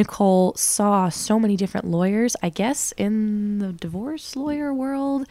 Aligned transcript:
Nicole 0.00 0.54
saw 0.56 1.10
so 1.10 1.38
many 1.38 1.56
different 1.56 1.86
lawyers. 1.86 2.34
I 2.42 2.48
guess 2.48 2.92
in 2.92 3.58
the 3.58 3.70
divorce 3.72 4.34
lawyer 4.34 4.72
world, 4.72 5.26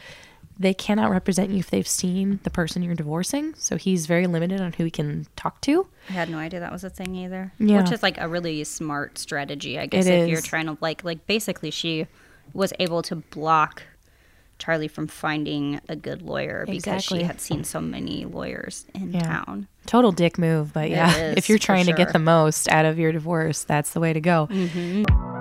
they 0.56 0.72
cannot 0.74 1.10
represent 1.10 1.50
you 1.50 1.58
if 1.58 1.70
they've 1.70 1.88
seen 1.88 2.38
the 2.44 2.50
person 2.50 2.82
you're 2.82 2.94
divorcing. 2.94 3.54
So 3.56 3.76
he's 3.76 4.06
very 4.06 4.28
limited 4.28 4.60
on 4.60 4.72
who 4.74 4.84
he 4.84 4.90
can 4.90 5.26
talk 5.34 5.60
to. 5.62 5.88
I 6.08 6.12
had 6.12 6.30
no 6.30 6.38
idea 6.38 6.60
that 6.60 6.70
was 6.70 6.84
a 6.84 6.90
thing 6.90 7.16
either. 7.16 7.52
Yeah. 7.58 7.82
Which 7.82 7.90
is 7.90 8.00
like 8.02 8.20
a 8.20 8.28
really 8.28 8.62
smart 8.62 9.18
strategy, 9.18 9.76
I 9.76 9.86
guess, 9.86 10.06
It 10.06 10.14
if 10.20 10.28
you're 10.28 10.40
trying 10.40 10.66
to 10.66 10.78
like 10.80 11.02
like 11.02 11.26
basically 11.26 11.72
she 11.72 12.06
was 12.52 12.72
able 12.78 13.02
to 13.02 13.16
block 13.16 13.82
Charlie 14.60 14.86
from 14.88 15.08
finding 15.08 15.80
a 15.88 15.96
good 15.96 16.22
lawyer 16.22 16.64
because 16.66 16.76
Exactly. 16.76 17.18
she 17.20 17.24
had 17.24 17.40
seen 17.40 17.64
so 17.64 17.80
many 17.80 18.24
lawyers 18.26 18.84
in 18.94 19.12
Yeah. 19.12 19.20
town. 19.20 19.66
Total 19.86 20.12
dick 20.12 20.38
move, 20.38 20.72
but 20.72 20.90
yeah, 20.90 21.16
is, 21.16 21.36
if 21.38 21.48
you're 21.48 21.58
trying 21.58 21.86
to 21.86 21.92
get 21.92 22.12
the 22.12 22.18
most 22.20 22.68
out 22.68 22.84
of 22.84 22.98
your 22.98 23.10
divorce, 23.12 23.64
that's 23.64 23.90
the 23.92 24.00
way 24.00 24.12
to 24.12 24.20
go. 24.20 24.46
Mm-hmm. 24.50 25.39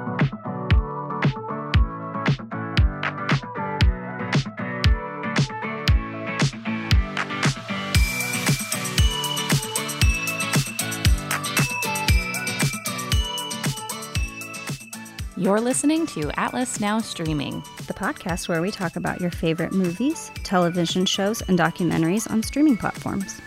You're 15.39 15.61
listening 15.61 16.05
to 16.07 16.37
Atlas 16.37 16.81
Now 16.81 16.99
Streaming. 16.99 17.63
The 17.87 17.93
podcast 17.93 18.49
where 18.49 18.61
we 18.61 18.71
talk 18.71 18.97
about 18.97 19.21
your 19.21 19.31
favorite 19.31 19.71
movies, 19.71 20.31
television 20.43 21.05
shows, 21.05 21.41
and 21.43 21.57
documentaries 21.57 22.29
on 22.29 22.43
streaming 22.43 22.75
platforms. 22.75 23.39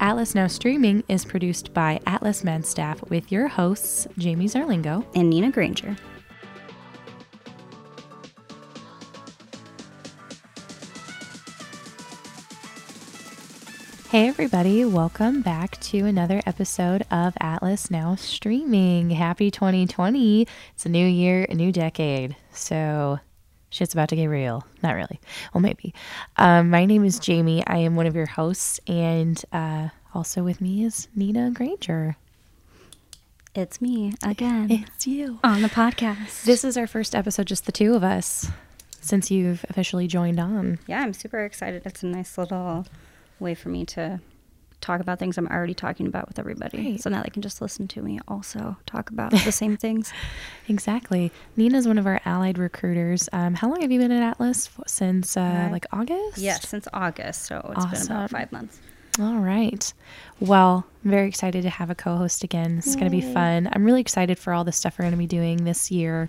Atlas 0.00 0.34
Now 0.34 0.48
Streaming 0.48 1.04
is 1.06 1.24
produced 1.24 1.72
by 1.72 2.00
Atlas 2.08 2.42
Med 2.42 2.66
Staff 2.66 3.08
with 3.08 3.30
your 3.30 3.46
hosts, 3.46 4.08
Jamie 4.18 4.48
Zerlingo. 4.48 5.06
And 5.14 5.30
Nina 5.30 5.52
Granger. 5.52 5.96
Hey, 14.10 14.26
everybody, 14.26 14.84
welcome 14.84 15.40
back 15.40 15.78
to 15.82 15.98
another 16.04 16.42
episode 16.44 17.04
of 17.12 17.34
Atlas 17.40 17.92
Now 17.92 18.16
Streaming. 18.16 19.10
Happy 19.10 19.52
2020. 19.52 20.46
It's 20.74 20.84
a 20.84 20.88
new 20.88 21.06
year, 21.06 21.46
a 21.48 21.54
new 21.54 21.70
decade. 21.70 22.34
So, 22.52 23.20
shit's 23.70 23.92
about 23.92 24.08
to 24.08 24.16
get 24.16 24.26
real. 24.26 24.66
Not 24.82 24.96
really. 24.96 25.20
Well, 25.54 25.60
maybe. 25.60 25.94
Um, 26.36 26.70
my 26.70 26.86
name 26.86 27.04
is 27.04 27.20
Jamie. 27.20 27.64
I 27.68 27.76
am 27.78 27.94
one 27.94 28.06
of 28.06 28.16
your 28.16 28.26
hosts, 28.26 28.80
and 28.88 29.40
uh, 29.52 29.90
also 30.12 30.42
with 30.42 30.60
me 30.60 30.82
is 30.84 31.06
Nina 31.14 31.52
Granger. 31.52 32.16
It's 33.54 33.80
me 33.80 34.14
again 34.24 34.70
It's 34.70 35.06
you. 35.06 35.38
on 35.44 35.62
the 35.62 35.68
podcast. 35.68 36.44
This 36.44 36.64
is 36.64 36.76
our 36.76 36.86
first 36.88 37.14
episode, 37.14 37.46
just 37.46 37.66
the 37.66 37.72
two 37.72 37.94
of 37.94 38.02
us, 38.02 38.48
since 39.00 39.30
you've 39.30 39.64
officially 39.70 40.08
joined 40.08 40.40
on. 40.40 40.80
yeah, 40.88 41.00
I'm 41.02 41.12
super 41.12 41.44
excited. 41.44 41.82
It's 41.84 42.02
a 42.02 42.06
nice 42.06 42.36
little 42.38 42.86
way 43.40 43.54
for 43.54 43.68
me 43.68 43.84
to 43.86 44.20
talk 44.80 45.00
about 45.00 45.18
things 45.18 45.36
I'm 45.36 45.46
already 45.48 45.74
talking 45.74 46.06
about 46.06 46.26
with 46.26 46.38
everybody. 46.38 46.92
Right. 46.92 47.00
So 47.00 47.10
now 47.10 47.22
they 47.22 47.28
can 47.28 47.42
just 47.42 47.60
listen 47.60 47.86
to 47.88 48.02
me 48.02 48.18
also 48.26 48.76
talk 48.86 49.10
about 49.10 49.30
the 49.32 49.52
same 49.52 49.76
things. 49.86 50.10
Exactly. 50.68 51.30
Nina's 51.56 51.86
one 51.86 51.98
of 51.98 52.06
our 52.06 52.20
allied 52.24 52.56
recruiters. 52.58 53.28
Um, 53.32 53.54
how 53.54 53.68
long 53.68 53.82
have 53.82 53.92
you 53.92 53.98
been 53.98 54.10
at 54.12 54.22
Atlas? 54.22 54.70
Since 54.86 55.36
uh, 55.36 55.40
Uh, 55.40 55.68
like 55.70 55.84
August? 55.92 56.38
Yes, 56.38 56.66
since 56.66 56.88
August. 56.94 57.42
So 57.42 57.74
it's 57.76 58.06
been 58.06 58.16
about 58.16 58.30
five 58.30 58.50
months. 58.52 58.80
All 59.18 59.36
right. 59.38 59.92
Well, 60.38 60.86
I'm 61.04 61.10
very 61.10 61.28
excited 61.28 61.62
to 61.64 61.68
have 61.70 61.90
a 61.90 61.94
co 61.94 62.16
host 62.16 62.44
again. 62.44 62.78
It's 62.78 62.94
going 62.94 63.04
to 63.06 63.10
be 63.10 63.20
fun. 63.20 63.68
I'm 63.72 63.84
really 63.84 64.00
excited 64.00 64.38
for 64.38 64.52
all 64.54 64.64
the 64.64 64.72
stuff 64.72 64.98
we're 64.98 65.02
going 65.02 65.12
to 65.12 65.18
be 65.18 65.26
doing 65.26 65.64
this 65.64 65.90
year. 65.90 66.28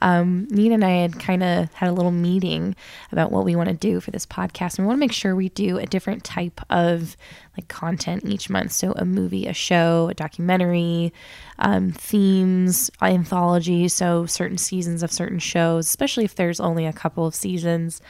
Um, 0.00 0.46
Nina 0.50 0.74
and 0.74 0.84
I 0.84 0.90
had 1.02 1.18
kind 1.18 1.42
of 1.42 1.72
had 1.74 1.88
a 1.88 1.92
little 1.92 2.12
meeting 2.12 2.76
about 3.10 3.32
what 3.32 3.44
we 3.44 3.56
want 3.56 3.68
to 3.68 3.74
do 3.74 4.00
for 4.00 4.10
this 4.10 4.26
podcast. 4.26 4.78
And 4.78 4.86
we 4.86 4.88
want 4.88 4.98
to 4.98 5.00
make 5.00 5.12
sure 5.12 5.34
we 5.34 5.48
do 5.50 5.78
a 5.78 5.86
different 5.86 6.24
type 6.24 6.60
of 6.70 7.16
like 7.56 7.68
content 7.68 8.24
each 8.24 8.48
month. 8.48 8.72
So 8.72 8.92
a 8.92 9.04
movie, 9.04 9.46
a 9.46 9.52
show, 9.52 10.08
a 10.08 10.14
documentary, 10.14 11.12
um, 11.58 11.90
themes, 11.92 12.90
anthology. 13.02 13.88
So 13.88 14.26
certain 14.26 14.58
seasons 14.58 15.02
of 15.02 15.10
certain 15.10 15.38
shows, 15.38 15.86
especially 15.86 16.24
if 16.24 16.34
there's 16.34 16.60
only 16.60 16.86
a 16.86 16.92
couple 16.92 17.26
of 17.26 17.34
seasons 17.34 18.00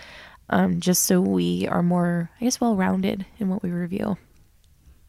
um, 0.51 0.81
just 0.81 1.05
so 1.05 1.21
we 1.21 1.67
are 1.69 1.83
more, 1.83 2.31
I 2.41 2.45
guess, 2.45 2.61
well 2.61 2.77
rounded 2.77 3.27
in 3.39 3.49
what 3.49 3.63
we 3.63 3.71
review. 3.71 4.17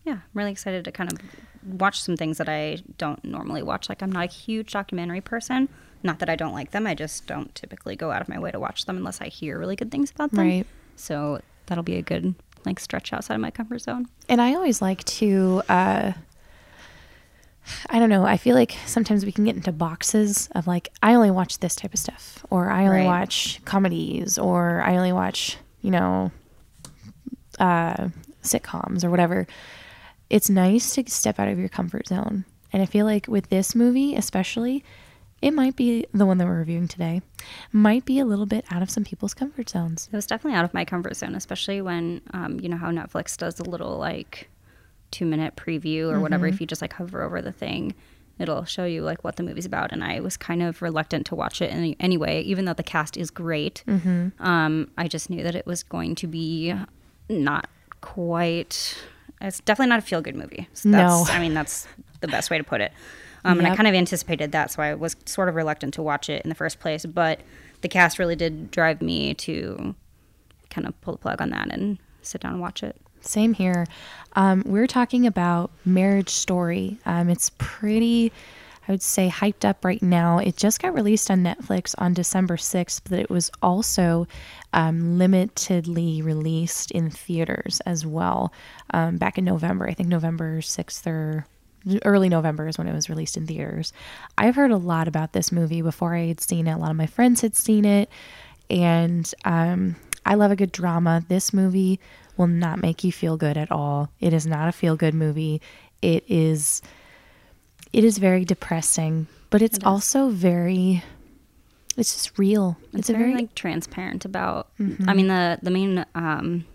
Yeah, 0.03 0.13
I'm 0.13 0.21
really 0.33 0.51
excited 0.51 0.85
to 0.85 0.91
kind 0.91 1.11
of 1.11 1.19
watch 1.79 2.01
some 2.01 2.17
things 2.17 2.37
that 2.37 2.49
I 2.49 2.79
don't 2.97 3.23
normally 3.23 3.63
watch. 3.63 3.89
Like, 3.89 4.01
I'm 4.01 4.11
not 4.11 4.25
a 4.25 4.31
huge 4.31 4.71
documentary 4.71 5.21
person. 5.21 5.69
Not 6.03 6.19
that 6.19 6.29
I 6.29 6.35
don't 6.35 6.53
like 6.53 6.71
them, 6.71 6.87
I 6.87 6.95
just 6.95 7.27
don't 7.27 7.53
typically 7.55 7.95
go 7.95 8.11
out 8.11 8.21
of 8.21 8.29
my 8.29 8.39
way 8.39 8.51
to 8.51 8.59
watch 8.59 8.85
them 8.85 8.97
unless 8.97 9.19
I 9.21 9.27
hear 9.27 9.59
really 9.59 9.75
good 9.75 9.91
things 9.91 10.11
about 10.11 10.31
them. 10.31 10.45
Right. 10.45 10.65
So 10.95 11.41
that'll 11.65 11.83
be 11.83 11.97
a 11.97 12.01
good 12.01 12.35
like 12.65 12.79
stretch 12.79 13.11
outside 13.13 13.35
of 13.35 13.41
my 13.41 13.51
comfort 13.51 13.79
zone. 13.79 14.07
And 14.27 14.41
I 14.41 14.53
always 14.55 14.81
like 14.81 15.03
to, 15.05 15.61
uh, 15.69 16.13
I 17.89 17.99
don't 17.99 18.09
know, 18.09 18.25
I 18.25 18.37
feel 18.37 18.55
like 18.55 18.75
sometimes 18.85 19.25
we 19.25 19.31
can 19.31 19.45
get 19.45 19.55
into 19.55 19.71
boxes 19.71 20.49
of 20.55 20.67
like, 20.67 20.89
I 21.03 21.13
only 21.15 21.31
watch 21.31 21.59
this 21.59 21.75
type 21.75 21.93
of 21.93 21.99
stuff, 21.99 22.43
or 22.49 22.69
I 22.69 22.85
only 22.85 22.99
Right. 22.99 23.05
watch 23.05 23.59
comedies, 23.65 24.37
or 24.37 24.81
I 24.81 24.95
only 24.97 25.11
watch, 25.13 25.57
you 25.81 25.91
know, 25.91 26.31
uh, 27.59 28.09
sitcoms 28.43 29.03
or 29.03 29.09
whatever. 29.09 29.47
It's 30.29 30.49
nice 30.49 30.93
to 30.95 31.03
step 31.09 31.39
out 31.39 31.47
of 31.47 31.59
your 31.59 31.69
comfort 31.69 32.07
zone. 32.07 32.45
And 32.71 32.81
I 32.81 32.85
feel 32.85 33.05
like 33.05 33.27
with 33.27 33.49
this 33.49 33.73
movie, 33.75 34.15
especially, 34.15 34.83
it 35.41 35.51
might 35.51 35.75
be 35.75 36.05
the 36.13 36.25
one 36.25 36.37
that 36.37 36.45
we're 36.47 36.57
reviewing 36.59 36.87
today, 36.87 37.21
might 37.71 38.05
be 38.05 38.19
a 38.19 38.25
little 38.25 38.45
bit 38.45 38.65
out 38.71 38.81
of 38.81 38.89
some 38.89 39.03
people's 39.03 39.33
comfort 39.33 39.69
zones. 39.69 40.09
It 40.11 40.15
was 40.15 40.25
definitely 40.27 40.57
out 40.57 40.65
of 40.65 40.73
my 40.73 40.85
comfort 40.85 41.15
zone, 41.15 41.35
especially 41.35 41.81
when 41.81 42.21
um, 42.33 42.59
you 42.59 42.67
know 42.69 42.77
how 42.77 42.91
Netflix 42.91 43.37
does 43.37 43.59
a 43.59 43.63
little 43.63 43.97
like 43.97 44.49
two 45.11 45.25
minute 45.25 45.55
preview 45.55 46.11
or 46.11 46.19
whatever. 46.19 46.45
If 46.47 46.59
you 46.61 46.67
just 46.67 46.81
like 46.81 46.93
hover 46.93 47.21
over 47.23 47.41
the 47.41 47.51
thing, 47.51 47.95
it'll 48.37 48.63
show 48.65 48.85
you 48.85 49.01
like 49.03 49.23
what 49.23 49.37
the 49.37 49.43
movie's 49.43 49.65
about. 49.65 49.91
And 49.91 50.03
I 50.03 50.19
was 50.19 50.37
kind 50.37 50.61
of 50.61 50.81
reluctant 50.81 51.25
to 51.27 51.35
watch 51.35 51.61
it 51.61 51.71
any, 51.73 51.95
anyway, 51.99 52.41
even 52.41 52.65
though 52.65 52.73
the 52.73 52.83
cast 52.83 53.17
is 53.17 53.31
great. 53.31 53.83
Um, 54.39 54.91
I 54.97 55.07
just 55.07 55.29
knew 55.29 55.43
that 55.43 55.55
it 55.55 55.65
was 55.65 55.83
going 55.83 56.15
to 56.15 56.27
be 56.27 56.73
not 57.29 57.69
quite. 58.01 58.97
It's 59.41 59.59
definitely 59.61 59.89
not 59.89 59.99
a 59.99 60.01
feel 60.03 60.21
good 60.21 60.35
movie. 60.35 60.67
So 60.73 60.89
No. 60.89 61.25
I 61.29 61.39
mean, 61.39 61.53
that's 61.53 61.87
the 62.21 62.27
best 62.27 62.49
way 62.49 62.57
to 62.57 62.63
put 62.63 62.81
it. 62.81 62.91
Um, 63.45 63.59
And 63.59 63.67
I 63.67 63.75
kind 63.75 63.87
of 63.87 63.93
anticipated 63.93 64.51
that, 64.51 64.71
so 64.71 64.81
I 64.81 64.93
was 64.95 65.15
sort 65.25 65.49
of 65.49 65.55
reluctant 65.55 65.93
to 65.95 66.01
watch 66.01 66.29
it 66.29 66.43
in 66.43 66.49
the 66.49 66.55
first 66.55 66.79
place. 66.79 67.05
But 67.05 67.41
the 67.81 67.87
cast 67.87 68.19
really 68.19 68.35
did 68.35 68.71
drive 68.71 69.01
me 69.01 69.33
to 69.35 69.95
kind 70.69 70.87
of 70.87 70.99
pull 71.01 71.13
the 71.13 71.19
plug 71.19 71.41
on 71.41 71.49
that 71.51 71.71
and 71.71 71.97
sit 72.21 72.41
down 72.41 72.53
and 72.53 72.61
watch 72.61 72.83
it. 72.83 72.95
Same 73.21 73.53
here. 73.53 73.85
Um, 74.33 74.63
we're 74.65 74.87
talking 74.87 75.25
about 75.25 75.71
Marriage 75.85 76.29
Story. 76.29 76.97
Um, 77.05 77.29
it's 77.29 77.51
pretty, 77.57 78.31
I 78.87 78.91
would 78.91 79.01
say, 79.01 79.29
hyped 79.29 79.65
up 79.65 79.83
right 79.83 80.01
now. 80.01 80.37
It 80.37 80.55
just 80.55 80.81
got 80.81 80.93
released 80.93 81.29
on 81.29 81.43
Netflix 81.43 81.95
on 81.97 82.13
December 82.13 82.55
6th, 82.55 83.01
but 83.09 83.19
it 83.19 83.29
was 83.29 83.51
also 83.61 84.25
um, 84.71 85.17
limitedly 85.17 86.23
released 86.23 86.91
in 86.91 87.09
theaters 87.09 87.81
as 87.85 88.05
well 88.05 88.53
um, 88.93 89.17
back 89.17 89.37
in 89.37 89.43
November. 89.43 89.87
I 89.87 89.93
think 89.93 90.07
November 90.07 90.61
6th 90.61 91.05
or 91.05 91.45
early 92.05 92.29
November 92.29 92.67
is 92.67 92.77
when 92.77 92.87
it 92.87 92.93
was 92.93 93.09
released 93.09 93.37
in 93.37 93.47
theaters. 93.47 93.93
I've 94.37 94.55
heard 94.55 94.71
a 94.71 94.77
lot 94.77 95.07
about 95.07 95.33
this 95.33 95.51
movie 95.51 95.81
before 95.81 96.15
I 96.15 96.27
had 96.27 96.41
seen 96.41 96.67
it. 96.67 96.73
A 96.73 96.77
lot 96.77 96.91
of 96.91 96.97
my 96.97 97.07
friends 97.07 97.41
had 97.41 97.55
seen 97.55 97.85
it, 97.85 98.09
and 98.69 99.31
um, 99.45 99.95
I 100.25 100.35
love 100.35 100.51
a 100.51 100.55
good 100.55 100.71
drama. 100.71 101.23
This 101.27 101.53
movie 101.53 101.99
will 102.37 102.47
not 102.47 102.81
make 102.81 103.03
you 103.03 103.11
feel 103.11 103.37
good 103.37 103.57
at 103.57 103.71
all. 103.71 104.09
It 104.19 104.33
is 104.33 104.47
not 104.47 104.69
a 104.69 104.71
feel 104.71 104.95
good 104.95 105.13
movie. 105.13 105.61
It 106.01 106.23
is 106.27 106.81
it 107.91 108.03
is 108.03 108.17
very 108.17 108.45
depressing, 108.45 109.27
but 109.49 109.61
it's 109.61 109.79
also 109.83 110.29
very 110.29 111.03
it's 111.97 112.13
just 112.13 112.37
real. 112.39 112.77
It's, 112.93 112.99
It's, 112.99 113.09
very, 113.09 113.23
very 113.23 113.35
like 113.41 113.55
transparent 113.55 114.23
about. 114.23 114.69
I 115.07 115.13
mean, 115.13 115.27
the 115.27 115.59
the 115.61 115.71
main 115.71 116.05
um, 116.15 116.65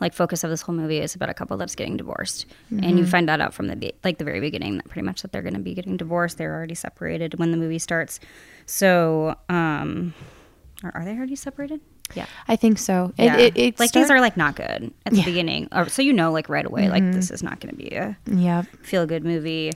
like 0.00 0.14
focus 0.14 0.42
of 0.44 0.50
this 0.50 0.62
whole 0.62 0.74
movie 0.74 0.98
is 0.98 1.14
about 1.14 1.28
a 1.28 1.34
couple 1.34 1.56
that's 1.56 1.74
getting 1.74 1.96
divorced, 1.96 2.46
and 2.70 2.98
you 2.98 3.06
find 3.06 3.28
that 3.28 3.40
out 3.40 3.52
from 3.54 3.66
the 3.68 3.76
be- 3.76 3.92
like 4.04 4.18
the 4.18 4.24
very 4.24 4.40
beginning 4.40 4.76
that 4.78 4.88
pretty 4.88 5.04
much 5.04 5.22
that 5.22 5.32
they're 5.32 5.42
going 5.42 5.54
to 5.54 5.60
be 5.60 5.74
getting 5.74 5.96
divorced. 5.96 6.38
They're 6.38 6.54
already 6.54 6.74
separated 6.74 7.38
when 7.38 7.50
the 7.50 7.56
movie 7.56 7.78
starts. 7.78 8.18
So, 8.66 9.34
um, 9.48 10.14
are, 10.82 10.92
are 10.94 11.04
they 11.04 11.12
already 11.16 11.36
separated? 11.36 11.80
Yeah. 12.14 12.26
I 12.48 12.56
think 12.56 12.78
so. 12.78 13.12
It, 13.18 13.24
yeah. 13.24 13.36
it, 13.36 13.56
it 13.56 13.78
like 13.78 13.90
start- 13.90 14.04
these 14.04 14.10
are 14.10 14.20
like 14.20 14.36
not 14.36 14.56
good 14.56 14.92
at 15.06 15.12
the 15.12 15.22
beginning, 15.22 15.68
or, 15.72 15.88
so 15.88 16.02
you 16.02 16.12
know 16.12 16.32
like 16.32 16.48
right 16.48 16.66
away 16.66 16.88
like 16.88 17.04
this 17.12 17.30
is 17.30 17.42
not 17.42 17.60
going 17.60 17.70
to 17.74 17.76
be 17.76 17.90
a 17.94 18.16
Yep. 18.26 18.66
feel 18.82 19.06
good 19.06 19.24
movie. 19.24 19.72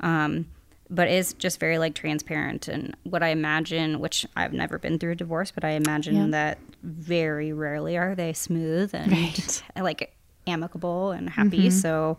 Um, 0.00 0.46
but 0.88 1.08
is 1.08 1.32
just 1.34 1.58
very 1.60 1.78
like 1.78 1.94
transparent 1.94 2.68
and 2.68 2.94
what 3.02 3.22
I 3.22 3.28
imagine, 3.28 3.98
which 4.00 4.24
I've 4.36 4.52
never 4.52 4.78
been 4.78 4.98
through 4.98 5.12
a 5.12 5.16
divorce, 5.16 5.50
but 5.50 5.64
I 5.64 5.70
imagine 5.70 6.14
Yeah. 6.14 6.26
that 6.28 6.58
very 6.82 7.52
rarely 7.52 7.96
are 7.96 8.14
they 8.14 8.32
smooth 8.32 8.94
and 8.94 9.10
Right. 9.10 9.62
like 9.76 10.14
amicable 10.46 11.10
and 11.10 11.28
happy. 11.30 11.70
So 11.70 12.18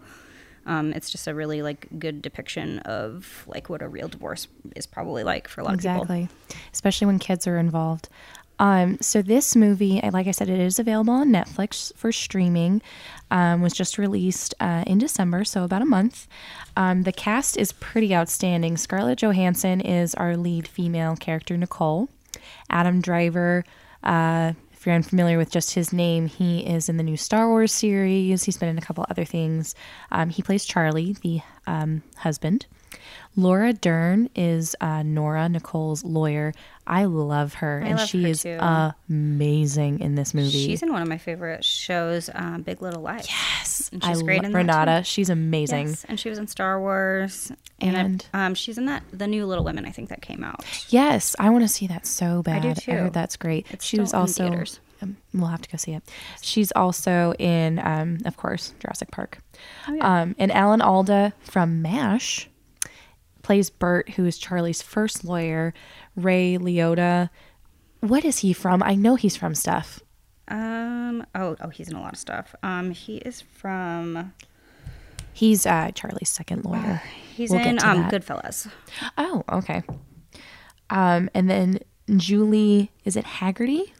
Um, 0.65 0.91
it's 0.91 1.09
just 1.09 1.27
a 1.29 1.33
really 1.33 1.61
like 1.61 1.87
good 1.97 2.21
depiction 2.21 2.79
of 2.79 3.45
like 3.47 3.69
what 3.69 3.81
a 3.81 3.87
real 3.87 4.09
divorce 4.09 4.49
is 4.75 4.85
probably 4.85 5.23
like 5.23 5.47
for 5.47 5.61
a 5.61 5.63
lot 5.63 5.73
of 5.75 5.79
people. 5.79 6.01
Exactly. 6.01 6.27
Especially 6.73 7.07
when 7.07 7.19
kids 7.19 7.47
are 7.47 7.57
involved. 7.57 8.09
Um, 8.59 8.97
so 9.01 9.21
this 9.21 9.55
movie, 9.55 10.01
uh, 10.01 10.11
like 10.11 10.27
I 10.27 10.31
said, 10.31 10.49
it 10.49 10.59
is 10.59 10.79
available 10.79 11.13
on 11.13 11.29
Netflix 11.29 11.95
for 11.95 12.11
streaming. 12.11 12.81
Um, 13.29 13.61
was 13.61 13.73
just 13.73 13.97
released 13.97 14.55
uh, 14.59 14.83
in 14.87 14.97
December, 14.97 15.43
so 15.43 15.63
about 15.63 15.81
a 15.81 15.85
month. 15.85 16.27
Um, 16.75 17.03
the 17.03 17.11
cast 17.11 17.57
is 17.57 17.71
pretty 17.73 18.15
outstanding. 18.15 18.77
Scarlett 18.77 19.19
Johansson 19.19 19.81
is 19.81 20.15
our 20.15 20.37
lead 20.37 20.67
female 20.67 21.15
character, 21.15 21.57
Nicole. 21.57 22.09
Adam 22.69 23.01
Driver. 23.01 23.63
Uh, 24.03 24.53
if 24.71 24.85
you're 24.85 24.95
unfamiliar 24.95 25.37
with 25.37 25.49
just 25.49 25.73
his 25.73 25.91
name, 25.91 26.27
he 26.27 26.59
is 26.59 26.87
in 26.87 26.97
the 26.97 27.03
new 27.03 27.17
Star 27.17 27.49
Wars 27.49 27.71
series. 27.71 28.43
He's 28.43 28.57
been 28.57 28.69
in 28.69 28.77
a 28.77 28.81
couple 28.81 29.05
other 29.09 29.25
things. 29.25 29.75
Um, 30.11 30.29
he 30.29 30.41
plays 30.41 30.65
Charlie, 30.65 31.13
the 31.21 31.41
um, 31.65 32.03
husband. 32.17 32.67
Laura 33.37 33.71
Dern 33.71 34.29
is 34.35 34.75
uh, 34.81 35.03
Nora 35.03 35.47
Nicole's 35.47 36.03
lawyer. 36.03 36.53
I 36.87 37.05
love 37.05 37.53
her, 37.55 37.81
I 37.83 37.89
and 37.89 37.99
love 37.99 38.07
she 38.09 38.23
her 38.23 38.27
is 38.29 38.41
too. 38.43 38.57
amazing 39.09 39.99
in 39.99 40.15
this 40.15 40.33
movie. 40.33 40.49
She's 40.49 40.81
in 40.81 40.91
one 40.91 41.01
of 41.01 41.07
my 41.07 41.17
favorite 41.17 41.63
shows, 41.63 42.29
um, 42.33 42.63
Big 42.63 42.81
Little 42.81 43.01
Lies. 43.03 43.27
yes, 43.29 43.89
and 43.93 44.03
I 44.03 44.09
she's 44.13 44.23
great 44.23 44.41
lo- 44.41 44.47
in 44.47 44.51
that, 44.53 44.57
Renata. 44.57 45.03
She's 45.03 45.29
amazing. 45.29 45.87
Yes, 45.89 46.05
and 46.09 46.19
she 46.19 46.29
was 46.29 46.39
in 46.39 46.47
Star 46.47 46.79
Wars, 46.79 47.51
and, 47.79 47.95
And- 47.95 48.25
um, 48.33 48.55
she's 48.55 48.77
in 48.77 48.85
that 48.85 49.03
the 49.13 49.27
new 49.27 49.45
Little 49.45 49.63
Women. 49.63 49.85
I 49.85 49.91
think 49.91 50.09
that 50.09 50.21
came 50.21 50.43
out. 50.43 50.65
Yes, 50.89 51.35
I 51.39 51.49
want 51.49 51.63
to 51.63 51.67
see 51.67 51.87
that 51.87 52.05
so 52.05 52.41
bad. 52.41 52.57
I 52.57 52.59
do 52.61 52.69
I 52.69 52.73
too. 52.73 52.91
heard 52.91 53.13
that's 53.13 53.35
great. 53.37 53.67
It's 53.71 53.85
she 53.85 53.99
was 53.99 54.13
also. 54.13 54.49
theaters. 54.49 54.79
Um, 54.99 55.15
we'll 55.31 55.49
have 55.49 55.61
to 55.61 55.69
go 55.69 55.77
see 55.77 55.93
it. 55.93 56.01
She's 56.41 56.71
also 56.71 57.33
in, 57.37 57.77
um, 57.77 58.17
of 58.25 58.35
course, 58.35 58.73
Jurassic 58.79 59.11
Park. 59.11 59.37
Oh, 59.87 59.93
yeah. 59.93 60.21
Um, 60.21 60.35
and 60.39 60.51
Alan 60.51 60.81
Alda 60.81 61.33
from 61.41 61.83
MASH 61.83 62.49
plays 63.47 63.69
Bert, 63.69 64.09
who 64.09 64.25
is 64.25 64.37
Charlie's 64.37 64.81
first 64.81 65.23
lawyer. 65.23 65.73
Ray 66.17 66.57
Liotta. 66.57 67.29
What 68.01 68.25
is 68.25 68.39
he 68.39 68.51
from? 68.51 68.83
I 68.83 68.95
know 68.95 69.15
he's 69.15 69.37
from 69.37 69.55
stuff. 69.55 70.01
Um. 70.49 71.25
Oh. 71.33 71.55
Oh. 71.61 71.69
He's 71.69 71.87
in 71.87 71.95
a 71.95 72.01
lot 72.01 72.11
of 72.11 72.19
stuff. 72.19 72.53
Um. 72.61 72.91
He 72.91 73.17
is 73.17 73.39
from. 73.39 74.33
He's 75.31 75.65
uh, 75.65 75.91
Charlie's 75.95 76.29
second 76.29 76.65
lawyer. 76.65 77.01
He's 77.35 77.51
We'll 77.51 77.61
in 77.61 77.79
um 77.83 78.01
that. 78.01 78.11
Goodfellas. 78.11 78.69
Oh, 79.17 79.43
okay. 79.49 79.81
Um, 80.89 81.29
and 81.33 81.49
then 81.49 81.79
Julie, 82.17 82.91
is 83.05 83.15
it 83.15 83.23
Hagerty? 83.23 83.91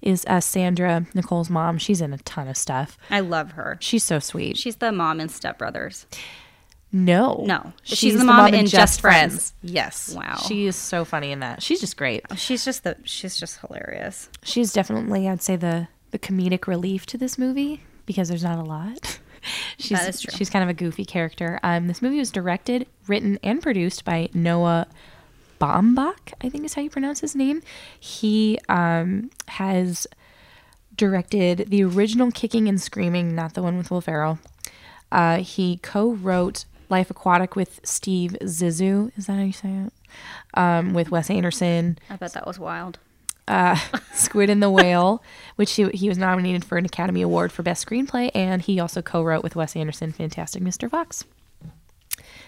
Is 0.00 0.24
uh, 0.28 0.40
Sandra 0.40 1.06
Nicole's 1.12 1.50
mom? 1.50 1.78
She's 1.78 2.00
in 2.00 2.12
a 2.12 2.18
ton 2.18 2.46
of 2.46 2.56
stuff. 2.56 2.98
I 3.10 3.20
love 3.20 3.52
her. 3.52 3.78
She's 3.80 4.04
so 4.04 4.20
sweet. 4.20 4.56
She's 4.56 4.76
the 4.76 4.92
mom 4.92 5.18
in 5.18 5.28
Step 5.28 5.58
Brothers. 5.58 6.06
No, 6.92 7.42
No. 7.46 7.72
She's 7.82 8.16
the 8.16 8.24
mom 8.24 8.54
in 8.54 8.66
Just 8.66 9.00
Friends. 9.00 9.52
Yes. 9.62 10.14
Wow. 10.14 10.36
She 10.46 10.66
is 10.66 10.76
so 10.76 11.04
funny 11.04 11.32
in 11.32 11.40
that. 11.40 11.62
She's 11.62 11.80
just 11.80 11.96
great. 11.96 12.24
She's 12.36 12.64
just 12.64 12.84
the. 12.84 12.96
She's 13.04 13.36
just 13.36 13.58
hilarious. 13.60 14.28
She's 14.42 14.72
definitely, 14.72 15.28
I'd 15.28 15.42
say, 15.42 15.56
the 15.56 15.88
the 16.12 16.18
comedic 16.18 16.66
relief 16.66 17.04
to 17.06 17.18
this 17.18 17.36
movie 17.36 17.82
because 18.06 18.28
there's 18.28 18.44
not 18.44 18.58
a 18.58 18.62
lot. 18.62 19.18
she's 19.78 19.98
That 19.98 20.08
is 20.08 20.20
true. 20.22 20.32
she's 20.36 20.48
kind 20.48 20.62
of 20.62 20.68
a 20.70 20.74
goofy 20.74 21.04
character. 21.04 21.58
Um, 21.62 21.88
this 21.88 22.00
movie 22.00 22.18
was 22.18 22.30
directed, 22.30 22.86
written, 23.08 23.38
and 23.42 23.60
produced 23.60 24.04
by 24.04 24.28
Noah 24.32 24.86
Baumbach. 25.60 26.32
I 26.40 26.48
think 26.48 26.64
is 26.64 26.74
how 26.74 26.82
you 26.82 26.90
pronounce 26.90 27.20
his 27.20 27.34
name. 27.34 27.62
He 27.98 28.58
um, 28.68 29.30
has 29.48 30.06
directed 30.96 31.66
the 31.68 31.82
original 31.84 32.30
Kicking 32.30 32.68
and 32.68 32.80
Screaming, 32.80 33.34
not 33.34 33.54
the 33.54 33.62
one 33.62 33.76
with 33.76 33.90
Will 33.90 34.00
Ferrell. 34.00 34.38
Uh, 35.12 35.38
he 35.38 35.78
co-wrote 35.82 36.64
Life 36.88 37.10
Aquatic 37.10 37.56
with 37.56 37.80
Steve 37.84 38.36
Zissou. 38.42 39.10
Is 39.16 39.26
that 39.26 39.34
how 39.34 39.42
you 39.42 39.52
say 39.52 39.68
it? 39.70 39.92
Um, 40.54 40.94
with 40.94 41.10
Wes 41.10 41.28
Anderson 41.30 41.98
I 42.08 42.16
bet 42.16 42.32
that 42.34 42.46
was 42.46 42.58
wild. 42.58 42.98
uh, 43.48 43.76
Squid 44.14 44.48
and 44.50 44.62
the 44.62 44.70
Whale, 44.70 45.22
which 45.56 45.74
he, 45.74 45.88
he 45.90 46.08
was 46.08 46.16
nominated 46.18 46.64
for 46.64 46.78
an 46.78 46.84
Academy 46.84 47.22
Award 47.22 47.52
for 47.52 47.62
Best 47.62 47.86
Screenplay, 47.86 48.30
and 48.34 48.62
he 48.62 48.80
also 48.80 49.02
co-wrote 49.02 49.42
with 49.42 49.56
Wes 49.56 49.76
Anderson 49.76 50.12
Fantastic 50.12 50.62
Mr. 50.62 50.90
Fox. 50.90 51.24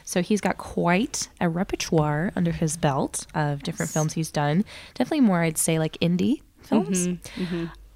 So 0.04 0.22
he's 0.22 0.40
got 0.40 0.56
quite 0.56 1.28
a 1.40 1.48
repertoire 1.50 2.32
under 2.34 2.50
his 2.52 2.76
belt 2.78 3.26
of 3.34 3.62
different 3.62 3.90
films 3.90 4.14
he's 4.14 4.30
done. 4.30 4.64
Definitely 4.94 5.20
more, 5.26 5.42
I'd 5.42 5.58
say, 5.58 5.78
like 5.78 5.98
indie 6.00 6.40
films. 6.62 7.06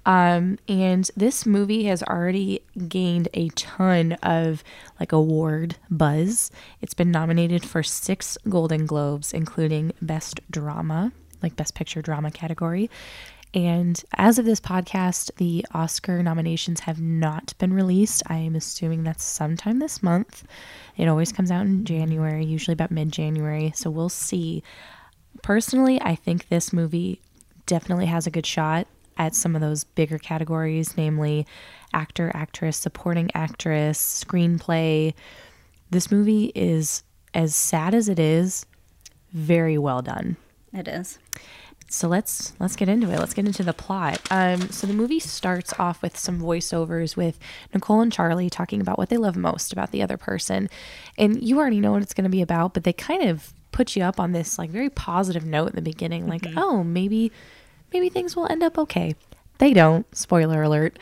Um, 0.05 0.57
and 0.67 1.09
this 1.15 1.45
movie 1.45 1.85
has 1.85 2.03
already 2.03 2.61
gained 2.87 3.29
a 3.33 3.49
ton 3.49 4.13
of 4.23 4.63
like 4.99 5.11
award 5.11 5.77
buzz. 5.89 6.51
It's 6.81 6.93
been 6.93 7.11
nominated 7.11 7.65
for 7.65 7.83
six 7.83 8.37
Golden 8.49 8.85
Globes, 8.85 9.33
including 9.33 9.93
Best 10.01 10.39
Drama, 10.51 11.11
like 11.41 11.55
Best 11.55 11.75
Picture 11.75 12.01
Drama 12.01 12.31
category. 12.31 12.89
And 13.53 14.03
as 14.15 14.39
of 14.39 14.45
this 14.45 14.59
podcast, 14.59 15.29
the 15.37 15.63
Oscar 15.73 16.23
nominations 16.23 16.81
have 16.81 16.99
not 16.99 17.53
been 17.59 17.71
released. 17.71 18.23
I 18.25 18.37
am 18.37 18.55
assuming 18.55 19.03
that's 19.03 19.23
sometime 19.23 19.77
this 19.77 20.01
month. 20.01 20.43
It 20.97 21.07
always 21.07 21.31
comes 21.31 21.51
out 21.51 21.67
in 21.67 21.85
January, 21.85 22.43
usually 22.43 22.73
about 22.73 22.89
mid 22.89 23.11
January. 23.11 23.71
So 23.75 23.91
we'll 23.91 24.09
see. 24.09 24.63
Personally, 25.43 26.01
I 26.01 26.15
think 26.15 26.49
this 26.49 26.73
movie 26.73 27.21
definitely 27.67 28.07
has 28.07 28.25
a 28.25 28.31
good 28.31 28.45
shot 28.45 28.87
at 29.17 29.35
some 29.35 29.55
of 29.55 29.61
those 29.61 29.83
bigger 29.83 30.17
categories, 30.17 30.95
namely 30.97 31.45
actor, 31.93 32.31
actress, 32.33 32.77
supporting 32.77 33.29
actress, 33.33 34.23
screenplay. 34.25 35.13
This 35.89 36.11
movie 36.11 36.51
is 36.55 37.03
as 37.33 37.55
sad 37.55 37.93
as 37.93 38.09
it 38.09 38.19
is, 38.19 38.65
very 39.31 39.77
well 39.77 40.01
done. 40.01 40.37
It 40.73 40.87
is. 40.87 41.19
So 41.89 42.07
let's 42.07 42.53
let's 42.59 42.75
get 42.75 42.89
into 42.89 43.11
it. 43.11 43.19
Let's 43.19 43.35
get 43.35 43.45
into 43.45 43.61
the 43.61 43.73
plot. 43.73 44.19
Um, 44.31 44.69
so 44.71 44.87
the 44.87 44.93
movie 44.93 45.19
starts 45.19 45.73
off 45.77 46.01
with 46.01 46.17
some 46.17 46.41
voiceovers 46.41 47.15
with 47.15 47.37
Nicole 47.71 48.01
and 48.01 48.11
Charlie 48.11 48.49
talking 48.49 48.81
about 48.81 48.97
what 48.97 49.09
they 49.09 49.17
love 49.17 49.35
most 49.35 49.71
about 49.71 49.91
the 49.91 50.01
other 50.01 50.17
person, 50.17 50.69
and 51.19 51.43
you 51.43 51.59
already 51.59 51.79
know 51.79 51.91
what 51.91 52.01
it's 52.01 52.15
going 52.15 52.23
to 52.23 52.31
be 52.31 52.41
about. 52.41 52.73
But 52.73 52.83
they 52.83 52.93
kind 52.93 53.29
of 53.29 53.53
put 53.71 53.95
you 53.95 54.03
up 54.03 54.19
on 54.19 54.31
this 54.31 54.57
like 54.57 54.71
very 54.71 54.89
positive 54.89 55.45
note 55.45 55.69
in 55.69 55.75
the 55.75 55.83
beginning, 55.83 56.27
like 56.27 56.47
oh 56.57 56.83
maybe 56.83 57.31
maybe 57.93 58.09
things 58.09 58.35
will 58.35 58.47
end 58.51 58.63
up 58.63 58.77
okay. 58.77 59.15
They 59.59 59.73
don't. 59.73 60.05
Spoiler 60.15 60.63
alert. 60.63 60.99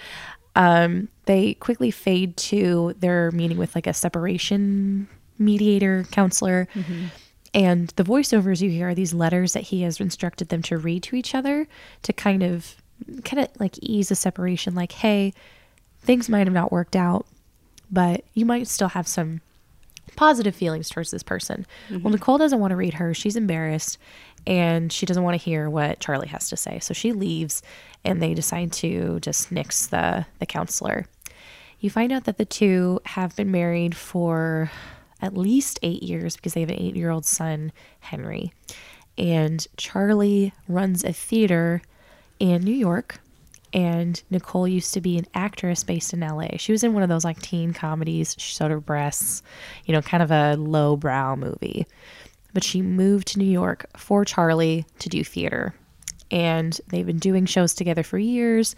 Um, 0.55 1.07
they 1.25 1.53
quickly 1.55 1.91
fade 1.91 2.35
to 2.37 2.93
their 2.99 3.31
meeting 3.31 3.57
with 3.57 3.73
like 3.73 3.87
a 3.87 3.93
separation 3.93 5.07
mediator 5.39 6.05
counselor. 6.11 6.67
And 7.53 7.89
the 7.95 8.03
voiceovers 8.03 8.61
you 8.61 8.69
hear 8.69 8.89
are 8.89 8.95
these 8.95 9.13
letters 9.13 9.53
that 9.53 9.63
he 9.63 9.81
has 9.81 9.99
instructed 9.99 10.49
them 10.49 10.61
to 10.63 10.77
read 10.77 11.03
to 11.03 11.15
each 11.15 11.35
other 11.35 11.67
to 12.03 12.13
kind 12.13 12.43
of 12.43 12.75
kind 13.25 13.41
of 13.43 13.49
like 13.59 13.77
ease 13.81 14.11
a 14.11 14.15
separation 14.15 14.75
like 14.75 14.91
hey, 14.91 15.33
things 16.01 16.29
might 16.29 16.47
have 16.47 16.53
not 16.53 16.71
worked 16.71 16.95
out, 16.95 17.25
but 17.91 18.23
you 18.33 18.45
might 18.45 18.67
still 18.67 18.89
have 18.89 19.07
some 19.07 19.41
positive 20.15 20.55
feelings 20.55 20.89
towards 20.89 21.11
this 21.11 21.23
person. 21.23 21.65
Well, 21.89 22.11
Nicole 22.11 22.37
doesn't 22.37 22.59
want 22.59 22.71
to 22.71 22.75
read 22.75 22.95
her. 22.95 23.13
She's 23.13 23.35
embarrassed 23.35 23.97
and 24.47 24.91
she 24.91 25.05
doesn't 25.05 25.23
want 25.23 25.39
to 25.39 25.43
hear 25.43 25.69
what 25.69 25.99
Charlie 25.99 26.27
has 26.27 26.49
to 26.49 26.57
say. 26.57 26.79
So 26.79 26.93
she 26.93 27.11
leaves 27.11 27.61
and 28.03 28.21
they 28.21 28.33
decide 28.33 28.71
to 28.73 29.19
just 29.19 29.51
nix 29.51 29.87
the 29.87 30.25
the 30.39 30.45
counselor. 30.45 31.05
You 31.79 31.89
find 31.89 32.11
out 32.11 32.25
that 32.25 32.37
the 32.37 32.45
two 32.45 32.99
have 33.05 33.35
been 33.35 33.51
married 33.51 33.95
for 33.95 34.71
at 35.21 35.37
least 35.37 35.79
8 35.81 36.03
years 36.03 36.35
because 36.35 36.53
they 36.53 36.61
have 36.61 36.69
an 36.69 36.77
8-year-old 36.77 37.25
son, 37.25 37.71
Henry. 37.99 38.53
And 39.17 39.65
Charlie 39.77 40.53
runs 40.67 41.03
a 41.03 41.13
theater 41.13 41.81
in 42.39 42.63
New 42.63 42.73
York 42.73 43.19
and 43.73 44.21
Nicole 44.29 44.67
used 44.67 44.93
to 44.93 45.01
be 45.01 45.17
an 45.17 45.25
actress 45.33 45.83
based 45.83 46.13
in 46.13 46.19
LA. 46.19 46.57
She 46.57 46.71
was 46.71 46.83
in 46.83 46.93
one 46.93 47.03
of 47.03 47.09
those 47.09 47.23
like 47.23 47.41
teen 47.41 47.73
comedies. 47.73 48.35
She 48.37 48.53
showed 48.53 48.71
her 48.71 48.79
breasts, 48.79 49.43
you 49.85 49.93
know, 49.93 50.01
kind 50.01 50.21
of 50.21 50.31
a 50.31 50.55
lowbrow 50.57 51.35
movie. 51.35 51.87
But 52.53 52.63
she 52.63 52.81
moved 52.81 53.27
to 53.29 53.39
New 53.39 53.45
York 53.45 53.85
for 53.97 54.25
Charlie 54.25 54.85
to 54.99 55.09
do 55.09 55.23
theater. 55.23 55.73
And 56.29 56.79
they've 56.89 57.05
been 57.05 57.19
doing 57.19 57.45
shows 57.45 57.73
together 57.73 58.03
for 58.03 58.17
years. 58.17 58.75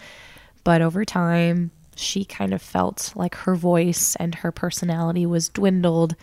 But 0.63 0.81
over 0.81 1.05
time, 1.05 1.71
she 1.95 2.25
kind 2.25 2.53
of 2.53 2.61
felt 2.61 3.13
like 3.15 3.35
her 3.35 3.55
voice 3.55 4.15
and 4.15 4.35
her 4.35 4.51
personality 4.51 5.25
was 5.25 5.49
dwindled 5.49 6.15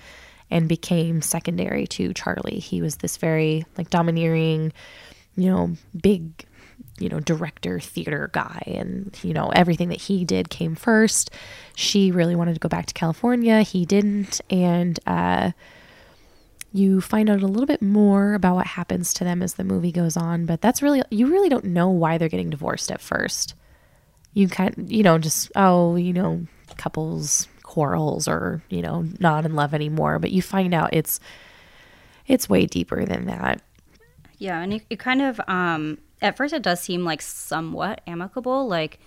and 0.51 0.69
became 0.69 1.23
secondary 1.23 1.87
to 1.89 2.13
Charlie. 2.13 2.59
He 2.59 2.83
was 2.83 2.97
this 2.97 3.17
very 3.17 3.65
like 3.79 3.91
domineering, 3.91 4.73
you 5.37 5.51
know, 5.51 5.77
big 6.01 6.47
you 6.99 7.09
know, 7.09 7.21
director, 7.21 7.81
theater 7.81 8.31
guy, 8.33 8.63
and 8.67 9.19
you 9.23 9.33
know, 9.33 9.49
everything 9.49 9.89
that 9.89 10.01
he 10.01 10.25
did 10.25 10.51
came 10.51 10.75
first. 10.75 11.31
She 11.75 12.11
really 12.11 12.37
wanted 12.37 12.55
to 12.55 12.61
go 12.61 12.69
back 12.69 12.87
to 12.87 12.95
California. 12.95 13.63
He 13.63 13.87
didn't, 13.87 14.41
and 14.51 15.01
uh, 15.07 15.53
you 16.73 17.01
find 17.01 17.29
out 17.29 17.43
a 17.43 17.47
little 17.47 17.67
bit 17.67 17.83
more 17.83 18.35
about 18.35 18.55
what 18.55 18.67
happens 18.67 19.13
to 19.15 19.25
them 19.25 19.43
as 19.43 19.55
the 19.55 19.65
movie 19.65 19.93
goes 19.93 20.17
on. 20.17 20.47
But 20.47 20.61
that's 20.61 20.83
really 20.83 21.03
you 21.11 21.27
really 21.27 21.49
don't 21.49 21.65
know 21.65 21.89
why 21.89 22.19
they're 22.19 22.29
getting 22.29 22.51
divorced 22.51 22.91
at 22.91 23.01
first. 23.01 23.55
You 24.33 24.49
kind, 24.49 24.75
you 24.91 25.03
know, 25.03 25.19
just 25.19 25.51
oh, 25.57 25.97
you 25.97 26.13
know, 26.13 26.47
couples 26.77 27.49
quarrels 27.63 28.27
or, 28.27 28.63
you 28.69 28.83
know, 28.83 29.07
not 29.19 29.45
in 29.45 29.55
love 29.55 29.75
anymore. 29.75 30.19
But 30.19 30.31
you 30.31 30.43
find 30.43 30.73
out 30.75 30.91
it's 30.93 31.21
it's 32.27 32.49
way 32.49 32.67
deeper 32.67 33.05
than 33.05 33.27
that. 33.27 33.63
Yeah, 34.39 34.61
and 34.61 34.75
it, 34.75 34.83
it 34.91 34.99
kind 34.99 35.23
of 35.23 35.41
um 35.49 35.99
at 36.23 36.37
first 36.37 36.55
it 36.55 36.63
does 36.63 36.81
seem 36.81 37.05
like 37.05 37.23
somewhat 37.23 38.01
amicable, 38.07 38.69
like 38.69 39.01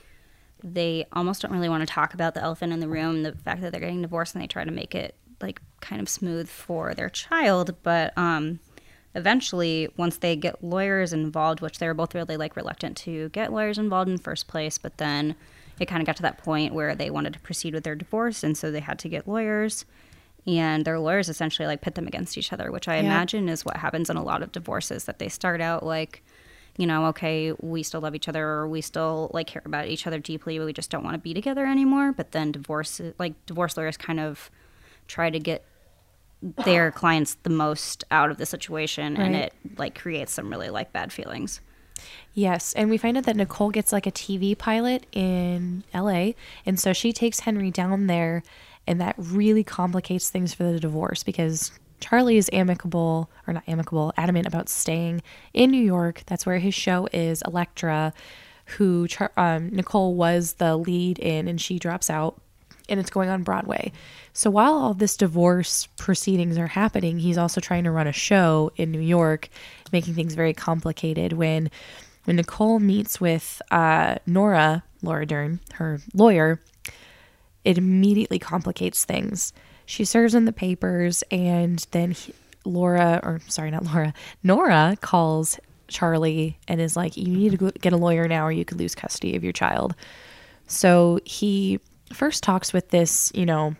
they 0.63 1.05
almost 1.13 1.41
don't 1.41 1.51
really 1.51 1.69
want 1.69 1.81
to 1.81 1.93
talk 1.93 2.13
about 2.13 2.33
the 2.33 2.41
elephant 2.41 2.73
in 2.73 2.79
the 2.79 2.87
room, 2.87 3.23
the 3.23 3.33
fact 3.33 3.61
that 3.61 3.71
they're 3.71 3.81
getting 3.81 4.01
divorced, 4.01 4.33
and 4.35 4.41
they 4.41 4.47
try 4.47 4.63
to 4.63 4.71
make 4.71 4.95
it 4.95 5.15
like 5.41 5.61
kind 5.83 6.01
of 6.01 6.09
smooth 6.09 6.49
for 6.49 6.93
their 6.95 7.09
child. 7.09 7.75
But 7.83 8.17
um, 8.17 8.59
eventually, 9.13 9.89
once 9.97 10.17
they 10.17 10.35
get 10.35 10.63
lawyers 10.63 11.13
involved, 11.13 11.61
which 11.61 11.77
they 11.79 11.87
were 11.87 11.93
both 11.93 12.15
really 12.15 12.37
like 12.37 12.55
reluctant 12.55 12.97
to 12.97 13.29
get 13.29 13.53
lawyers 13.53 13.77
involved 13.77 14.09
in 14.09 14.15
the 14.15 14.21
first 14.23 14.47
place, 14.47 14.77
but 14.77 14.97
then 14.97 15.35
it 15.79 15.87
kind 15.87 16.01
of 16.01 16.05
got 16.05 16.15
to 16.17 16.21
that 16.23 16.37
point 16.37 16.73
where 16.73 16.95
they 16.95 17.09
wanted 17.09 17.33
to 17.33 17.39
proceed 17.39 17.73
with 17.73 17.83
their 17.83 17.95
divorce, 17.95 18.43
and 18.43 18.57
so 18.57 18.71
they 18.71 18.79
had 18.79 18.99
to 18.99 19.09
get 19.09 19.27
lawyers. 19.27 19.85
And 20.45 20.83
their 20.83 20.99
lawyers 20.99 21.29
essentially 21.29 21.67
like 21.67 21.81
pit 21.81 21.95
them 21.95 22.05
against 22.07 22.37
each 22.37 22.51
other, 22.51 22.71
which 22.71 22.87
I 22.87 22.95
Yeah. 22.95 23.01
imagine 23.03 23.47
is 23.47 23.63
what 23.63 23.77
happens 23.77 24.09
in 24.09 24.17
a 24.17 24.23
lot 24.23 24.43
of 24.43 24.51
divorces. 24.51 25.05
That 25.05 25.17
they 25.19 25.29
start 25.29 25.61
out 25.61 25.85
like, 25.85 26.21
you 26.77 26.85
know, 26.85 27.05
okay, 27.07 27.53
we 27.61 27.81
still 27.81 28.01
love 28.01 28.13
each 28.13 28.27
other, 28.27 28.45
or 28.45 28.67
we 28.67 28.81
still 28.81 29.31
like 29.33 29.47
care 29.47 29.61
about 29.65 29.87
each 29.87 30.05
other 30.05 30.19
deeply, 30.19 30.57
but 30.59 30.65
we 30.65 30.73
just 30.73 30.89
don't 30.89 31.03
want 31.03 31.13
to 31.13 31.19
be 31.19 31.33
together 31.33 31.65
anymore. 31.65 32.11
But 32.11 32.33
then 32.33 32.51
divorce, 32.51 32.99
like 33.17 33.33
divorce 33.45 33.77
lawyers, 33.77 33.95
kind 33.95 34.19
of 34.19 34.51
try 35.07 35.29
to 35.29 35.39
get 35.39 35.63
their 36.65 36.91
clients 36.91 37.35
the 37.43 37.49
most 37.49 38.03
out 38.11 38.29
of 38.29 38.37
the 38.37 38.45
situation, 38.45 39.17
and 39.17 39.35
it 39.35 39.53
like 39.77 39.99
creates 39.99 40.33
some 40.33 40.49
really 40.49 40.69
like 40.69 40.91
bad 40.91 41.11
feelings. 41.11 41.61
Yes, 42.33 42.73
and 42.73 42.89
we 42.89 42.97
find 42.97 43.17
out 43.17 43.23
that 43.25 43.35
Nicole 43.35 43.69
gets 43.69 43.93
like 43.93 44.05
a 44.05 44.11
TV 44.11 44.57
pilot 44.57 45.05
in 45.11 45.83
LA, 45.93 46.31
and 46.65 46.79
so 46.79 46.91
she 46.91 47.13
takes 47.13 47.41
Henry 47.41 47.71
down 47.71 48.07
there, 48.07 48.43
and 48.85 48.99
that 48.99 49.15
really 49.17 49.63
complicates 49.63 50.29
things 50.29 50.53
for 50.53 50.63
the 50.63 50.79
divorce 50.79 51.23
because 51.23 51.71
Charlie 51.99 52.37
is 52.37 52.49
amicable 52.51 53.29
or 53.47 53.53
not 53.53 53.63
amicable, 53.67 54.11
adamant 54.17 54.45
about 54.45 54.67
staying 54.67 55.21
in 55.53 55.71
New 55.71 55.83
York. 55.83 56.23
That's 56.25 56.45
where 56.45 56.59
his 56.59 56.73
show 56.73 57.07
is, 57.13 57.41
Electra, 57.43 58.13
who 58.65 59.07
Char- 59.07 59.31
um, 59.37 59.69
Nicole 59.69 60.15
was 60.15 60.53
the 60.53 60.75
lead 60.75 61.19
in, 61.19 61.47
and 61.47 61.61
she 61.61 61.79
drops 61.79 62.09
out 62.09 62.41
and 62.89 62.99
it's 62.99 63.09
going 63.09 63.29
on 63.29 63.43
Broadway. 63.43 63.91
So 64.33 64.49
while 64.49 64.73
all 64.73 64.93
this 64.93 65.17
divorce 65.17 65.87
proceedings 65.97 66.57
are 66.57 66.67
happening, 66.67 67.19
he's 67.19 67.37
also 67.37 67.61
trying 67.61 67.83
to 67.85 67.91
run 67.91 68.07
a 68.07 68.11
show 68.13 68.71
in 68.75 68.91
New 68.91 68.99
York, 69.01 69.49
making 69.91 70.15
things 70.15 70.33
very 70.35 70.53
complicated. 70.53 71.33
When 71.33 71.69
when 72.25 72.37
Nicole 72.37 72.79
meets 72.79 73.19
with 73.19 73.61
uh, 73.69 74.15
Nora, 74.25 74.83
Laura 75.01 75.25
Dern, 75.25 75.59
her 75.73 75.99
lawyer, 76.13 76.61
it 77.65 77.77
immediately 77.77 78.39
complicates 78.39 79.03
things. 79.03 79.51
She 79.85 80.05
serves 80.05 80.33
in 80.33 80.45
the 80.45 80.53
papers, 80.53 81.23
and 81.29 81.85
then 81.91 82.11
he, 82.11 82.33
Laura, 82.63 83.19
or 83.23 83.41
sorry, 83.47 83.71
not 83.71 83.83
Laura, 83.83 84.13
Nora 84.41 84.97
calls 85.01 85.59
Charlie 85.89 86.57
and 86.67 86.79
is 86.79 86.95
like, 86.95 87.17
"You 87.17 87.27
need 87.27 87.59
to 87.59 87.71
get 87.79 87.93
a 87.93 87.97
lawyer 87.97 88.27
now, 88.27 88.45
or 88.45 88.51
you 88.51 88.65
could 88.65 88.79
lose 88.79 88.95
custody 88.95 89.35
of 89.35 89.43
your 89.43 89.53
child." 89.53 89.95
So 90.67 91.19
he 91.25 91.79
first 92.13 92.43
talks 92.43 92.73
with 92.73 92.89
this, 92.89 93.31
you 93.35 93.45
know, 93.45 93.75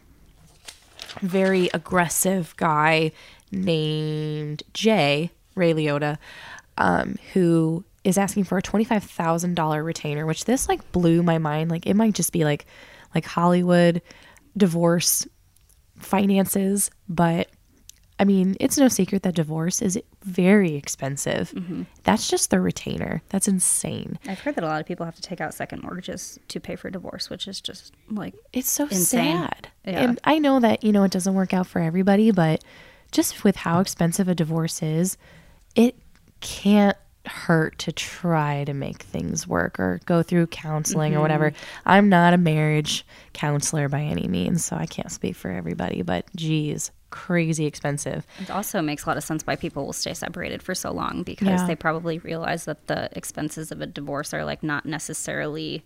very 1.22 1.70
aggressive 1.74 2.54
guy 2.58 3.12
named 3.52 4.64
Jay 4.74 5.32
Ray 5.56 5.74
Liotta, 5.74 6.18
um, 6.78 7.18
who 7.34 7.86
is 8.04 8.18
asking 8.18 8.44
for 8.46 8.58
a 8.58 8.62
twenty 8.62 8.84
five 8.84 9.04
thousand 9.04 9.56
dollar 9.56 9.84
retainer, 9.84 10.26
which 10.26 10.46
this 10.46 10.68
like 10.68 10.92
blew 10.92 11.24
my 11.24 11.38
mind. 11.38 11.70
Like 11.72 11.86
it 11.86 11.96
might 11.96 12.14
just 12.14 12.34
be 12.34 12.44
like 12.44 12.66
like 13.14 13.26
Hollywood 13.26 14.02
divorce 14.58 15.28
finances, 15.98 16.90
but 17.08 17.48
I 18.24 18.26
mean, 18.26 18.56
it's 18.62 18.78
no 18.78 18.88
secret 18.88 19.24
that 19.24 19.36
divorce 19.36 19.82
is 19.82 20.00
very 20.24 20.76
expensive. 20.76 21.52
Mm-hmm. 21.52 21.82
That's 22.06 22.30
just 22.30 22.52
the 22.52 22.62
retainer. 22.62 23.22
That's 23.28 23.50
insane. 23.50 24.18
I've 24.26 24.40
heard 24.40 24.56
that 24.56 24.64
a 24.64 24.68
lot 24.68 24.80
of 24.80 24.86
people 24.88 25.06
have 25.06 25.18
to 25.18 25.22
take 25.22 25.42
out 25.42 25.54
second 25.54 25.84
mortgages 25.84 26.40
to 26.48 26.62
pay 26.62 26.78
for 26.78 26.90
divorce, 26.90 27.30
which 27.30 27.50
is 27.50 27.60
just 27.60 27.92
like 28.10 28.34
It's 28.54 28.70
so 28.70 28.84
Insane. 28.86 29.40
sad. 29.40 29.68
Yeah. 29.84 30.04
And 30.06 30.22
I 30.24 30.40
know 30.40 30.62
that, 30.62 30.86
you 30.86 30.94
know, 30.94 31.04
it 31.04 31.12
doesn't 31.12 31.34
work 31.34 31.54
out 31.54 31.68
for 31.68 31.80
everybody, 31.82 32.32
but 32.32 32.64
just 33.12 33.44
with 33.44 33.58
how 33.58 33.82
expensive 33.82 34.30
a 34.30 34.36
divorce 34.36 34.82
is, 34.82 35.18
it 35.76 35.98
can't 36.40 36.96
hurt 37.26 37.78
to 37.80 37.92
try 37.92 38.64
to 38.66 38.74
make 38.74 39.02
things 39.02 39.48
work 39.48 39.80
or 39.80 40.00
go 40.06 40.22
through 40.24 40.48
counseling 40.48 41.14
or 41.14 41.16
mm-hmm. 41.16 41.22
whatever. 41.22 41.54
I'm 41.86 42.10
not 42.10 42.34
a 42.34 42.38
marriage 42.38 43.06
counselor 43.34 43.88
by 43.90 44.02
any 44.02 44.28
means, 44.28 44.66
so 44.66 44.76
I 44.76 44.86
can't 44.86 45.12
speak 45.12 45.36
for 45.36 45.50
everybody, 45.50 46.02
but 46.02 46.26
geez, 46.36 46.92
crazy 47.12 47.66
expensive. 47.66 48.26
It 48.42 48.50
also 48.52 48.82
makes 48.82 49.06
a 49.06 49.08
lot 49.10 49.18
of 49.18 49.24
sense 49.24 49.46
why 49.48 49.56
people 49.56 49.86
will 49.86 49.94
stay 49.94 50.14
separated 50.14 50.62
for 50.62 50.76
so 50.76 50.92
long 50.92 51.24
because 51.24 51.48
Yeah. 51.48 51.68
they 51.68 51.76
probably 51.76 52.20
realize 52.20 52.66
that 52.66 52.88
the 52.88 53.10
expenses 53.18 53.72
of 53.72 53.82
a 53.82 53.86
divorce 53.86 54.34
are 54.34 54.44
like 54.44 54.64
not 54.64 54.86
necessarily 54.86 55.84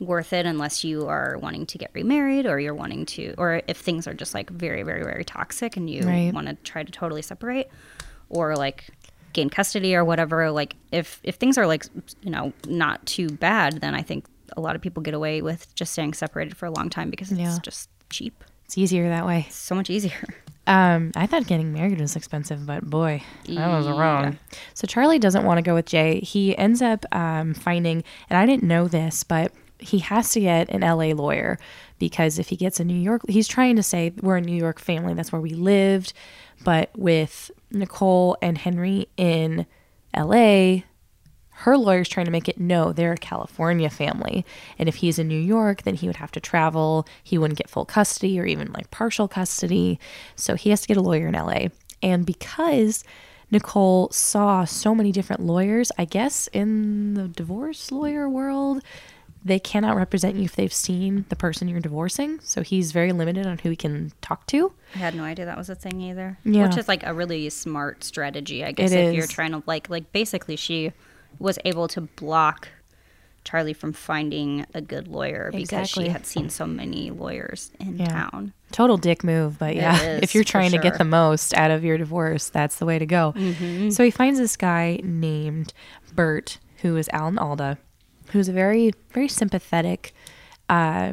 worth 0.00 0.32
it 0.32 0.46
unless 0.46 0.82
you 0.82 1.06
are 1.06 1.38
wanting 1.38 1.64
to 1.66 1.78
get 1.78 1.90
remarried 1.94 2.44
or 2.46 2.58
you're 2.58 2.74
wanting 2.74 3.06
to 3.06 3.34
or 3.38 3.62
if 3.68 3.76
things 3.76 4.08
are 4.08 4.14
just 4.14 4.34
like 4.34 4.50
very 4.50 4.82
very 4.82 5.04
very 5.04 5.24
toxic 5.24 5.76
and 5.76 5.88
you 5.88 6.02
Right. 6.02 6.32
want 6.34 6.48
to 6.48 6.54
try 6.64 6.82
to 6.82 6.90
totally 6.90 7.22
separate 7.22 7.70
or 8.28 8.56
like 8.56 8.86
gain 9.32 9.48
custody 9.50 9.94
or 9.94 10.04
whatever 10.04 10.50
like 10.50 10.76
if 10.92 11.20
if 11.22 11.36
things 11.36 11.56
are 11.58 11.66
like 11.66 11.84
you 12.22 12.30
know 12.30 12.52
not 12.66 13.04
too 13.06 13.28
bad 13.28 13.80
then 13.80 13.94
I 13.94 14.02
think 14.02 14.26
a 14.56 14.60
lot 14.60 14.76
of 14.76 14.82
people 14.82 15.02
get 15.02 15.14
away 15.14 15.40
with 15.42 15.74
just 15.74 15.92
staying 15.92 16.14
separated 16.14 16.56
for 16.56 16.66
a 16.66 16.70
long 16.70 16.90
time 16.90 17.10
because 17.10 17.30
it's 17.32 17.40
Yeah. 17.40 17.58
just 17.62 17.88
cheap 18.10 18.44
It's 18.66 18.76
easier 18.76 19.08
that 19.08 19.24
way. 19.26 19.46
so 19.50 19.74
much 19.74 19.90
easier 19.90 20.22
Um, 20.64 21.10
I 21.16 21.26
thought 21.26 21.48
getting 21.48 21.72
married 21.72 22.00
was 22.00 22.14
expensive, 22.14 22.64
but 22.66 22.84
boy, 22.88 23.20
I 23.48 23.66
was 23.76 23.88
wrong. 23.88 24.38
So 24.74 24.86
Charlie 24.86 25.18
doesn't 25.18 25.44
want 25.44 25.58
to 25.58 25.62
go 25.62 25.74
with 25.74 25.86
Jay. 25.86 26.20
He 26.20 26.56
ends 26.56 26.80
up 26.80 27.04
um, 27.10 27.52
finding, 27.52 28.04
and 28.30 28.38
I 28.38 28.46
didn't 28.46 28.62
know 28.62 28.86
this, 28.86 29.24
but 29.24 29.50
he 29.80 29.98
has 29.98 30.30
to 30.34 30.40
get 30.40 30.68
an 30.70 30.82
LA 30.82 31.14
lawyer 31.20 31.58
because 31.98 32.38
if 32.38 32.48
he 32.50 32.54
gets 32.56 32.78
a 32.78 32.84
New 32.84 32.94
York, 32.94 33.22
he's 33.28 33.48
trying 33.48 33.74
to 33.74 33.82
say 33.82 34.12
we're 34.22 34.36
a 34.36 34.40
New 34.40 34.54
York 34.56 34.78
family. 34.78 35.14
That's 35.14 35.32
where 35.32 35.40
we 35.42 35.50
lived. 35.50 36.12
But 36.64 36.90
with 36.96 37.50
Nicole 37.70 38.36
and 38.42 38.58
Henry 38.58 39.08
in 39.16 39.66
LA, 40.16 40.82
her 41.50 41.76
lawyer's 41.76 42.08
trying 42.08 42.26
to 42.26 42.32
make 42.32 42.48
it 42.48 42.58
no, 42.58 42.92
they're 42.92 43.12
a 43.12 43.16
California 43.16 43.88
family. 43.88 44.44
And 44.78 44.88
if 44.88 44.96
he's 44.96 45.18
in 45.18 45.28
New 45.28 45.40
York, 45.40 45.82
then 45.82 45.94
he 45.94 46.06
would 46.06 46.16
have 46.16 46.32
to 46.32 46.40
travel. 46.40 47.06
He 47.22 47.38
wouldn't 47.38 47.58
get 47.58 47.70
full 47.70 47.84
custody 47.84 48.40
or 48.40 48.44
even 48.44 48.72
like 48.72 48.90
partial 48.90 49.28
custody. 49.28 50.00
So 50.34 50.54
he 50.54 50.70
has 50.70 50.80
to 50.82 50.88
get 50.88 50.96
a 50.96 51.02
lawyer 51.02 51.28
in 51.28 51.34
LA. 51.34 51.68
And 52.02 52.26
because 52.26 53.04
Nicole 53.50 54.10
saw 54.10 54.64
so 54.64 54.94
many 54.94 55.12
different 55.12 55.42
lawyers, 55.42 55.92
I 55.98 56.04
guess 56.04 56.48
in 56.48 57.14
the 57.14 57.28
divorce 57.28 57.92
lawyer 57.92 58.28
world, 58.28 58.82
they 59.44 59.58
cannot 59.58 59.96
represent 59.96 60.36
you 60.36 60.44
if 60.44 60.54
they've 60.56 60.72
seen 60.72 61.24
the 61.28 61.36
person 61.36 61.66
you're 61.68 61.80
divorcing. 61.80 62.38
So 62.42 62.62
he's 62.62 62.92
very 62.92 63.12
limited 63.12 63.46
on 63.46 63.58
who 63.58 63.70
he 63.70 63.76
can 63.76 64.12
talk 64.20 64.46
to. 64.48 64.72
I 64.94 64.98
had 64.98 65.14
no 65.14 65.24
idea 65.24 65.44
that 65.46 65.56
was 65.58 65.68
a 65.68 65.74
thing 65.74 66.00
either. 66.00 66.38
Yeah. 66.44 66.66
Which 66.68 66.76
is 66.76 66.86
like 66.88 67.04
a 67.04 67.12
really 67.12 67.48
smart 67.50 68.04
strategy, 68.04 68.64
I 68.64 68.72
guess, 68.72 68.92
It 68.92 68.98
if 69.06 69.14
you're 69.14 69.26
trying 69.26 69.52
to 69.52 69.62
like 69.66 69.90
like 69.90 70.12
basically 70.12 70.56
she 70.56 70.92
was 71.38 71.58
able 71.64 71.88
to 71.88 72.02
block 72.02 72.68
Charlie 73.44 73.72
from 73.72 73.92
finding 73.92 74.64
a 74.72 74.80
good 74.80 75.08
lawyer 75.08 75.48
because 75.50 75.62
Exactly. 75.72 76.04
she 76.04 76.10
had 76.10 76.24
seen 76.24 76.48
so 76.48 76.64
many 76.64 77.10
lawyers 77.10 77.72
in 77.80 77.98
Yeah. 77.98 78.06
town. 78.06 78.52
Total 78.70 78.96
dick 78.96 79.24
move, 79.24 79.58
but 79.58 79.74
yeah, 79.74 80.00
is, 80.02 80.22
if 80.22 80.34
you're 80.36 80.44
trying 80.44 80.70
to 80.70 80.78
get 80.78 80.98
the 80.98 81.04
most 81.04 81.52
out 81.54 81.72
of 81.72 81.82
your 81.82 81.98
divorce, 81.98 82.48
that's 82.50 82.76
the 82.76 82.86
way 82.86 83.00
to 83.00 83.06
go. 83.06 83.32
Mm-hmm. 83.36 83.90
So 83.90 84.04
he 84.04 84.12
finds 84.12 84.38
this 84.38 84.56
guy 84.56 85.00
named 85.02 85.72
Bert, 86.14 86.58
who 86.82 86.96
is 86.96 87.08
Alan 87.12 87.36
Alda, 87.38 87.78
who's 88.32 88.48
a 88.48 88.52
very, 88.52 88.92
very 89.10 89.28
sympathetic, 89.28 90.14
uh, 90.68 91.12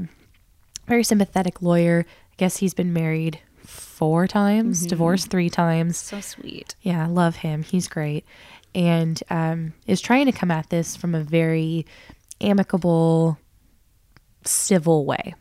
very 0.88 1.04
sympathetic 1.04 1.62
lawyer. 1.62 2.06
I 2.08 2.36
guess 2.38 2.58
he's 2.58 2.74
been 2.74 2.94
married 2.94 3.40
four 3.64 4.28
times, 4.28 4.86
divorced 4.86 5.30
three 5.30 5.50
times. 5.50 5.98
So 5.98 6.22
sweet. 6.22 6.76
Yeah, 6.82 7.04
I 7.04 7.08
love 7.08 7.38
him. 7.38 7.64
He's 7.64 7.88
great. 7.88 8.26
And 8.74 9.22
um, 9.30 9.74
is 9.86 10.02
trying 10.02 10.26
to 10.26 10.32
come 10.32 10.52
at 10.52 10.70
this 10.70 10.96
from 10.96 11.14
a 11.14 11.22
very 11.22 11.86
amicable, 12.40 13.38
civil 14.46 15.06
way. 15.06 15.36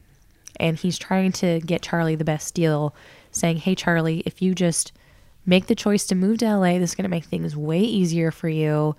And 0.58 0.76
he's 0.76 0.98
trying 0.98 1.32
to 1.32 1.60
get 1.60 1.82
Charlie 1.82 2.16
the 2.16 2.24
best 2.24 2.54
deal, 2.54 2.94
saying, 3.30 3.58
Hey, 3.58 3.76
Charlie, 3.76 4.24
if 4.26 4.42
you 4.42 4.54
just 4.54 4.92
make 5.46 5.66
the 5.66 5.76
choice 5.76 6.06
to 6.08 6.14
move 6.16 6.38
to 6.38 6.56
LA, 6.56 6.78
this 6.78 6.90
is 6.90 6.94
going 6.96 7.04
to 7.04 7.08
make 7.08 7.24
things 7.24 7.56
way 7.56 7.80
easier 7.80 8.30
for 8.32 8.48
you 8.48 8.96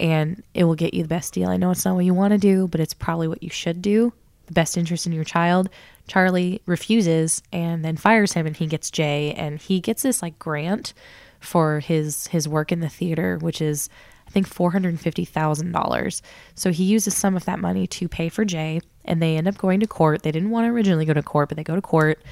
and 0.00 0.42
it 0.54 0.64
will 0.64 0.74
get 0.74 0.94
you 0.94 1.02
the 1.02 1.08
best 1.08 1.34
deal. 1.34 1.48
I 1.48 1.56
know 1.56 1.70
it's 1.70 1.84
not 1.84 1.94
what 1.94 2.04
you 2.04 2.14
want 2.14 2.32
to 2.32 2.38
do, 2.38 2.68
but 2.68 2.80
it's 2.80 2.94
probably 2.94 3.28
what 3.28 3.42
you 3.42 3.50
should 3.50 3.80
do. 3.82 4.12
The 4.46 4.52
best 4.52 4.76
interest 4.76 5.06
in 5.06 5.12
your 5.12 5.24
child. 5.24 5.70
Charlie 6.06 6.60
refuses 6.66 7.42
and 7.52 7.84
then 7.84 7.96
fires 7.96 8.32
him 8.32 8.46
and 8.46 8.56
he 8.56 8.66
gets 8.66 8.90
Jay 8.90 9.32
and 9.32 9.58
he 9.58 9.80
gets 9.80 10.02
this 10.02 10.20
like 10.20 10.38
grant 10.38 10.92
for 11.40 11.80
his 11.80 12.26
his 12.28 12.48
work 12.48 12.72
in 12.72 12.80
the 12.80 12.88
theater, 12.88 13.38
which 13.40 13.60
is 13.62 13.88
I 14.26 14.30
think 14.30 14.46
four 14.46 14.72
hundred 14.72 14.90
and 14.90 15.00
fifty 15.00 15.24
thousand 15.24 15.72
dollars. 15.72 16.22
So 16.54 16.72
he 16.72 16.84
uses 16.84 17.16
some 17.16 17.36
of 17.36 17.44
that 17.46 17.58
money 17.58 17.86
to 17.86 18.08
pay 18.08 18.28
for 18.28 18.44
Jay, 18.44 18.80
and 19.04 19.22
they 19.22 19.36
end 19.36 19.48
up 19.48 19.58
going 19.58 19.80
to 19.80 19.86
court. 19.86 20.22
They 20.22 20.32
didn't 20.32 20.50
want 20.50 20.66
to 20.66 20.70
originally 20.70 21.04
go 21.04 21.14
to 21.14 21.22
court, 21.22 21.48
but 21.48 21.56
they 21.56 21.64
go 21.64 21.76
to 21.76 21.82
court, 21.82 22.22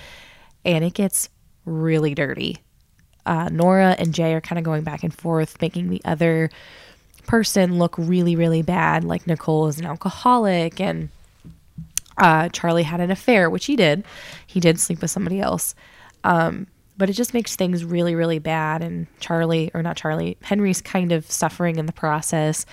and 0.65 0.85
it 0.85 0.95
gets 0.95 1.29
really 1.65 2.15
dirty. 2.15 2.59
Uh, 3.25 3.49
Nora 3.51 3.95
and 3.99 4.13
Jay 4.13 4.35
are 4.35 4.41
kind 4.41 4.59
of 4.59 4.65
going 4.65 4.83
back 4.83 5.05
and 5.05 5.15
forth, 5.15 5.61
making 5.61 5.89
the 5.91 6.03
other 6.05 6.51
person 7.27 7.79
look 7.79 7.95
really, 7.99 8.37
really 8.37 8.63
bad. 8.63 9.05
Like 9.05 9.27
Nicole 9.27 9.69
is 9.69 9.79
an 9.79 9.87
alcoholic, 9.87 10.81
and 10.81 11.09
uh, 12.19 12.49
Charlie 12.51 12.83
had 12.83 13.01
an 13.01 13.11
affair, 13.11 13.49
which 13.51 13.67
he 13.67 13.77
did. 13.77 14.05
He 14.47 14.61
did 14.61 14.79
sleep 14.79 15.01
with 15.01 15.11
somebody 15.11 15.41
else. 15.41 15.75
Um, 16.25 16.67
but 16.99 17.09
it 17.09 17.15
just 17.15 17.33
makes 17.35 17.57
things 17.57 17.85
really, 17.85 18.15
really 18.15 18.39
bad. 18.39 18.83
And 18.83 19.07
Charlie, 19.19 19.71
or 19.75 19.83
not 19.83 19.97
Charlie, 19.97 20.37
Henry's 20.43 20.81
kind 20.83 21.11
of 21.11 21.29
suffering 21.31 21.77
in 21.77 21.87
the 21.87 21.93
process. 21.93 22.67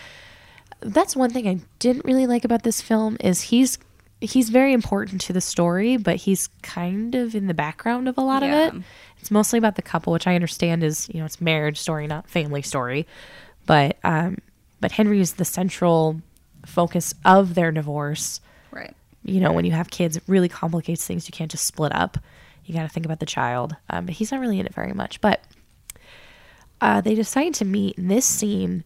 That's 0.81 1.15
one 1.15 1.29
thing 1.29 1.47
I 1.47 1.59
didn't 1.79 2.05
really 2.05 2.27
like 2.27 2.45
about 2.45 2.63
this 2.63 2.81
film 2.81 3.17
is 3.19 3.41
he's 3.43 3.77
he's 4.21 4.49
very 4.49 4.73
important 4.73 5.21
to 5.21 5.31
the 5.33 5.39
story, 5.41 5.95
but 5.95 6.17
he's 6.17 6.49
kind 6.61 7.15
of 7.15 7.33
in 7.33 7.47
the 7.47 7.53
background 7.53 8.09
of 8.09 8.17
a 8.17 8.21
lot 8.21 8.43
Yeah. 8.43 8.67
of 8.67 8.75
it. 8.75 8.81
It's 9.19 9.31
mostly 9.31 9.57
about 9.57 9.75
the 9.75 9.81
couple, 9.81 10.11
which 10.13 10.27
I 10.27 10.35
understand 10.35 10.83
is 10.83 11.09
you 11.13 11.19
know 11.21 11.25
it's 11.25 11.39
marriage 11.41 11.77
story, 11.79 12.05
not 12.05 12.29
family 12.29 12.61
story. 12.61 13.07
But 13.69 13.97
um, 14.03 14.39
but 14.81 14.91
Henry 14.93 15.21
is 15.21 15.33
the 15.35 15.45
central 15.45 16.21
focus 16.65 17.13
of 17.23 17.53
their 17.53 17.71
divorce 17.71 18.41
Right. 18.71 18.95
you 19.23 19.39
know, 19.39 19.53
when 19.53 19.63
you 19.63 19.71
have 19.73 19.91
kids, 19.91 20.17
it 20.17 20.23
really 20.25 20.49
complicates 20.49 21.05
things. 21.05 21.27
You 21.27 21.33
can't 21.33 21.51
just 21.51 21.65
split 21.67 21.93
up. 21.93 22.17
You 22.65 22.73
got 22.73 22.81
to 22.81 22.89
think 22.89 23.05
about 23.05 23.19
the 23.19 23.27
child. 23.27 23.75
Um, 23.91 24.07
but 24.07 24.15
he's 24.15 24.31
not 24.31 24.41
really 24.41 24.59
in 24.59 24.65
it 24.65 24.73
very 24.73 24.93
much. 24.93 25.21
But 25.21 25.43
uh, 26.81 27.01
they 27.01 27.13
decide 27.13 27.53
to 27.55 27.65
meet. 27.65 27.97
And 27.99 28.09
this 28.09 28.25
scene, 28.25 28.83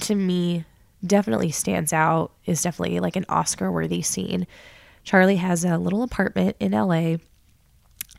to 0.00 0.14
me, 0.16 0.64
definitely 1.06 1.52
stands 1.52 1.92
out. 1.92 2.32
Is 2.46 2.62
definitely 2.62 2.98
like 2.98 3.14
an 3.16 3.26
Oscar-worthy 3.28 4.02
scene. 4.02 4.46
Charlie 5.04 5.36
has 5.36 5.64
a 5.64 5.78
little 5.78 6.02
apartment 6.02 6.56
in 6.58 6.74
L.A. 6.74 7.18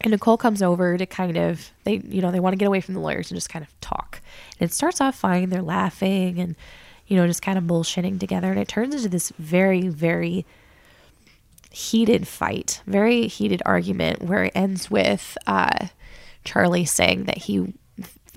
And 0.02 0.12
Nicole 0.12 0.38
comes 0.38 0.62
over 0.62 0.98
to 0.98 1.06
kind 1.06 1.38
of 1.38 1.72
they 1.84 1.96
you 2.08 2.22
know 2.22 2.32
they 2.32 2.40
want 2.40 2.54
to 2.54 2.58
get 2.58 2.68
away 2.68 2.82
from 2.82 2.94
the 2.94 3.00
lawyers 3.00 3.32
and 3.32 3.38
just 3.38 3.50
kind 3.50 3.64
of 3.64 3.80
talk. 3.82 4.22
And 4.60 4.70
it 4.70 4.74
starts 4.74 5.02
off 5.02 5.16
fine. 5.16 5.50
They're 5.50 5.62
laughing 5.62 6.40
and 6.40 6.56
you 7.08 7.16
know 7.18 7.26
just 7.28 7.42
kind 7.42 7.58
of 7.58 7.64
bullshitting 7.64 8.20
together. 8.20 8.52
And 8.52 8.60
it 8.60 8.68
turns 8.68 8.94
into 8.94 9.10
this 9.10 9.32
very 9.40 9.88
very 9.88 10.46
heated 11.72 12.28
fight, 12.28 12.82
very 12.88 13.28
heated 13.28 13.62
argument 13.66 14.22
where 14.24 14.46
it 14.46 14.52
ends 14.56 14.90
with 14.90 15.38
uh, 15.48 15.88
Charlie 16.44 16.86
saying 16.86 17.26
that 17.26 17.38
he 17.38 17.74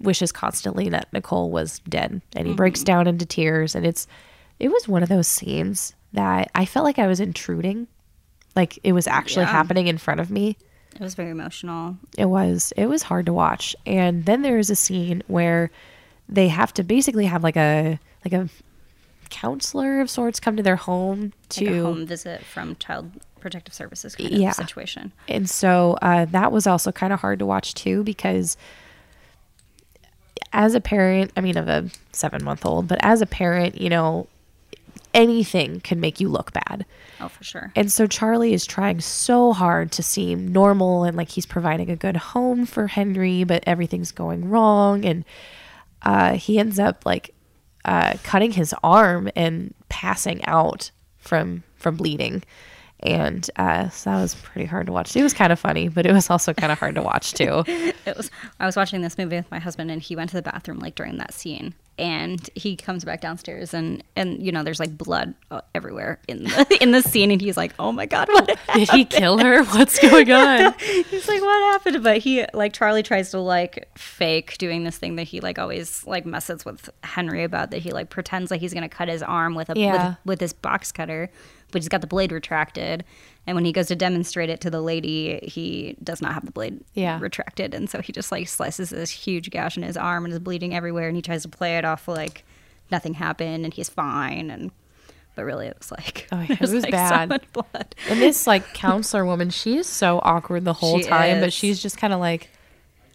wishes 0.01 0.33
constantly 0.33 0.89
that 0.89 1.13
Nicole 1.13 1.51
was 1.51 1.81
dead, 1.89 2.21
and 2.35 2.47
he 2.47 2.55
breaks 2.55 2.83
down 2.83 3.07
into 3.07 3.27
tears. 3.27 3.75
And 3.75 3.87
it's 3.87 4.07
it 4.59 4.69
was 4.69 4.89
one 4.89 5.03
of 5.03 5.09
those 5.09 5.27
scenes 5.29 5.95
that 6.13 6.51
I 6.55 6.65
felt 6.65 6.85
like 6.85 6.99
I 6.99 7.07
was 7.07 7.21
intruding, 7.21 7.87
like 8.57 8.79
it 8.83 8.93
was 8.93 9.07
actually 9.07 9.45
Yeah. 9.45 9.53
happening 9.53 9.87
in 9.89 9.99
front 9.99 10.21
of 10.21 10.31
me. 10.31 10.57
It 10.99 11.05
was 11.05 11.15
very 11.15 11.31
emotional. 11.31 11.97
It 12.17 12.27
was 12.27 12.73
it 12.77 12.87
was 12.87 13.03
hard 13.03 13.27
to 13.27 13.33
watch. 13.33 13.77
And 13.87 14.25
then 14.27 14.43
there's 14.43 14.69
a 14.71 14.77
scene 14.77 15.23
where 15.29 15.71
they 16.29 16.49
have 16.49 16.75
to 16.75 16.83
basically 16.83 17.27
have 17.27 17.43
like 17.45 17.57
a 17.57 17.99
like 18.25 18.33
a 18.33 18.49
counselor 19.31 20.01
of 20.01 20.11
sorts 20.11 20.41
come 20.41 20.57
to 20.57 20.63
their 20.63 20.77
home 20.77 21.33
to 21.51 21.65
Like 21.67 21.75
a 21.75 21.83
home 21.83 22.07
visit 22.07 22.45
from 22.45 22.75
Child 22.77 23.13
Protective 23.41 23.75
Services 23.75 24.17
kind 24.17 24.31
Yeah. 24.31 24.51
of 24.51 24.55
situation. 24.57 25.13
And 25.29 25.49
so 25.49 25.97
uh, 26.03 26.25
that 26.27 26.51
was 26.51 26.67
also 26.67 26.91
kind 26.93 27.13
of 27.13 27.21
hard 27.21 27.39
to 27.39 27.47
watch 27.47 27.75
too 27.75 28.03
because 28.03 28.57
as 30.53 30.75
a 30.75 30.81
parent, 30.81 31.31
I 31.37 31.41
mean, 31.43 31.57
of 31.57 31.69
a 31.69 31.91
seven 32.13 32.43
month 32.43 32.65
old, 32.65 32.89
but 32.89 32.99
as 33.03 33.21
a 33.21 33.27
parent, 33.27 33.81
you 33.81 33.91
know, 33.91 34.27
anything 35.15 35.81
can 35.81 36.01
make 36.01 36.21
you 36.21 36.29
look 36.29 36.53
bad. 36.53 36.85
Oh, 37.21 37.29
for 37.29 37.45
sure. 37.45 37.73
And 37.75 37.91
so 37.91 38.07
Charlie 38.07 38.55
is 38.55 38.67
trying 38.67 39.01
so 39.01 39.53
hard 39.53 39.93
to 39.93 40.03
seem 40.03 40.49
normal 40.49 41.05
and 41.05 41.17
like 41.17 41.31
he's 41.31 41.47
providing 41.47 41.91
a 41.91 41.97
good 41.97 42.17
home 42.17 42.67
for 42.67 42.87
Henry, 42.87 43.45
but 43.45 43.65
everything's 43.67 44.13
going 44.13 44.49
wrong. 44.49 45.05
And 45.05 45.25
uh, 46.03 46.35
he 46.35 46.59
ends 46.59 46.79
up 46.79 47.05
like 47.05 47.35
uh, 47.85 48.15
cutting 48.23 48.53
his 48.53 48.75
arm 48.83 49.31
and 49.35 49.75
passing 49.89 50.45
out 50.45 50.91
from 51.19 51.65
from 51.77 51.97
bleeding. 51.97 52.43
And 53.01 53.49
uh, 53.57 53.89
so 53.91 54.11
that 54.11 54.21
was 54.21 54.35
pretty 54.35 54.67
hard 54.67 54.87
to 54.87 54.93
watch. 54.93 55.15
It 55.15 55.23
was 55.23 55.33
kind 55.33 55.53
of 55.53 55.59
funny, 55.61 55.89
but 55.89 56.05
it 56.05 56.13
was 56.13 56.31
also 56.31 56.53
kind 56.53 56.73
of 56.73 56.79
hard 56.79 56.97
to 56.97 57.03
watch 57.03 57.33
too. 57.33 57.63
it 57.67 58.17
was 58.17 58.31
I 58.59 58.67
was 58.67 58.75
watching 58.77 59.03
this 59.03 59.17
movie 59.17 59.37
with 59.37 59.51
my 59.51 59.59
husband 59.61 59.91
and 59.91 60.03
he 60.03 60.17
went 60.17 60.31
to 60.31 60.37
the 60.37 60.43
bathroom 60.43 60.79
like 60.81 60.95
during 60.97 61.19
that 61.19 61.33
scene 61.33 61.75
and 61.97 62.49
he 62.55 62.77
comes 62.77 63.05
back 63.05 63.21
downstairs 63.21 63.75
and 63.75 64.05
and 64.15 64.41
you 64.45 64.53
know 64.53 64.63
there's 64.63 64.79
like 64.79 64.97
blood 64.97 65.35
uh, 65.51 65.61
everywhere 65.75 66.21
in 66.29 66.45
the 66.45 66.79
in 66.81 66.93
the 66.93 67.03
scene 67.03 67.31
and 67.33 67.41
he's 67.41 67.57
like 67.57 67.73
oh 67.81 67.91
my 67.91 68.07
god 68.07 68.29
what 68.29 68.57
Did 68.75 68.89
he 68.91 69.05
kill 69.05 69.39
her? 69.39 69.65
What's 69.65 69.99
going 69.99 70.31
on? 70.31 70.75
he's 70.79 71.27
like 71.29 71.41
what 71.41 71.73
happened 71.73 72.03
but 72.05 72.19
he 72.19 72.45
like 72.55 72.73
charlie 72.73 73.03
tries 73.03 73.31
to 73.33 73.41
like 73.41 73.89
fake 73.99 74.57
doing 74.59 74.85
this 74.85 74.97
thing 74.97 75.17
that 75.17 75.25
he 75.25 75.41
like 75.41 75.59
always 75.59 76.07
like 76.07 76.25
messes 76.25 76.65
with 76.65 76.89
henry 77.03 77.43
about 77.43 77.73
that 77.73 77.79
he 77.79 77.91
like 77.91 78.11
pretends 78.11 78.51
like 78.53 78.61
he's 78.61 78.75
gonna 78.75 78.89
cut 78.89 79.09
his 79.09 79.23
arm 79.23 79.55
with 79.57 79.69
a 79.69 79.73
Yeah. 79.77 80.09
with, 80.11 80.17
with 80.25 80.39
this 80.39 80.53
box 80.53 80.93
cutter 80.93 81.31
but 81.73 81.83
he's 81.83 81.89
got 81.89 82.01
the 82.01 82.07
blade 82.07 82.33
retracted. 82.33 83.05
And 83.47 83.55
when 83.55 83.65
he 83.65 83.73
goes 83.73 83.87
to 83.89 83.97
demonstrate 83.97 84.51
it 84.51 84.61
to 84.63 84.71
the 84.71 84.81
lady 84.83 85.39
he 85.43 85.97
does 86.03 86.21
not 86.21 86.35
have 86.35 86.45
the 86.45 86.53
blade 86.53 86.81
Yeah. 86.95 87.19
retracted. 87.21 87.75
And 87.75 87.89
so 87.89 88.01
he 88.03 88.13
just 88.13 88.31
like 88.31 88.47
slices 88.49 88.91
this 88.91 89.11
huge 89.11 89.51
gash 89.51 89.77
in 89.77 89.83
his 89.83 89.97
arm 89.97 90.25
and 90.25 90.33
is 90.35 90.41
bleeding 90.41 90.75
everywhere. 90.75 91.09
And 91.09 91.17
he 91.17 91.23
tries 91.23 91.43
to 91.43 91.49
play 91.49 91.79
it 91.79 91.85
off 91.85 92.09
like 92.09 92.45
nothing 92.91 93.15
happened 93.15 93.65
and 93.65 93.73
he's 93.73 93.89
fine. 93.89 94.51
And 94.51 94.71
but 95.35 95.45
really 95.45 95.67
it 95.67 95.77
was 95.79 95.91
like 95.91 96.27
Oh, 96.33 96.41
yeah, 96.49 96.53
it 96.55 96.61
was 96.61 96.75
like, 96.75 96.91
bad. 96.91 97.31
so 97.31 97.63
blood. 97.63 97.95
And 98.11 98.21
this 98.21 98.47
like 98.47 98.75
counselor 98.75 99.25
woman, 99.25 99.51
she 99.51 99.77
is 99.79 99.87
so 99.87 100.21
awkward 100.23 100.65
the 100.65 100.73
whole 100.75 100.99
She 100.99 101.05
time, 101.05 101.41
but 101.41 101.53
she's 101.53 101.81
just 101.83 101.97
kind 101.97 102.13
of 102.13 102.21
like, 102.21 102.51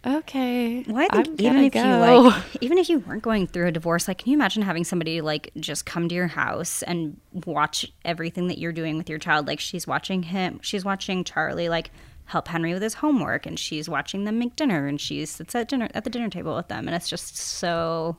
okay. 0.06 0.82
Well, 0.86 1.06
I 1.10 1.18
I'm 1.18 1.24
think 1.24 1.40
even 1.40 1.52
gonna 1.54 1.66
if 1.66 1.74
you 1.74 2.30
like, 2.30 2.44
even 2.60 2.78
if 2.78 2.88
you 2.88 2.98
weren't 3.00 3.22
going 3.22 3.46
through 3.46 3.66
a 3.68 3.72
divorce, 3.72 4.08
like, 4.08 4.18
can 4.18 4.30
you 4.30 4.36
imagine 4.36 4.62
having 4.62 4.84
somebody 4.84 5.20
like 5.20 5.50
just 5.58 5.86
come 5.86 6.08
to 6.08 6.14
your 6.14 6.26
house 6.28 6.82
and 6.82 7.18
watch 7.46 7.90
everything 8.04 8.48
that 8.48 8.58
you're 8.58 8.72
doing 8.72 8.96
with 8.96 9.08
your 9.08 9.18
child? 9.18 9.46
Like, 9.46 9.60
she's 9.60 9.86
watching 9.86 10.22
him, 10.24 10.60
she's 10.62 10.84
watching 10.84 11.24
Charlie 11.24 11.68
like 11.68 11.90
help 12.26 12.48
Henry 12.48 12.72
with 12.72 12.82
his 12.82 12.94
homework, 12.94 13.46
and 13.46 13.58
she's 13.58 13.88
watching 13.88 14.24
them 14.24 14.38
make 14.38 14.56
dinner, 14.56 14.86
and 14.86 15.00
she 15.00 15.24
sits 15.26 15.54
at 15.54 15.68
dinner 15.68 15.88
at 15.94 16.04
the 16.04 16.10
dinner 16.10 16.28
table 16.28 16.56
with 16.56 16.68
them, 16.68 16.86
and 16.88 16.94
it's 16.94 17.08
just 17.08 17.36
so 17.36 18.16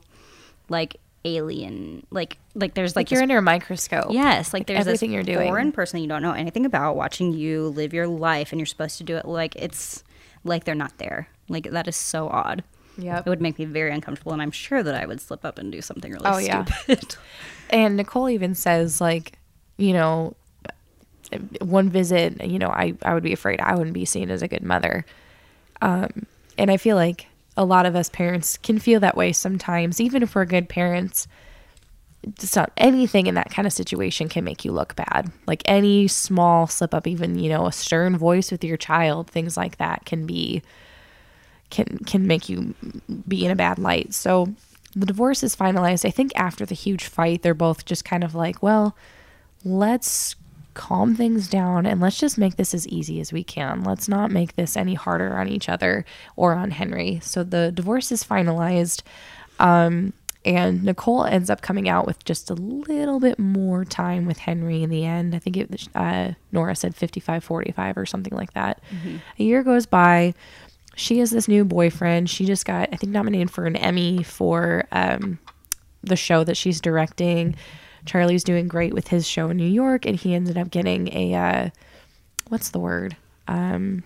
like 0.68 0.96
alien, 1.24 2.06
like 2.10 2.38
like 2.54 2.74
there's 2.74 2.94
like 2.94 3.06
like, 3.06 3.10
you're 3.10 3.18
this 3.18 3.22
under 3.22 3.38
a 3.38 3.42
microscope. 3.42 4.06
Yes, 4.10 4.52
like 4.54 4.66
there's 4.66 4.80
everything 4.80 5.12
you're 5.12 5.22
doing. 5.22 5.48
foreign 5.48 5.72
person 5.72 6.00
you 6.00 6.08
don't 6.08 6.22
know 6.22 6.32
anything 6.32 6.64
about 6.64 6.96
watching 6.96 7.32
you 7.32 7.68
live 7.68 7.92
your 7.92 8.06
life, 8.06 8.52
and 8.52 8.60
you're 8.60 8.66
supposed 8.66 8.98
to 8.98 9.04
do 9.04 9.16
it 9.16 9.26
like 9.26 9.56
it's 9.56 10.04
like 10.44 10.64
they're 10.64 10.74
not 10.74 10.96
there. 10.98 11.28
Like 11.48 11.70
that 11.70 11.86
is 11.88 11.96
so 11.96 12.28
odd. 12.28 12.64
Yeah. 12.98 13.18
It 13.18 13.26
would 13.26 13.42
make 13.42 13.58
me 13.58 13.66
very 13.66 13.92
uncomfortable, 13.92 14.32
and 14.32 14.40
I'm 14.40 14.50
sure 14.50 14.82
that 14.82 14.94
I 14.94 15.04
would 15.06 15.20
slip 15.20 15.44
up 15.44 15.58
and 15.58 15.70
do 15.70 15.82
something 15.82 16.10
really 16.12 16.24
Oh, 16.26 16.38
yeah. 16.38 16.64
stupid. 16.64 17.16
And 17.70 17.96
Nicole 17.96 18.30
even 18.30 18.54
says 18.54 19.00
like, 19.00 19.38
you 19.76 19.92
know, 19.92 20.34
one 21.60 21.90
visit, 21.90 22.42
you 22.44 22.58
know, 22.58 22.68
I 22.68 22.94
I 23.02 23.12
would 23.14 23.22
be 23.24 23.32
afraid 23.32 23.60
I 23.60 23.74
wouldn't 23.74 23.94
be 23.94 24.04
seen 24.04 24.30
as 24.30 24.40
a 24.42 24.48
good 24.48 24.62
mother. 24.62 25.04
Um, 25.82 26.26
and 26.56 26.70
I 26.70 26.76
feel 26.76 26.96
like 26.96 27.26
a 27.56 27.64
lot 27.64 27.86
of 27.86 27.96
us 27.96 28.08
parents 28.08 28.56
can 28.56 28.78
feel 28.78 29.00
that 29.00 29.16
way 29.16 29.32
sometimes, 29.32 30.00
even 30.00 30.22
if 30.22 30.34
we're 30.34 30.44
good 30.44 30.68
parents. 30.68 31.26
Just 32.38 32.56
not 32.56 32.72
anything 32.76 33.26
in 33.26 33.34
that 33.34 33.50
kind 33.50 33.66
of 33.66 33.72
situation 33.72 34.28
can 34.28 34.42
make 34.44 34.64
you 34.64 34.72
look 34.72 34.96
bad. 34.96 35.30
Like 35.46 35.62
any 35.66 36.08
small 36.08 36.66
slip 36.66 36.92
up, 36.94 37.06
even 37.06 37.38
you 37.38 37.48
know, 37.48 37.66
a 37.66 37.72
stern 37.72 38.16
voice 38.16 38.50
with 38.50 38.64
your 38.64 38.76
child, 38.76 39.28
things 39.30 39.56
like 39.56 39.76
that 39.78 40.04
can 40.06 40.26
be 40.26 40.62
can 41.70 41.98
can 42.06 42.26
make 42.26 42.48
you 42.48 42.74
be 43.26 43.44
in 43.44 43.50
a 43.50 43.56
bad 43.56 43.78
light. 43.78 44.14
So 44.14 44.54
the 44.94 45.06
divorce 45.06 45.42
is 45.42 45.54
finalized. 45.54 46.06
I 46.06 46.10
think 46.10 46.32
after 46.34 46.64
the 46.64 46.74
huge 46.74 47.04
fight, 47.04 47.42
they're 47.42 47.54
both 47.54 47.84
just 47.84 48.04
kind 48.04 48.24
of 48.24 48.34
like, 48.34 48.62
well, 48.62 48.96
let's 49.64 50.36
calm 50.74 51.16
things 51.16 51.48
down 51.48 51.86
and 51.86 52.00
let's 52.00 52.18
just 52.18 52.38
make 52.38 52.56
this 52.56 52.74
as 52.74 52.86
easy 52.88 53.20
as 53.20 53.32
we 53.32 53.42
can. 53.42 53.82
Let's 53.82 54.08
not 54.08 54.30
make 54.30 54.56
this 54.56 54.76
any 54.76 54.94
harder 54.94 55.36
on 55.36 55.48
each 55.48 55.68
other 55.68 56.04
or 56.36 56.54
on 56.54 56.70
Henry. 56.70 57.18
So 57.22 57.42
the 57.42 57.72
divorce 57.72 58.12
is 58.12 58.22
finalized. 58.22 59.02
Um, 59.58 60.12
and 60.44 60.84
Nicole 60.84 61.24
ends 61.24 61.50
up 61.50 61.60
coming 61.60 61.88
out 61.88 62.06
with 62.06 62.24
just 62.24 62.50
a 62.50 62.54
little 62.54 63.18
bit 63.18 63.38
more 63.38 63.84
time 63.84 64.26
with 64.26 64.38
Henry 64.38 64.82
in 64.82 64.90
the 64.90 65.04
end. 65.04 65.34
I 65.34 65.40
think 65.40 65.56
it, 65.56 65.88
uh, 65.94 66.32
Nora 66.52 66.76
said 66.76 66.94
55 66.94 67.42
45 67.42 67.96
or 67.96 68.06
something 68.06 68.34
like 68.34 68.52
that. 68.52 68.80
A 69.38 69.42
year 69.42 69.64
goes 69.64 69.86
by. 69.86 70.34
She 70.96 71.18
has 71.20 71.30
this 71.30 71.46
new 71.46 71.64
boyfriend. 71.64 72.28
She 72.28 72.44
just 72.44 72.64
got, 72.64 72.88
I 72.92 72.96
think, 72.96 73.12
nominated 73.12 73.50
for 73.50 73.66
an 73.66 73.76
Emmy 73.76 74.22
for 74.24 74.84
um, 74.90 75.38
the 76.02 76.16
show 76.16 76.42
that 76.42 76.56
she's 76.56 76.80
directing. 76.80 77.54
Charlie's 78.06 78.42
doing 78.44 78.66
great 78.66 78.94
with 78.94 79.08
his 79.08 79.28
show 79.28 79.50
in 79.50 79.56
New 79.56 79.68
York, 79.68 80.06
and 80.06 80.16
he 80.16 80.34
ended 80.34 80.56
up 80.56 80.70
getting 80.70 81.12
a 81.14 81.34
uh, 81.34 81.70
what's 82.48 82.70
the 82.70 82.78
word? 82.78 83.16
Um, 83.46 84.02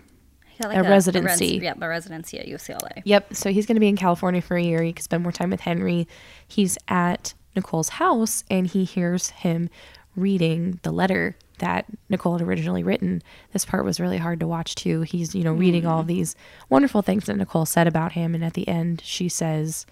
Yeah, 0.60 0.80
A 0.80 0.82
residency. 0.82 1.54
res- 1.58 1.62
yeah, 1.62 1.74
a 1.80 1.88
residency 1.88 2.38
at 2.38 2.46
UCLA. 2.46 3.02
Yep. 3.04 3.34
So 3.34 3.50
he's 3.52 3.66
going 3.66 3.76
to 3.76 3.80
be 3.80 3.88
in 3.88 3.96
California 3.96 4.42
for 4.42 4.56
a 4.56 4.62
year. 4.62 4.82
He 4.82 4.92
can 4.92 5.02
spend 5.02 5.22
more 5.22 5.32
time 5.32 5.50
with 5.50 5.60
Henry. 5.60 6.08
He's 6.48 6.76
at 6.88 7.34
Nicole's 7.54 7.90
house, 7.90 8.42
and 8.50 8.66
he 8.66 8.84
hears 8.84 9.30
him 9.30 9.70
reading 10.16 10.80
the 10.82 10.90
letter 10.90 11.36
that 11.60 11.86
Nicole 12.08 12.36
had 12.36 12.46
originally 12.46 12.82
written. 12.82 13.22
This 13.52 13.64
part 13.64 13.84
was 13.84 14.00
really 14.00 14.18
hard 14.18 14.40
to 14.40 14.46
watch 14.46 14.74
too. 14.74 15.02
He's, 15.02 15.34
you 15.34 15.44
know, 15.44 15.52
reading 15.52 15.86
all 15.86 16.02
these 16.02 16.34
wonderful 16.68 17.02
things 17.02 17.26
that 17.26 17.36
Nicole 17.36 17.66
said 17.66 17.86
about 17.86 18.12
him. 18.12 18.34
And 18.34 18.44
at 18.44 18.54
the 18.54 18.68
end, 18.68 19.02
she 19.04 19.28
says, 19.28 19.86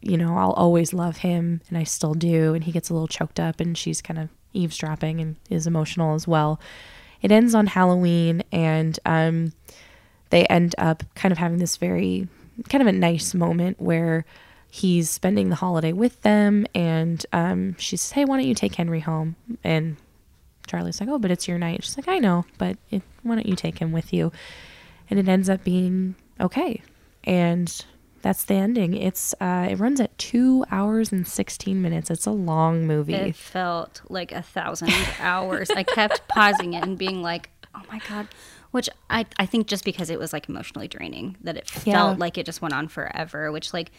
you 0.00 0.16
know, 0.16 0.36
I'll 0.36 0.52
always 0.52 0.92
love 0.92 1.18
him 1.18 1.60
and 1.68 1.76
I 1.76 1.84
still 1.84 2.14
do. 2.14 2.54
And 2.54 2.64
he 2.64 2.72
gets 2.72 2.90
a 2.90 2.92
little 2.92 3.08
choked 3.08 3.40
up 3.40 3.60
and 3.60 3.76
she's 3.76 4.00
kind 4.00 4.18
of 4.18 4.28
eavesdropping 4.52 5.20
and 5.20 5.36
is 5.48 5.66
emotional 5.66 6.14
as 6.14 6.28
well. 6.28 6.60
It 7.22 7.32
ends 7.32 7.54
on 7.54 7.66
Halloween 7.66 8.42
and 8.52 8.98
um, 9.04 9.52
they 10.30 10.46
end 10.46 10.74
up 10.78 11.02
kind 11.14 11.32
of 11.32 11.38
having 11.38 11.58
this 11.58 11.76
very 11.76 12.28
kind 12.68 12.82
of 12.82 12.88
a 12.88 12.92
nice 12.92 13.34
moment 13.34 13.80
where 13.80 14.24
he's 14.70 15.10
spending 15.10 15.50
the 15.50 15.56
holiday 15.56 15.92
with 15.92 16.20
them 16.22 16.66
and 16.74 17.26
um, 17.32 17.74
she 17.78 17.96
says 17.96 18.12
hey 18.12 18.24
why 18.24 18.36
don't 18.36 18.46
you 18.46 18.54
take 18.54 18.74
henry 18.74 19.00
home 19.00 19.34
and 19.64 19.96
charlie's 20.70 21.00
like 21.00 21.08
oh 21.10 21.18
but 21.18 21.30
it's 21.30 21.46
your 21.48 21.58
night 21.58 21.82
she's 21.84 21.96
like 21.96 22.08
i 22.08 22.18
know 22.18 22.44
but 22.58 22.76
it, 22.90 23.02
why 23.22 23.34
don't 23.34 23.46
you 23.46 23.56
take 23.56 23.78
him 23.78 23.92
with 23.92 24.12
you 24.12 24.30
and 25.10 25.18
it 25.18 25.28
ends 25.28 25.48
up 25.48 25.62
being 25.64 26.14
okay 26.40 26.80
and 27.24 27.84
that's 28.22 28.44
the 28.44 28.54
ending 28.54 28.94
it's 28.94 29.34
uh, 29.40 29.66
it 29.70 29.76
runs 29.76 29.98
at 30.00 30.16
two 30.18 30.64
hours 30.70 31.10
and 31.10 31.26
16 31.26 31.80
minutes 31.80 32.10
it's 32.10 32.26
a 32.26 32.30
long 32.30 32.86
movie 32.86 33.14
It 33.14 33.34
felt 33.36 34.02
like 34.10 34.30
a 34.32 34.42
thousand 34.42 34.92
hours. 35.18 35.70
I 35.70 35.82
kept 35.84 36.28
pausing 36.28 36.74
it 36.74 36.84
and 36.84 36.98
being 36.98 37.22
like, 37.22 37.48
oh 37.74 37.80
my 37.90 37.98
God. 38.08 38.28
Which 38.72 38.90
I, 39.08 39.24
I 39.38 39.46
think 39.46 39.66
just 39.68 39.84
because 39.86 40.10
it 40.10 40.18
was 40.18 40.32
like 40.34 40.48
emotionally 40.50 40.86
draining, 40.86 41.36
that 41.42 41.56
it 41.56 41.70
Yeah. 41.86 41.94
felt 41.94 42.18
like 42.18 42.36
it 42.36 42.44
just 42.44 42.60
went 42.60 42.74
on 42.74 42.88
forever, 42.88 43.50
which 43.50 43.72
like 43.72 43.90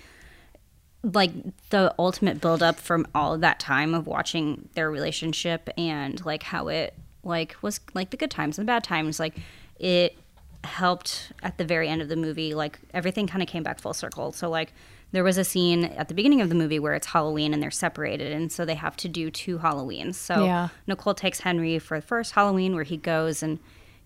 like 1.04 1.32
the 1.72 1.94
ultimate 1.98 2.40
buildup 2.42 2.80
from 2.80 3.08
all 3.16 3.34
of 3.34 3.42
that 3.42 3.60
time 3.60 3.94
of 3.94 4.06
watching 4.06 4.70
their 4.76 4.92
relationship 4.92 5.70
and 5.78 6.24
like 6.26 6.44
how 6.44 6.68
it 6.68 6.94
like 7.24 7.56
was 7.62 7.80
like 7.94 8.12
the 8.12 8.18
good 8.18 8.30
times 8.32 8.58
and 8.60 8.68
the 8.68 8.72
bad 8.72 8.84
times 8.84 9.20
like 9.20 9.38
it 9.80 10.16
helped 10.64 11.32
at 11.42 11.58
the 11.58 11.66
very 11.66 11.88
end 11.88 12.02
of 12.04 12.08
the 12.10 12.16
movie 12.16 12.54
like 12.54 12.80
everything 12.94 13.26
kind 13.26 13.42
of 13.42 13.48
came 13.50 13.64
back 13.64 13.80
full 13.80 13.94
circle 13.96 14.32
so 14.32 14.48
like 14.50 14.74
there 15.12 15.24
was 15.24 15.38
a 15.38 15.44
scene 15.44 15.86
at 15.86 16.08
the 16.08 16.14
beginning 16.14 16.40
of 16.40 16.50
the 16.50 16.56
movie 16.56 16.78
where 16.78 16.94
it's 16.94 17.08
halloween 17.08 17.52
and 17.52 17.64
they're 17.64 17.72
separated 17.72 18.32
and 18.32 18.52
so 18.52 18.64
they 18.64 18.76
have 18.76 18.96
to 18.96 19.08
do 19.10 19.32
two 19.32 19.58
halloweens 19.58 20.14
so 20.16 20.46
Yeah. 20.46 20.70
nicole 20.86 21.16
takes 21.16 21.40
henry 21.40 21.80
for 21.80 22.00
the 22.00 22.06
first 22.06 22.34
halloween 22.34 22.76
where 22.76 22.84
he 22.84 22.96
goes 22.98 23.42
and 23.42 23.58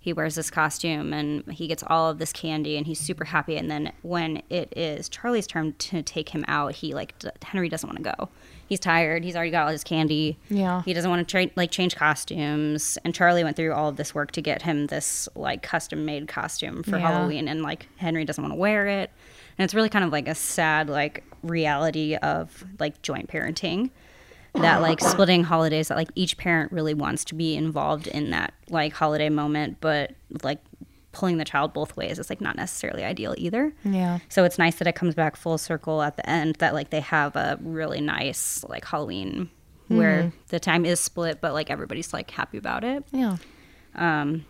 he 0.06 0.14
wears 0.14 0.36
this 0.36 0.52
costume 0.52 1.12
and 1.14 1.44
he 1.52 1.66
gets 1.68 1.84
all 1.88 2.12
of 2.12 2.20
this 2.20 2.32
candy 2.32 2.78
and 2.78 2.86
he's 2.86 3.00
super 3.00 3.26
happy. 3.26 3.58
And 3.58 3.72
then 3.72 3.92
when 4.04 4.44
it 4.52 4.72
is 4.78 5.10
charlie's 5.10 5.48
turn 5.48 5.74
to 5.80 6.04
take 6.04 6.30
him 6.30 6.46
out 6.48 6.74
he 6.76 6.94
like 6.94 7.18
d- 7.18 7.30
henry 7.42 7.70
doesn't 7.70 7.90
want 7.90 7.98
to 8.04 8.14
go. 8.18 8.30
He's 8.68 8.80
tired. 8.80 9.24
He's 9.24 9.36
already 9.36 9.50
got 9.52 9.64
all 9.66 9.72
his 9.72 9.84
candy. 9.84 10.38
Yeah. 10.50 10.84
he 10.84 10.94
doesn't 10.94 11.10
want 11.10 11.28
to 11.28 11.32
tra- 11.32 11.52
like 11.56 11.72
change 11.72 11.96
costumes. 11.96 13.00
And 13.04 13.16
charlie 13.16 13.44
went 13.44 13.56
through 13.56 13.74
all 13.74 13.90
of 13.90 13.96
this 13.98 14.14
work 14.14 14.32
to 14.34 14.42
get 14.42 14.62
him 14.62 14.86
this 14.88 15.28
like 15.36 15.64
custom 15.64 16.06
made 16.06 16.28
costume 16.28 16.84
for 16.84 16.98
Yeah. 16.98 17.12
halloween. 17.12 17.48
And 17.48 17.64
like 17.64 17.88
henry 17.98 18.26
doesn't 18.26 18.44
want 18.44 18.54
to 18.54 18.60
wear 18.60 18.86
it. 18.86 19.10
And 19.58 19.66
it's 19.66 19.74
really 19.74 19.90
kind 19.90 20.06
of 20.06 20.12
like 20.12 20.28
a 20.28 20.36
sad 20.36 20.88
like 20.88 21.24
reality 21.42 22.16
of 22.18 22.64
like 22.80 23.02
joint 23.02 23.28
parenting 23.28 23.90
that 24.56 24.82
like 24.82 25.00
splitting 25.00 25.44
holidays 25.44 25.90
that 25.90 25.98
like 25.98 26.10
each 26.16 26.38
parent 26.38 26.72
really 26.72 26.94
wants 26.94 27.26
to 27.26 27.36
be 27.36 27.56
involved 27.56 28.08
in 28.08 28.32
that 28.32 28.54
like 28.70 28.94
holiday 28.94 29.30
moment 29.30 29.78
but 29.82 30.14
like 30.44 30.60
pulling 31.12 31.38
the 31.38 31.46
child 31.46 31.74
both 31.74 31.96
ways 31.96 32.20
is 32.20 32.30
like 32.30 32.42
not 32.42 32.56
necessarily 32.58 33.04
ideal 33.04 33.34
either. 33.38 33.74
Yeah. 33.84 34.20
So 34.28 34.44
it's 34.44 34.58
nice 34.58 34.76
that 34.76 34.88
it 34.88 34.96
comes 34.96 35.16
back 35.16 35.36
full 35.38 35.58
circle 35.58 36.02
at 36.02 36.18
the 36.18 36.30
end 36.30 36.56
that 36.56 36.74
like 36.74 36.90
they 36.90 37.00
have 37.00 37.36
a 37.36 37.58
really 37.62 38.02
nice 38.02 38.66
like 38.68 38.86
halloween 38.86 39.50
where 39.88 40.34
the 40.48 40.60
time 40.60 40.84
is 40.84 41.00
split 41.00 41.40
but 41.42 41.54
like 41.54 41.70
everybody's 41.70 42.12
like 42.12 42.30
happy 42.32 42.58
about 42.58 42.84
it. 42.84 43.04
Yeah. 43.12 43.38
Um 43.96 44.46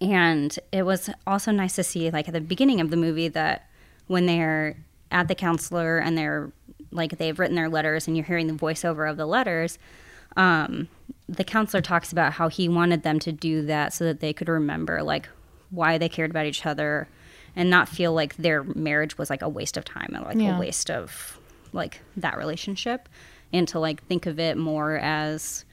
and 0.00 0.58
it 0.72 0.82
was 0.82 1.08
also 1.26 1.50
nice 1.50 1.76
to 1.76 1.84
see 1.84 2.10
like 2.10 2.28
at 2.28 2.34
the 2.34 2.40
beginning 2.40 2.80
of 2.80 2.90
the 2.90 2.96
movie 2.96 3.28
that 3.28 3.68
when 4.06 4.26
they're 4.26 4.76
at 5.10 5.28
the 5.28 5.34
counselor 5.34 5.98
and 5.98 6.18
they're 6.18 6.52
like 6.90 7.18
they've 7.18 7.38
written 7.38 7.56
their 7.56 7.68
letters 7.68 8.06
and 8.06 8.16
you're 8.16 8.26
hearing 8.26 8.46
the 8.46 8.52
voiceover 8.54 9.10
of 9.10 9.16
the 9.16 9.26
letters 9.26 9.78
um, 10.36 10.88
the 11.28 11.44
counselor 11.44 11.80
talks 11.80 12.12
about 12.12 12.34
how 12.34 12.48
he 12.48 12.68
wanted 12.68 13.02
them 13.02 13.18
to 13.18 13.32
do 13.32 13.62
that 13.66 13.92
so 13.92 14.04
that 14.04 14.20
they 14.20 14.32
could 14.32 14.48
remember 14.48 15.02
like 15.02 15.28
why 15.70 15.98
they 15.98 16.08
cared 16.08 16.30
about 16.30 16.46
each 16.46 16.64
other 16.66 17.08
and 17.56 17.68
not 17.70 17.88
feel 17.88 18.12
like 18.12 18.36
their 18.36 18.62
marriage 18.62 19.18
was 19.18 19.30
like 19.30 19.42
a 19.42 19.48
waste 19.48 19.76
of 19.76 19.84
time 19.84 20.14
or 20.14 20.20
like 20.20 20.36
Yeah. 20.38 20.56
a 20.56 20.60
waste 20.60 20.90
of 20.90 21.38
like 21.72 22.00
that 22.16 22.36
relationship 22.38 23.08
and 23.52 23.66
to 23.68 23.78
like 23.78 24.02
think 24.06 24.26
of 24.26 24.38
it 24.38 24.56
more 24.56 24.96
as 24.98 25.64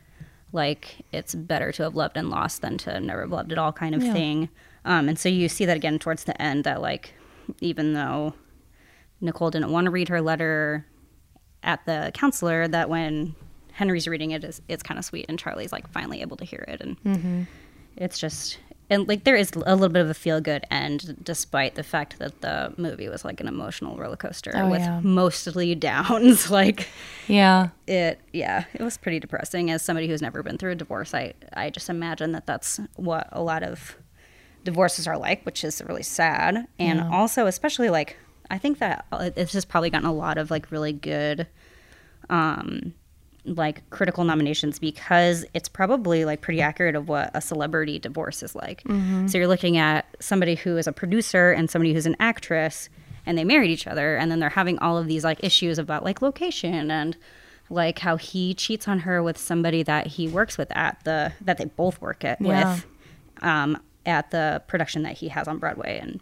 like 0.52 1.06
it's 1.12 1.36
better 1.36 1.72
to 1.74 1.84
have 1.84 1.96
loved 1.96 2.18
and 2.18 2.30
lost 2.30 2.62
than 2.62 2.78
to 2.80 3.00
never 3.00 3.22
have 3.22 3.32
loved 3.32 3.52
at 3.52 3.58
all 3.58 3.72
kind 3.74 3.94
of 3.96 4.04
Yeah. 4.04 4.14
thing 4.14 4.50
um, 4.86 5.10
and 5.10 5.18
so 5.20 5.30
you 5.30 5.48
see 5.50 5.66
that 5.66 5.78
again 5.78 6.00
towards 6.00 6.24
the 6.26 6.40
end 6.42 6.64
that 6.64 6.82
like 6.82 7.14
even 7.62 7.94
though 7.94 8.34
nicole 9.22 9.52
didn't 9.52 9.72
want 9.72 9.86
to 9.86 9.92
read 9.92 10.10
her 10.10 10.22
letter 10.22 10.86
at 11.66 11.86
the 11.86 12.12
counselor 12.14 12.68
that 12.68 12.90
when 12.90 13.36
henry's 13.74 14.08
reading 14.08 14.32
it 14.32 14.44
is 14.46 14.62
it's 14.70 14.82
kind 14.84 14.98
of 14.98 15.04
sweet 15.04 15.26
and 15.28 15.38
charlie's 15.38 15.74
like 15.74 15.86
finally 15.92 16.22
able 16.22 16.38
to 16.38 16.46
hear 16.46 16.64
it 16.68 16.80
and 16.80 16.96
Mm-hmm. 17.04 17.42
it's 17.98 18.18
just 18.18 18.58
and 18.90 19.08
like 19.08 19.24
there 19.24 19.36
is 19.36 19.52
a 19.54 19.60
little 19.60 19.90
bit 19.90 20.02
of 20.04 20.10
a 20.12 20.14
feel 20.14 20.40
good 20.40 20.64
end 20.70 21.18
despite 21.24 21.74
the 21.76 21.82
fact 21.84 22.20
that 22.20 22.40
the 22.42 22.72
movie 22.78 23.10
was 23.10 23.26
like 23.26 23.42
an 23.42 23.48
emotional 23.48 23.98
roller 23.98 24.16
coaster 24.16 24.52
Oh, 24.56 24.70
with 24.70 24.80
yeah. 24.82 25.00
mostly 25.04 25.74
downs 25.76 26.50
like 26.60 26.88
yeah 27.28 27.70
it 27.88 28.20
yeah 28.32 28.66
it 28.74 28.82
was 28.82 28.96
pretty 28.98 29.20
depressing 29.20 29.72
as 29.72 29.82
somebody 29.82 30.08
who's 30.08 30.22
never 30.22 30.44
been 30.44 30.58
through 30.60 30.72
a 30.74 30.76
divorce 30.76 31.14
i 31.16 31.34
i 31.54 31.70
just 31.72 31.90
imagine 31.90 32.32
that 32.34 32.46
that's 32.46 32.80
what 32.96 33.28
a 33.32 33.42
lot 33.42 33.64
of 33.64 33.98
divorces 34.64 35.08
are 35.08 35.18
like 35.18 35.44
which 35.46 35.64
is 35.64 35.82
really 35.88 36.04
sad 36.04 36.68
and 36.80 37.00
Yeah. 37.00 37.10
also 37.12 37.46
especially 37.48 37.90
like 37.90 38.18
i 38.52 38.58
think 38.58 38.80
that 38.80 39.06
uh, 39.12 39.30
this 39.30 39.54
has 39.54 39.66
probably 39.66 39.90
gotten 39.90 40.08
a 40.08 40.14
lot 40.14 40.38
of 40.38 40.50
like 40.52 40.72
really 40.72 40.94
good 40.94 41.48
um 42.30 42.94
like 43.48 43.88
critical 43.92 44.24
nominations 44.24 44.80
because 44.80 45.46
it's 45.54 45.70
probably 45.70 46.26
like 46.26 46.42
pretty 46.42 46.62
accurate 46.62 46.96
of 46.96 47.08
what 47.08 47.30
a 47.36 47.42
celebrity 47.42 48.00
divorce 48.00 48.42
is 48.42 48.56
like. 48.56 48.82
So 49.28 49.38
you're 49.38 49.48
looking 49.48 49.78
at 49.78 50.08
somebody 50.20 50.56
who 50.56 50.78
is 50.78 50.88
a 50.88 50.92
producer 50.92 51.52
and 51.52 51.70
somebody 51.70 51.94
who's 51.94 52.08
an 52.08 52.16
actress 52.20 52.90
and 53.24 53.38
they 53.38 53.44
married 53.44 53.70
each 53.70 53.86
other 53.86 54.16
and 54.16 54.32
then 54.32 54.40
they're 54.40 54.50
having 54.50 54.80
all 54.80 54.98
of 54.98 55.06
these 55.06 55.24
like 55.24 55.44
issues 55.44 55.78
about 55.78 56.04
like 56.04 56.24
location 56.24 56.90
and 56.90 57.16
like 57.70 58.00
how 58.00 58.16
he 58.16 58.56
cheats 58.56 58.88
on 58.88 58.98
her 59.02 59.22
with 59.22 59.38
somebody 59.38 59.84
that 59.84 60.08
he 60.08 60.28
works 60.28 60.58
with 60.58 60.76
at 60.76 60.98
the 61.04 61.32
that 61.42 61.60
they 61.60 61.66
both 61.66 62.02
work 62.02 62.26
at 62.26 62.42
Yeah. 62.42 62.74
with 62.74 62.86
um 63.44 63.78
at 64.08 64.32
the 64.32 64.64
production 64.66 65.04
that 65.04 65.14
he 65.14 65.28
has 65.28 65.48
on 65.48 65.60
Broadway 65.60 66.00
and 66.02 66.20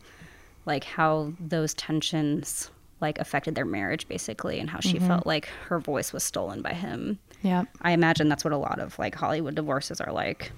like 0.66 0.84
how 0.84 1.34
those 1.40 1.74
tensions 1.74 2.72
like 3.02 3.20
affected 3.20 3.56
their 3.56 3.66
marriage 3.66 4.08
basically 4.08 4.60
and 4.60 4.70
how 4.70 4.80
she 4.80 4.94
mm-hmm. 4.94 5.08
felt 5.08 5.28
like 5.28 5.48
her 5.68 5.80
voice 5.80 6.14
was 6.14 6.24
stolen 6.24 6.62
by 6.62 6.74
him. 6.74 7.20
yeah 7.42 7.66
I 7.82 7.92
imagine 7.92 8.30
that's 8.30 8.44
what 8.44 8.54
a 8.54 8.58
lot 8.58 8.80
of 8.80 8.98
like 8.98 9.16
Hollywood 9.16 9.56
divorces 9.56 10.00
are 10.00 10.12
like, 10.12 10.52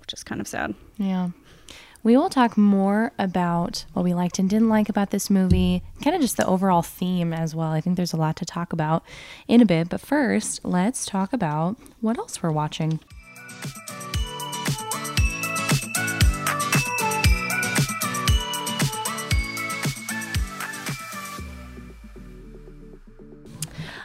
which 0.00 0.12
is 0.12 0.24
kind 0.24 0.40
of 0.40 0.48
sad. 0.48 0.74
Yeah. 0.96 1.30
We 2.02 2.18
will 2.18 2.28
talk 2.28 2.58
more 2.58 3.12
about 3.18 3.86
what 3.94 4.04
we 4.04 4.12
liked 4.12 4.38
and 4.38 4.48
didn't 4.48 4.68
like 4.68 4.90
about 4.90 5.10
this 5.10 5.30
movie, 5.30 5.82
kind 6.02 6.14
of 6.14 6.20
just 6.20 6.36
the 6.36 6.46
overall 6.46 6.82
theme 6.82 7.32
as 7.32 7.54
well. 7.54 7.72
I 7.72 7.80
think 7.80 7.96
there's 7.96 8.12
a 8.12 8.18
lot 8.18 8.36
to 8.36 8.44
talk 8.44 8.74
about 8.74 9.02
in 9.48 9.62
a 9.62 9.64
bit. 9.64 9.88
But 9.88 10.02
first, 10.02 10.62
let's 10.66 11.06
talk 11.06 11.32
about 11.32 11.78
what 12.02 12.18
else 12.18 12.42
we're 12.42 12.52
watching. 12.52 13.00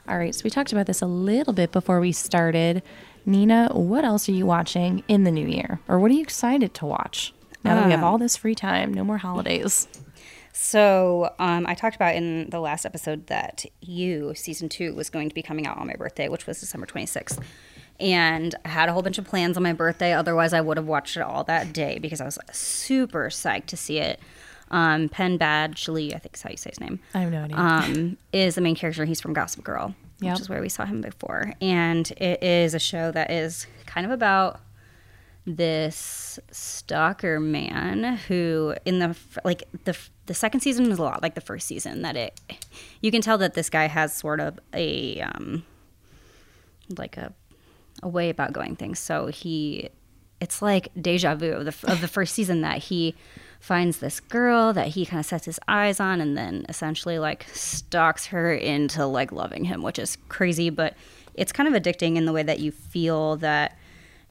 All 0.10 0.18
right, 0.18 0.34
so 0.34 0.42
we 0.44 0.50
talked 0.50 0.72
about 0.72 0.88
this 0.88 1.04
a 1.04 1.06
little 1.06 1.54
bit 1.54 1.72
before 1.72 2.00
we 2.00 2.12
started. 2.12 2.82
Nina, 3.28 3.70
what 3.74 4.04
else 4.04 4.28
are 4.28 4.32
you 4.32 4.44
watching 4.48 5.04
in 5.08 5.24
the 5.24 5.30
new 5.30 5.48
year? 5.48 5.80
Or 5.88 6.00
what 6.00 6.10
are 6.10 6.16
you 6.16 6.24
excited 6.24 6.74
to 6.76 6.88
watch? 6.88 7.32
Now 7.64 7.76
that 7.76 7.86
we 7.86 7.92
have 7.92 8.04
all 8.04 8.18
this 8.18 8.36
free 8.36 8.56
time, 8.56 8.92
no 8.92 9.04
more 9.04 9.20
holidays. 9.20 9.88
So 10.52 11.36
um, 11.38 11.68
I 11.68 11.76
talked 11.76 11.96
about 11.96 12.16
in 12.16 12.50
the 12.50 12.60
last 12.60 12.86
episode 12.86 13.28
that 13.28 13.66
You 13.82 14.34
season 14.34 14.68
two 14.68 14.96
was 14.96 15.12
going 15.12 15.30
to 15.30 15.36
be 15.36 15.44
coming 15.44 15.68
out 15.68 15.78
on 15.78 15.86
my 15.86 15.94
birthday, 15.94 16.28
which 16.28 16.48
was 16.48 16.60
December 16.60 16.88
26th. 16.88 17.40
And 18.00 18.56
I 18.66 18.70
had 18.70 18.90
a 18.90 18.94
whole 18.94 19.04
bunch 19.04 19.20
of 19.20 19.26
plans 19.26 19.58
on 19.58 19.64
my 19.64 19.74
birthday. 19.74 20.14
Otherwise, 20.14 20.54
I 20.54 20.62
would 20.62 20.78
have 20.78 20.88
watched 20.88 21.18
it 21.18 21.22
all 21.22 21.44
that 21.44 21.72
day 21.72 22.00
because 22.00 22.20
I 22.20 22.26
was 22.26 22.40
super 22.52 23.30
psyched 23.30 23.68
to 23.68 23.78
see 23.78 24.00
it. 24.00 24.20
Um, 24.72 25.10
Penn 25.10 25.40
Badgley, 25.40 26.14
I 26.16 26.20
think 26.20 26.36
is 26.36 26.42
how 26.42 26.50
you 26.52 26.58
say 26.58 26.70
his 26.70 26.80
name. 26.80 27.00
I 27.14 27.20
have 27.22 27.32
no 27.32 27.44
idea. 27.44 27.58
um, 27.58 28.18
is 28.34 28.56
the 28.56 28.62
main 28.62 28.76
character. 28.76 29.06
He's 29.06 29.20
from 29.22 29.34
Gossip 29.34 29.64
Girl, 29.64 29.96
Yep. 30.22 30.34
which 30.34 30.42
is 30.42 30.50
where 30.50 30.62
we 30.62 30.70
saw 30.70 30.86
him 30.86 31.02
before. 31.02 31.54
And 31.62 32.10
it 32.18 32.44
is 32.44 32.74
a 32.74 32.80
show 32.80 33.12
that 33.12 33.32
is 33.32 33.66
kind 33.88 34.06
of 34.06 34.12
about 34.12 34.60
this 35.46 36.38
stalker 36.52 37.40
man 37.40 38.18
who, 38.28 38.76
in 38.86 39.00
the 39.00 39.16
like 39.44 39.64
the 39.86 39.98
the 40.28 40.34
second 40.34 40.60
season 40.60 40.92
is 40.92 41.00
a 41.00 41.02
lot 41.04 41.24
like 41.24 41.34
the 41.36 41.42
first 41.42 41.68
season. 41.68 42.02
That 42.04 42.16
it, 42.16 42.40
you 43.02 43.10
can 43.12 43.22
tell 43.22 43.38
that 43.40 43.56
this 43.56 43.70
guy 43.70 43.88
has 43.88 44.14
sort 44.14 44.40
of 44.40 44.60
a 44.74 45.22
um, 45.22 45.66
like 46.98 47.18
a 47.18 47.34
a 48.04 48.08
way 48.08 48.30
about 48.30 48.54
going 48.54 48.76
things. 48.76 49.00
So 49.00 49.28
he 49.28 49.90
it's 50.40 50.62
like 50.62 50.90
deja 51.02 51.36
vu 51.36 51.52
of 51.54 51.66
the, 51.66 51.92
of 51.92 52.00
the 52.02 52.08
first 52.08 52.34
season 52.36 52.62
that 52.62 52.78
he 52.78 53.16
finds 53.60 54.00
this 54.00 54.20
girl 54.20 54.74
that 54.74 54.88
he 54.90 55.06
kind 55.06 55.20
of 55.20 55.26
sets 55.26 55.46
his 55.46 55.60
eyes 55.68 56.00
on 56.00 56.22
and 56.22 56.38
then 56.38 56.66
essentially 56.70 57.20
like 57.20 57.46
stalks 57.54 58.28
her 58.28 58.54
into 58.54 59.06
like 59.06 59.32
loving 59.32 59.66
him, 59.66 59.84
which 59.84 60.00
is 60.00 60.18
crazy, 60.30 60.70
but 60.70 60.96
it's 61.34 61.52
kind 61.52 61.74
of 61.74 61.82
addicting 61.82 62.16
in 62.16 62.26
the 62.26 62.34
way 62.34 62.44
that 62.44 62.60
you 62.60 62.72
feel 62.72 63.36
that 63.38 63.78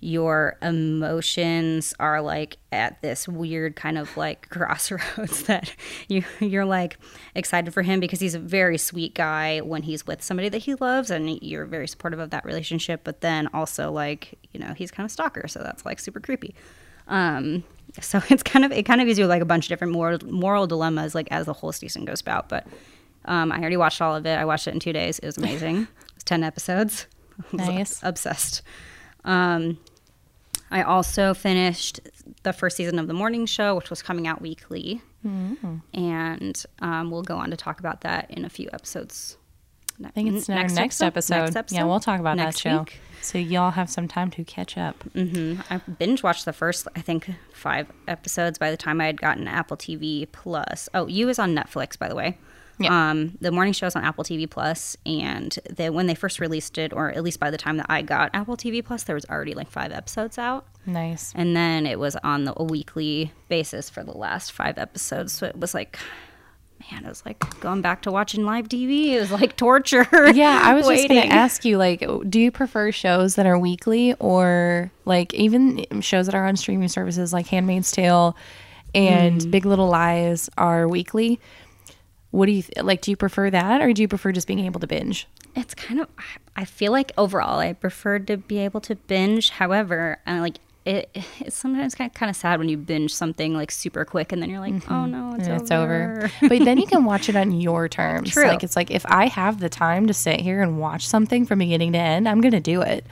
your 0.00 0.56
emotions 0.62 1.92
are 1.98 2.22
like 2.22 2.56
at 2.70 3.02
this 3.02 3.26
weird 3.26 3.74
kind 3.74 3.98
of 3.98 4.16
like 4.16 4.48
crossroads 4.50 5.42
that 5.44 5.74
you 6.06 6.22
you're 6.38 6.64
like 6.64 6.98
excited 7.34 7.74
for 7.74 7.82
him 7.82 7.98
because 7.98 8.20
he's 8.20 8.34
a 8.34 8.38
very 8.38 8.78
sweet 8.78 9.12
guy 9.12 9.58
when 9.58 9.82
he's 9.82 10.06
with 10.06 10.22
somebody 10.22 10.48
that 10.48 10.58
he 10.58 10.74
loves 10.76 11.10
and 11.10 11.42
you're 11.42 11.64
very 11.64 11.88
supportive 11.88 12.20
of 12.20 12.30
that 12.30 12.44
relationship 12.44 13.00
but 13.02 13.22
then 13.22 13.48
also 13.52 13.90
like 13.90 14.38
you 14.52 14.60
know 14.60 14.72
he's 14.72 14.92
kind 14.92 15.04
of 15.04 15.10
a 15.10 15.12
stalker 15.12 15.48
so 15.48 15.60
that's 15.60 15.84
like 15.84 15.98
super 15.98 16.20
creepy. 16.20 16.54
Um 17.08 17.64
so 18.00 18.20
it's 18.28 18.42
kind 18.42 18.64
of 18.64 18.72
it 18.72 18.84
kind 18.84 19.00
of 19.00 19.06
gives 19.06 19.18
you 19.18 19.26
like 19.26 19.42
a 19.42 19.46
bunch 19.46 19.64
of 19.66 19.68
different 19.68 19.92
moral 19.92 20.18
moral 20.24 20.66
dilemmas 20.66 21.14
like 21.14 21.28
as 21.30 21.46
the 21.46 21.52
whole 21.52 21.72
season 21.72 22.04
goes 22.04 22.20
about 22.20 22.48
but 22.48 22.66
um 23.24 23.50
i 23.52 23.58
already 23.58 23.76
watched 23.76 24.00
all 24.02 24.14
of 24.14 24.24
it. 24.26 24.36
I 24.38 24.44
watched 24.44 24.66
it 24.68 24.74
in 24.74 24.80
two 24.80 24.92
days. 24.92 25.18
It 25.18 25.26
was 25.26 25.38
amazing. 25.44 25.82
It 25.82 26.14
was 26.14 26.24
10 26.24 26.42
episodes. 26.44 27.06
Nice. 27.52 28.00
obsessed. 28.02 28.62
Um 29.24 29.78
I 30.70 30.82
also 30.82 31.32
finished 31.32 32.00
the 32.42 32.52
first 32.52 32.76
season 32.76 32.98
of 32.98 33.06
the 33.06 33.14
morning 33.14 33.46
show, 33.46 33.74
which 33.74 33.88
was 33.88 34.02
coming 34.02 34.26
out 34.26 34.42
weekly, 34.42 35.00
and 35.94 36.62
um, 36.80 37.10
we'll 37.10 37.22
go 37.22 37.36
on 37.38 37.48
to 37.50 37.56
talk 37.56 37.80
about 37.80 38.02
that 38.02 38.30
in 38.30 38.44
a 38.44 38.50
few 38.50 38.68
episodes. 38.74 39.37
I 40.04 40.10
think 40.10 40.32
it's 40.34 40.48
our 40.48 40.56
next, 40.68 41.00
episode. 41.02 41.54
Yeah, 41.70 41.84
we'll 41.84 42.00
talk 42.00 42.20
about 42.20 42.36
Next 42.36 42.62
that 42.62 42.70
show. 42.70 42.78
week. 42.80 43.00
So 43.20 43.38
y'all 43.38 43.72
have 43.72 43.90
some 43.90 44.06
time 44.06 44.30
to 44.32 44.44
catch 44.44 44.78
up. 44.78 45.02
Mm-hmm. 45.14 45.60
I 45.70 45.78
binge 45.78 46.22
watched 46.22 46.44
the 46.44 46.52
first, 46.52 46.86
I 46.94 47.00
think, 47.00 47.28
five 47.52 47.90
episodes 48.06 48.58
by 48.58 48.70
the 48.70 48.76
time 48.76 49.00
I 49.00 49.06
had 49.06 49.20
gotten 49.20 49.48
Apple 49.48 49.76
TV 49.76 50.30
Plus. 50.30 50.88
Oh, 50.94 51.06
You 51.08 51.28
is 51.28 51.38
on 51.38 51.54
Netflix, 51.54 51.98
by 51.98 52.08
the 52.08 52.14
way. 52.14 52.38
Yeah. 52.78 53.10
Um, 53.10 53.36
the 53.40 53.50
morning 53.50 53.72
show 53.72 53.88
is 53.88 53.96
on 53.96 54.04
Apple 54.04 54.22
TV 54.22 54.48
Plus, 54.48 54.96
and 55.04 55.58
they, 55.68 55.90
when 55.90 56.06
they 56.06 56.14
first 56.14 56.38
released 56.38 56.78
it, 56.78 56.92
or 56.92 57.10
at 57.10 57.24
least 57.24 57.40
by 57.40 57.50
the 57.50 57.58
time 57.58 57.76
that 57.78 57.86
I 57.88 58.02
got 58.02 58.30
Apple 58.34 58.56
TV 58.56 58.84
Plus, 58.84 59.02
there 59.02 59.14
was 59.16 59.24
already 59.26 59.54
like 59.54 59.68
five 59.68 59.90
episodes 59.90 60.38
out. 60.38 60.66
Nice. 60.86 61.32
And 61.34 61.56
then 61.56 61.86
it 61.86 61.98
was 61.98 62.14
on 62.22 62.44
the, 62.44 62.54
a 62.56 62.62
weekly 62.62 63.32
basis 63.48 63.90
for 63.90 64.04
the 64.04 64.16
last 64.16 64.52
five 64.52 64.78
episodes. 64.78 65.32
So 65.32 65.46
it 65.46 65.58
was 65.58 65.74
like, 65.74 65.98
man, 66.92 67.04
it 67.04 67.08
was 67.08 67.24
like 67.26 67.60
going 67.60 67.82
back 67.82 68.02
to 68.02 68.10
watching 68.12 68.44
live 68.44 68.68
TV. 68.68 69.08
It 69.08 69.20
was 69.20 69.30
like 69.32 69.56
torture. 69.56 70.06
Yeah, 70.34 70.60
I 70.62 70.74
was 70.74 70.86
just 70.86 71.08
going 71.08 71.28
to 71.28 71.34
ask 71.34 71.64
you, 71.64 71.76
like, 71.78 72.04
do 72.28 72.40
you 72.40 72.50
prefer 72.50 72.92
shows 72.92 73.34
that 73.36 73.46
are 73.46 73.58
weekly 73.58 74.14
or 74.14 74.90
like 75.04 75.34
even 75.34 75.84
shows 76.00 76.26
that 76.26 76.34
are 76.34 76.46
on 76.46 76.56
streaming 76.56 76.88
services 76.88 77.32
like 77.32 77.46
Handmaid's 77.48 77.90
Tale 77.92 78.36
and 78.94 79.40
Mm. 79.42 79.50
Big 79.50 79.66
Little 79.66 79.88
Lies 79.88 80.48
are 80.56 80.88
weekly? 80.88 81.38
What 82.30 82.46
do 82.46 82.52
you 82.52 82.62
th- 82.62 82.84
like? 82.84 83.00
Do 83.02 83.10
you 83.10 83.16
prefer 83.16 83.50
that 83.50 83.80
or 83.80 83.92
do 83.92 84.02
you 84.02 84.08
prefer 84.08 84.32
just 84.32 84.46
being 84.46 84.60
able 84.60 84.80
to 84.80 84.86
binge? 84.86 85.26
It's 85.56 85.74
kind 85.74 85.98
of, 86.00 86.08
I 86.54 86.64
feel 86.64 86.92
like 86.92 87.10
overall 87.18 87.58
I 87.58 87.72
prefer 87.72 88.18
to 88.20 88.36
be 88.36 88.58
able 88.58 88.80
to 88.82 88.94
binge. 88.94 89.50
However, 89.50 90.18
I 90.26 90.38
like, 90.40 90.58
it, 90.88 91.10
it's 91.40 91.56
sometimes 91.56 91.94
kind 91.94 92.10
of, 92.10 92.14
kind 92.14 92.30
of 92.30 92.36
sad 92.36 92.58
when 92.58 92.68
you 92.68 92.76
binge 92.76 93.14
something 93.14 93.54
like 93.54 93.70
super 93.70 94.04
quick 94.04 94.32
and 94.32 94.40
then 94.42 94.48
you're 94.50 94.60
like, 94.60 94.90
oh 94.90 95.04
no, 95.06 95.34
it's, 95.34 95.46
and 95.46 95.52
over. 95.54 95.62
it's 95.62 95.70
over. 95.70 96.30
but 96.48 96.64
then 96.64 96.78
you 96.78 96.86
can 96.86 97.04
watch 97.04 97.28
it 97.28 97.36
on 97.36 97.52
your 97.60 97.88
terms. 97.88 98.30
True. 98.30 98.46
Like 98.46 98.64
it's 98.64 98.74
like 98.76 98.90
if 98.90 99.04
I 99.06 99.26
have 99.26 99.60
the 99.60 99.68
time 99.68 100.06
to 100.06 100.14
sit 100.14 100.40
here 100.40 100.62
and 100.62 100.78
watch 100.80 101.06
something 101.06 101.44
from 101.46 101.58
beginning 101.58 101.92
to 101.92 101.98
end, 101.98 102.28
I'm 102.28 102.40
gonna 102.40 102.60
do 102.60 102.80
it. 102.80 103.04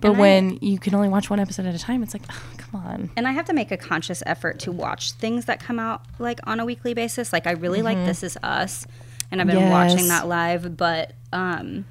But 0.00 0.08
And 0.12 0.16
I- 0.16 0.20
when 0.20 0.58
you 0.62 0.78
can 0.78 0.94
only 0.94 1.08
watch 1.08 1.28
one 1.28 1.40
episode 1.40 1.66
at 1.66 1.74
a 1.74 1.78
time, 1.78 2.02
it's 2.02 2.14
like, 2.14 2.22
oh, 2.30 2.42
come 2.56 2.80
on. 2.84 3.10
and 3.16 3.26
I 3.28 3.32
have 3.32 3.44
to 3.46 3.52
make 3.52 3.70
a 3.72 3.76
conscious 3.76 4.22
effort 4.26 4.60
to 4.60 4.72
watch 4.72 5.12
things 5.12 5.44
that 5.46 5.60
come 5.60 5.78
out 5.78 6.02
like 6.18 6.40
on 6.46 6.60
a 6.60 6.64
weekly 6.64 6.94
basis. 6.94 7.32
Like 7.32 7.46
I 7.46 7.52
really 7.52 7.82
like 7.82 7.98
This 8.06 8.22
Is 8.22 8.38
Us, 8.42 8.86
and 9.30 9.40
I've 9.40 9.46
been 9.48 9.58
Yes. 9.58 9.70
watching 9.92 10.08
that 10.08 10.26
live. 10.28 10.76
But 10.76 11.12
um, 11.32 11.84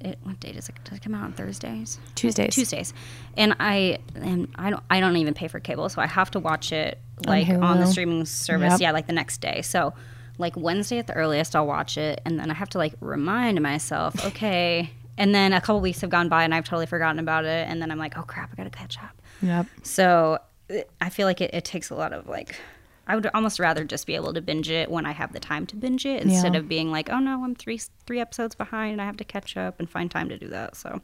it, 0.00 0.18
what 0.22 0.38
date 0.40 0.56
is 0.56 0.68
it? 0.68 0.76
Does 0.84 0.98
it 0.98 1.02
come 1.02 1.14
out 1.14 1.24
on 1.24 1.32
Thursdays? 1.32 1.98
Tuesdays. 2.14 2.54
Tuesdays, 2.54 2.94
and 3.36 3.56
I 3.58 3.98
and 4.14 4.48
I 4.54 4.70
don't 4.70 4.82
I 4.90 5.00
don't 5.00 5.16
even 5.16 5.34
pay 5.34 5.48
for 5.48 5.60
cable, 5.60 5.88
so 5.88 6.00
I 6.00 6.06
have 6.06 6.30
to 6.32 6.38
watch 6.38 6.72
it 6.72 6.98
like 7.26 7.48
on, 7.48 7.80
the 7.80 7.86
streaming 7.86 8.24
service. 8.24 8.72
Yep. 8.72 8.80
Yeah, 8.80 8.92
like 8.92 9.06
the 9.06 9.12
next 9.12 9.40
day. 9.40 9.62
So 9.62 9.94
like 10.38 10.56
Wednesday 10.56 10.98
at 10.98 11.08
the 11.08 11.14
earliest, 11.14 11.56
I'll 11.56 11.66
watch 11.66 11.98
it, 11.98 12.20
and 12.24 12.38
then 12.38 12.50
I 12.50 12.54
have 12.54 12.68
to 12.70 12.78
like 12.78 12.94
remind 13.00 13.60
myself, 13.60 14.24
okay. 14.26 14.90
And 15.16 15.34
then 15.34 15.52
a 15.52 15.60
couple 15.60 15.80
weeks 15.80 16.00
have 16.02 16.10
gone 16.10 16.28
by, 16.28 16.44
and 16.44 16.54
I've 16.54 16.64
totally 16.64 16.86
forgotten 16.86 17.18
about 17.18 17.44
it. 17.44 17.68
And 17.68 17.82
then 17.82 17.90
I'm 17.90 17.98
like, 17.98 18.16
oh 18.16 18.22
crap, 18.22 18.50
I 18.52 18.54
gotta 18.54 18.70
catch 18.70 18.98
up. 18.98 19.20
Yep. 19.42 19.66
So 19.82 20.38
I 21.00 21.08
feel 21.10 21.26
like 21.26 21.40
it, 21.40 21.52
it 21.52 21.64
takes 21.64 21.90
a 21.90 21.96
lot 21.96 22.12
of 22.12 22.28
like. 22.28 22.54
I 23.08 23.14
would 23.14 23.26
almost 23.34 23.58
rather 23.58 23.84
just 23.84 24.06
be 24.06 24.14
able 24.14 24.34
to 24.34 24.40
binge 24.42 24.68
it 24.70 24.90
when 24.90 25.06
I 25.06 25.12
have 25.12 25.32
the 25.32 25.40
time 25.40 25.66
to 25.66 25.76
binge 25.76 26.04
it 26.06 26.22
instead 26.22 26.52
Yeah. 26.54 26.60
of 26.60 26.68
being 26.68 26.90
like, 26.90 27.08
oh 27.10 27.18
no, 27.18 27.42
I'm 27.42 27.54
three 27.54 27.80
three 28.06 28.20
episodes 28.20 28.54
behind 28.54 28.92
and 28.92 29.02
I 29.02 29.06
have 29.06 29.16
to 29.16 29.24
catch 29.24 29.56
up 29.56 29.80
and 29.80 29.88
find 29.88 30.10
time 30.10 30.28
to 30.28 30.38
do 30.38 30.48
that. 30.48 30.76
So 30.76 31.00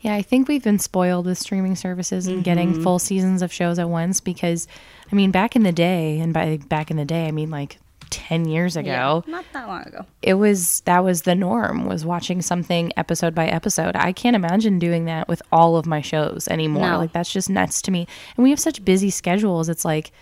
Yeah, 0.00 0.14
I 0.14 0.22
think 0.22 0.48
we've 0.48 0.64
been 0.64 0.78
spoiled 0.78 1.26
with 1.26 1.38
streaming 1.38 1.76
services 1.76 2.26
and 2.26 2.36
Mm-hmm. 2.36 2.42
getting 2.42 2.82
full 2.82 2.98
seasons 2.98 3.42
of 3.42 3.52
shows 3.52 3.78
at 3.78 3.88
once 3.88 4.20
because, 4.20 4.66
I 5.10 5.14
mean, 5.14 5.30
back 5.30 5.54
in 5.54 5.62
the 5.62 5.72
day, 5.72 6.18
and 6.20 6.32
by 6.34 6.56
back 6.68 6.90
in 6.90 6.96
the 6.96 7.04
day, 7.04 7.26
I 7.26 7.30
mean 7.30 7.50
like 7.50 7.78
10 8.10 8.46
years 8.46 8.76
ago, 8.76 9.24
not 9.26 9.44
that 9.54 9.66
long 9.68 9.82
ago. 9.84 10.04
it 10.20 10.34
was 10.34 10.80
that 10.84 11.02
was 11.02 11.22
the 11.22 11.34
norm 11.34 11.86
was 11.86 12.04
watching 12.04 12.42
something 12.42 12.92
episode 12.96 13.34
by 13.34 13.46
episode. 13.46 13.96
I 13.96 14.12
can't 14.12 14.36
imagine 14.36 14.78
doing 14.78 15.06
that 15.06 15.28
with 15.28 15.40
all 15.50 15.76
of 15.76 15.86
my 15.86 16.02
shows 16.02 16.46
anymore. 16.48 16.90
No. 16.90 16.98
Like 16.98 17.12
that's 17.12 17.32
just 17.32 17.48
nuts 17.48 17.80
to 17.82 17.90
me. 17.90 18.06
And 18.36 18.44
we 18.44 18.50
have 18.50 18.60
such 18.60 18.84
busy 18.84 19.08
schedules. 19.08 19.70
It's 19.70 19.84
like 19.86 20.12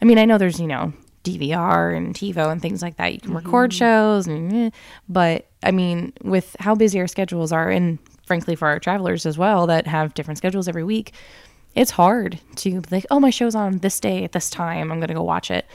I 0.00 0.04
mean, 0.04 0.18
I 0.18 0.24
know 0.24 0.38
there's, 0.38 0.60
you 0.60 0.66
know, 0.66 0.92
DVR 1.24 1.94
and 1.96 2.14
TiVo 2.14 2.50
and 2.50 2.62
things 2.62 2.82
like 2.82 2.96
that. 2.96 3.12
You 3.12 3.20
can 3.20 3.34
record 3.34 3.72
shows 3.72 4.26
and 4.26 4.52
eh, 4.52 4.70
but 5.08 5.46
I 5.62 5.70
mean, 5.70 6.12
with 6.22 6.56
how 6.58 6.74
busy 6.74 6.98
our 7.00 7.06
schedules 7.06 7.52
are 7.52 7.68
and 7.68 7.98
frankly 8.26 8.56
for 8.56 8.68
our 8.68 8.78
travelers 8.78 9.26
as 9.26 9.36
well 9.36 9.66
that 9.66 9.86
have 9.86 10.14
different 10.14 10.38
schedules 10.38 10.68
every 10.68 10.84
week, 10.84 11.12
it's 11.74 11.90
hard 11.90 12.40
to 12.56 12.80
be 12.80 12.88
like, 12.90 13.06
oh, 13.10 13.20
my 13.20 13.30
show's 13.30 13.54
on 13.54 13.78
this 13.78 14.00
day 14.00 14.24
at 14.24 14.32
this 14.32 14.48
time. 14.48 14.90
I'm 14.90 14.98
going 14.98 15.08
to 15.08 15.14
go 15.14 15.22
watch 15.22 15.50
it. 15.50 15.66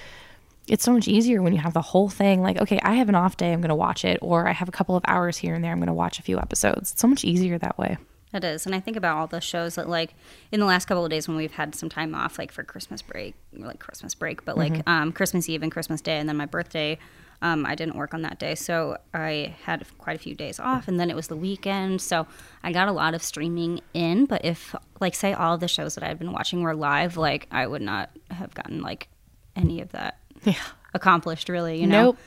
It's 0.67 0.83
so 0.83 0.91
much 0.91 1.07
easier 1.07 1.43
when 1.43 1.53
you 1.53 1.59
have 1.59 1.73
the 1.73 1.81
whole 1.81 2.09
thing 2.09 2.41
like 2.41 2.59
okay 2.59 2.79
i 2.81 2.95
have 2.95 3.07
an 3.07 3.13
off 3.13 3.37
day. 3.37 3.53
I'm 3.53 3.61
going 3.61 3.69
to 3.69 3.75
watch 3.75 4.03
it 4.03 4.17
or 4.23 4.47
i 4.47 4.51
have 4.51 4.67
a 4.67 4.71
couple 4.71 4.95
of 4.95 5.03
hours 5.07 5.37
here 5.37 5.53
and 5.53 5.63
there. 5.63 5.71
I'm 5.71 5.77
going 5.77 5.87
to 5.87 5.93
watch 5.93 6.17
a 6.17 6.23
few 6.23 6.39
episodes. 6.39 6.91
It's 6.91 7.01
so 7.01 7.07
much 7.07 7.23
easier 7.23 7.59
that 7.59 7.77
way 7.77 7.97
It 8.35 8.43
is. 8.43 8.65
And 8.65 8.75
I 8.75 8.81
think 8.81 8.97
about 8.97 9.17
all 9.17 9.27
the 9.27 9.39
shows 9.39 9.75
that, 9.75 9.87
like, 9.87 10.13
in 10.51 10.59
the 10.59 10.65
last 10.65 10.85
couple 10.85 11.05
of 11.05 11.09
days 11.09 11.27
when 11.27 11.37
we've 11.37 11.53
had 11.53 11.73
some 11.73 11.87
time 11.87 12.13
off, 12.13 12.37
like 12.37 12.51
for 12.51 12.63
Christmas 12.63 13.01
break, 13.01 13.33
like 13.53 13.79
Christmas 13.79 14.13
break, 14.13 14.43
but 14.43 14.57
like 14.57 14.87
um, 14.87 15.13
Christmas 15.13 15.47
Eve 15.47 15.63
and 15.63 15.71
Christmas 15.71 16.01
Day, 16.01 16.17
and 16.17 16.27
then 16.27 16.35
my 16.35 16.45
birthday, 16.45 16.99
um, 17.41 17.65
I 17.65 17.75
didn't 17.75 17.95
work 17.95 18.13
on 18.13 18.23
that 18.23 18.37
day. 18.37 18.53
So 18.55 18.97
I 19.13 19.55
had 19.63 19.85
quite 19.97 20.17
a 20.17 20.19
few 20.19 20.35
days 20.35 20.59
off, 20.59 20.89
and 20.89 20.99
then 20.99 21.09
it 21.09 21.15
was 21.15 21.27
the 21.27 21.35
weekend. 21.37 22.01
So 22.01 22.27
I 22.61 22.73
got 22.73 22.89
a 22.89 22.91
lot 22.91 23.13
of 23.13 23.23
streaming 23.23 23.79
in. 23.93 24.25
But 24.25 24.43
if, 24.43 24.75
like, 24.99 25.15
say 25.15 25.31
all 25.31 25.57
the 25.57 25.69
shows 25.69 25.95
that 25.95 26.03
I'd 26.03 26.19
been 26.19 26.33
watching 26.33 26.61
were 26.61 26.75
live, 26.75 27.15
like, 27.15 27.47
I 27.51 27.65
would 27.67 27.81
not 27.81 28.09
have 28.31 28.53
gotten, 28.53 28.81
like, 28.81 29.07
any 29.55 29.79
of 29.79 29.93
that 29.93 30.19
yeah 30.43 30.55
accomplished, 30.93 31.49
really, 31.49 31.79
you 31.79 31.87
know? 31.87 32.03
Nope. 32.03 32.17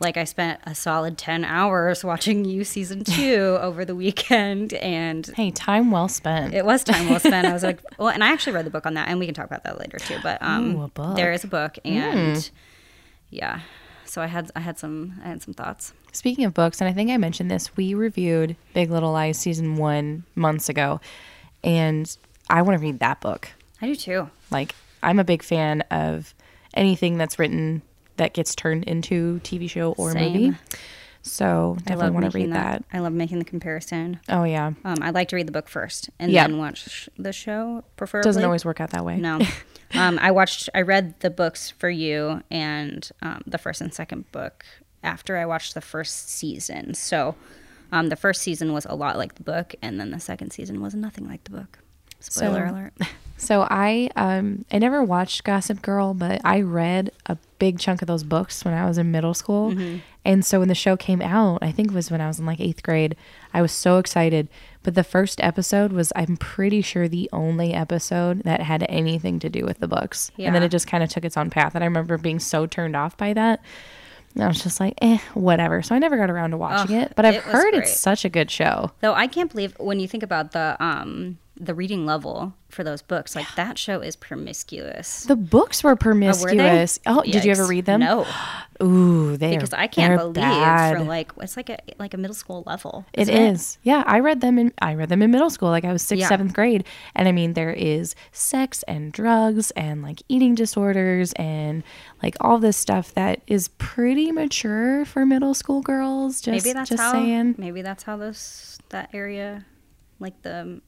Like 0.00 0.16
I 0.16 0.24
spent 0.24 0.60
a 0.64 0.74
solid 0.74 1.16
10 1.18 1.44
hours 1.44 2.02
watching 2.02 2.44
you 2.44 2.64
season 2.64 3.04
2 3.04 3.58
over 3.60 3.84
the 3.84 3.94
weekend 3.94 4.72
and 4.74 5.26
hey 5.36 5.50
time 5.50 5.90
well 5.90 6.08
spent 6.08 6.54
it 6.54 6.64
was 6.64 6.82
time 6.82 7.08
well 7.08 7.20
spent. 7.20 7.46
I 7.46 7.52
was 7.52 7.62
like, 7.62 7.80
well, 7.98 8.08
and 8.08 8.24
I 8.24 8.32
actually 8.32 8.54
read 8.54 8.64
the 8.66 8.70
book 8.70 8.86
on 8.86 8.94
that 8.94 9.08
and 9.08 9.18
we 9.20 9.26
can 9.26 9.34
talk 9.34 9.46
about 9.46 9.64
that 9.64 9.78
later 9.78 9.98
too, 9.98 10.16
but 10.22 10.42
um 10.42 10.76
Ooh. 10.76 10.90
Hmm. 10.96 11.14
there 11.14 11.32
is 11.32 11.44
a 11.44 11.48
book 11.48 11.78
and 11.84 12.50
yeah. 13.28 13.60
So 14.06 14.20
I 14.20 14.26
had 14.26 14.50
I 14.56 14.60
had 14.60 14.78
some 14.78 15.20
I 15.24 15.28
had 15.28 15.42
some 15.42 15.54
thoughts. 15.54 15.92
speaking 16.12 16.44
of 16.44 16.52
books 16.52 16.80
and 16.80 16.90
i 16.90 16.92
think 16.92 17.10
i 17.10 17.16
mentioned 17.16 17.48
this 17.48 17.76
we 17.76 17.94
reviewed 17.94 18.56
big 18.74 18.90
little 18.90 19.12
lies 19.12 19.38
season 19.38 19.76
one 19.76 20.24
months 20.34 20.68
ago 20.68 21.00
and 21.62 22.16
i 22.48 22.60
want 22.62 22.76
to 22.76 22.82
read 22.84 22.98
that 22.98 23.20
book 23.20 23.48
I 23.80 23.86
do 23.86 23.94
too. 23.94 24.30
like 24.50 24.74
i'm 25.04 25.20
a 25.20 25.24
big 25.24 25.44
fan 25.44 25.82
of 25.92 26.34
anything 26.74 27.16
that's 27.18 27.38
written 27.38 27.82
that 28.20 28.34
gets 28.34 28.54
turned 28.54 28.84
into 28.84 29.40
tv 29.42 29.68
show 29.68 29.92
or 29.92 30.12
Same. 30.12 30.32
movie 30.32 30.58
so 31.22 31.76
I 31.80 31.82
definitely 31.90 32.10
want 32.12 32.30
to 32.32 32.38
read 32.38 32.52
that. 32.54 32.82
I 32.94 33.00
love 33.00 33.12
making 33.12 33.40
the 33.40 33.44
comparison. 33.44 34.20
oh 34.30 34.44
yeah 34.44 34.68
Um, 34.86 34.96
I'd 35.02 35.12
like 35.14 35.28
to 35.28 35.36
read 35.36 35.46
the 35.46 35.52
book 35.52 35.68
first 35.68 36.08
and 36.18 36.32
Yeah. 36.32 36.46
then 36.46 36.56
watch 36.56 37.10
the 37.18 37.32
show. 37.32 37.84
Preferably 37.96 38.26
doesn't 38.26 38.42
always 38.44 38.64
work 38.64 38.80
out 38.80 38.90
that 38.90 39.04
way 39.04 39.18
No. 39.18 39.38
um, 39.94 40.18
I 40.18 40.30
watched, 40.30 40.70
I 40.74 40.80
read 40.80 41.20
the 41.20 41.28
books 41.28 41.70
for 41.70 41.90
you 41.90 42.42
and 42.50 43.06
um, 43.20 43.42
the 43.46 43.58
first 43.58 43.82
and 43.82 43.92
second 43.92 44.32
book 44.32 44.64
after 45.02 45.36
I 45.36 45.44
watched 45.44 45.74
the 45.74 45.80
first 45.82 46.30
season. 46.30 46.94
So 46.94 47.34
um, 47.92 48.08
the 48.08 48.16
first 48.16 48.40
season 48.40 48.72
was 48.72 48.86
a 48.86 48.94
lot 48.94 49.16
like 49.18 49.34
the 49.34 49.42
book, 49.42 49.74
and 49.82 49.98
then 50.00 50.10
the 50.12 50.20
second 50.20 50.52
season 50.52 50.80
was 50.80 50.94
nothing 50.94 51.26
like 51.28 51.42
the 51.44 51.50
book. 51.50 51.78
Spoiler 52.20 52.66
So- 52.68 52.74
alert. 52.74 52.92
So 53.40 53.66
I 53.70 54.10
um 54.16 54.64
I 54.70 54.78
never 54.78 55.02
watched 55.02 55.44
Gossip 55.44 55.80
Girl, 55.82 56.12
but 56.14 56.40
I 56.44 56.60
read 56.60 57.10
a 57.26 57.38
big 57.58 57.78
chunk 57.78 58.02
of 58.02 58.06
those 58.08 58.22
books 58.22 58.64
when 58.64 58.74
I 58.74 58.86
was 58.86 58.98
in 58.98 59.10
middle 59.10 59.34
school. 59.34 59.74
And 60.24 60.44
so 60.44 60.58
when 60.58 60.68
the 60.68 60.74
show 60.74 60.96
came 60.98 61.22
out, 61.22 61.60
I 61.62 61.72
think 61.72 61.88
it 61.88 61.94
was 61.94 62.10
when 62.10 62.20
I 62.20 62.26
was 62.28 62.38
in 62.38 62.44
like 62.44 62.58
8th 62.58 62.82
grade, 62.82 63.16
I 63.54 63.62
was 63.62 63.72
so 63.72 63.96
excited. 63.96 64.48
But 64.82 64.94
the 64.94 65.02
first 65.02 65.40
episode 65.42 65.92
was 65.92 66.12
I'm 66.14 66.36
pretty 66.36 66.82
sure 66.82 67.08
the 67.08 67.28
only 67.32 67.72
episode 67.72 68.42
that 68.44 68.60
had 68.60 68.84
anything 68.90 69.38
to 69.40 69.48
do 69.48 69.64
with 69.64 69.78
the 69.78 69.88
books. 69.88 70.30
And 70.38 70.54
then 70.54 70.62
it 70.62 70.68
just 70.68 70.86
kind 70.86 71.02
of 71.02 71.08
took 71.08 71.24
its 71.24 71.38
own 71.38 71.48
path 71.48 71.74
and 71.74 71.82
I 71.82 71.86
remember 71.86 72.18
being 72.18 72.38
so 72.38 72.66
turned 72.66 72.94
off 72.94 73.16
by 73.16 73.32
that. 73.32 73.62
And 74.34 74.44
I 74.44 74.48
was 74.48 74.62
just 74.62 74.78
like, 74.78 74.94
eh, 75.02 75.18
whatever. 75.34 75.82
So 75.82 75.94
I 75.94 75.98
never 75.98 76.16
got 76.16 76.30
around 76.30 76.50
to 76.50 76.56
watching 76.56 76.96
Ugh, 76.96 77.02
it, 77.04 77.12
but 77.16 77.24
I've 77.24 77.34
it 77.36 77.42
heard 77.42 77.72
great. 77.72 77.82
it's 77.82 77.98
such 77.98 78.24
a 78.24 78.28
good 78.28 78.50
show. 78.50 78.92
Though 79.00 79.14
I 79.14 79.26
can't 79.26 79.50
believe 79.50 79.74
when 79.80 79.98
you 79.98 80.06
think 80.06 80.22
about 80.22 80.52
the 80.52 80.76
um 80.78 81.38
the 81.62 81.74
reading 81.74 82.06
level 82.06 82.54
for 82.70 82.82
those 82.82 83.02
books, 83.02 83.36
like 83.36 83.46
that 83.54 83.76
show 83.76 84.00
is 84.00 84.16
promiscuous. 84.16 85.24
The 85.24 85.36
books 85.36 85.84
were 85.84 85.90
Oh, 85.90 85.92
were 85.92 85.96
promiscuous. 85.96 86.98
Oh, 87.06 87.22
did 87.22 87.44
you 87.44 87.50
ever 87.52 87.66
read 87.66 87.84
them? 87.84 88.00
No, 88.00 88.26
Ooh, 88.82 89.36
they 89.36 89.54
because 89.56 89.74
I 89.74 89.86
can't 89.86 90.18
believe 90.18 90.34
bad. 90.36 90.96
for 90.96 91.04
like 91.04 91.32
it's 91.38 91.56
like 91.56 91.68
a 91.68 91.78
like 91.98 92.14
a 92.14 92.16
middle 92.16 92.34
school 92.34 92.62
level. 92.66 93.04
It 93.12 93.28
is. 93.28 93.76
Yeah, 93.82 94.02
I 94.06 94.20
read 94.20 94.40
them 94.40 94.58
in 94.58 94.72
I 94.80 94.94
read 94.94 95.10
them 95.10 95.20
in 95.20 95.30
middle 95.30 95.50
school. 95.50 95.68
Like 95.68 95.84
I 95.84 95.92
was 95.92 96.00
sixth, 96.02 96.20
Yeah. 96.22 96.28
seventh 96.28 96.54
grade, 96.54 96.84
and 97.14 97.28
I 97.28 97.32
mean 97.32 97.52
there 97.52 97.72
is 97.72 98.14
sex 98.32 98.82
and 98.84 99.12
drugs 99.12 99.70
and 99.72 100.02
like 100.02 100.22
eating 100.28 100.54
disorders 100.54 101.32
and 101.34 101.82
like 102.22 102.36
all 102.40 102.58
this 102.58 102.78
stuff 102.78 103.12
that 103.14 103.42
is 103.46 103.68
pretty 103.76 104.32
mature 104.32 105.04
for 105.04 105.26
middle 105.26 105.52
school 105.52 105.82
girls. 105.82 106.40
Just 106.40 106.64
maybe 106.64 106.72
that's 106.72 106.88
just 106.88 107.02
how 107.02 107.12
saying. 107.12 107.56
maybe 107.58 107.82
that's 107.82 108.04
how 108.04 108.16
this 108.16 108.78
that 108.88 109.10
area, 109.12 109.66
like 110.18 110.40
the 110.42 110.80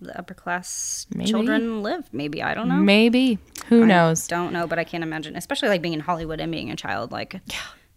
the 0.00 0.18
upper 0.18 0.34
class 0.34 1.06
Maybe. 1.14 1.30
children 1.30 1.82
live. 1.82 2.08
Maybe 2.12 2.42
I 2.42 2.54
don't 2.54 2.68
know. 2.68 2.76
Maybe 2.76 3.38
who 3.68 3.82
I 3.84 3.86
knows? 3.86 4.26
Don't 4.26 4.52
know, 4.52 4.66
but 4.66 4.78
I 4.78 4.84
can't 4.84 5.02
imagine, 5.04 5.36
especially 5.36 5.68
like 5.68 5.82
being 5.82 5.94
in 5.94 6.00
Hollywood 6.00 6.40
and 6.40 6.50
being 6.50 6.70
a 6.70 6.76
child. 6.76 7.12
Like, 7.12 7.40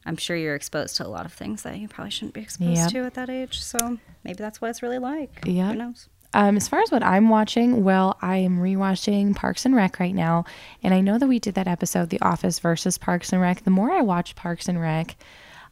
I'm 0.06 0.18
sure 0.18 0.36
you're 0.36 0.56
exposed 0.56 0.98
to 0.98 1.06
a 1.06 1.10
lot 1.10 1.26
of 1.26 1.34
things 1.34 1.64
that 1.64 1.78
you 1.78 1.88
probably 1.88 2.12
shouldn't 2.12 2.34
be 2.34 2.42
exposed 2.42 2.78
Yep. 2.78 2.90
to 2.92 3.00
at 3.06 3.14
that 3.16 3.30
age. 3.30 3.62
So 3.62 3.98
maybe 4.24 4.38
that's 4.38 4.60
what 4.62 4.70
it's 4.70 4.82
really 4.84 5.00
like. 5.00 5.40
Yeah, 5.46 5.72
Who 5.72 5.76
knows? 5.78 6.10
Um, 6.36 6.58
as 6.58 6.68
far 6.68 6.82
as 6.82 6.90
what 6.92 7.04
I'm 7.04 7.30
watching, 7.30 7.84
well, 7.84 8.18
I 8.22 8.38
am 8.38 8.58
rewatching 8.60 9.36
Parks 9.36 9.66
and 9.68 9.76
Rec 9.76 10.00
right 10.00 10.16
now, 10.16 10.46
and 10.82 10.92
I 10.92 11.00
know 11.00 11.20
that 11.20 11.28
we 11.28 11.38
did 11.38 11.54
that 11.54 11.68
episode, 11.68 12.10
The 12.10 12.20
Office 12.22 12.58
versus 12.58 12.98
Parks 12.98 13.32
and 13.32 13.40
Rec. 13.40 13.64
The 13.64 13.70
more 13.70 13.92
I 13.92 14.02
watch 14.02 14.34
Parks 14.36 14.68
and 14.68 14.82
Rec, 14.82 15.16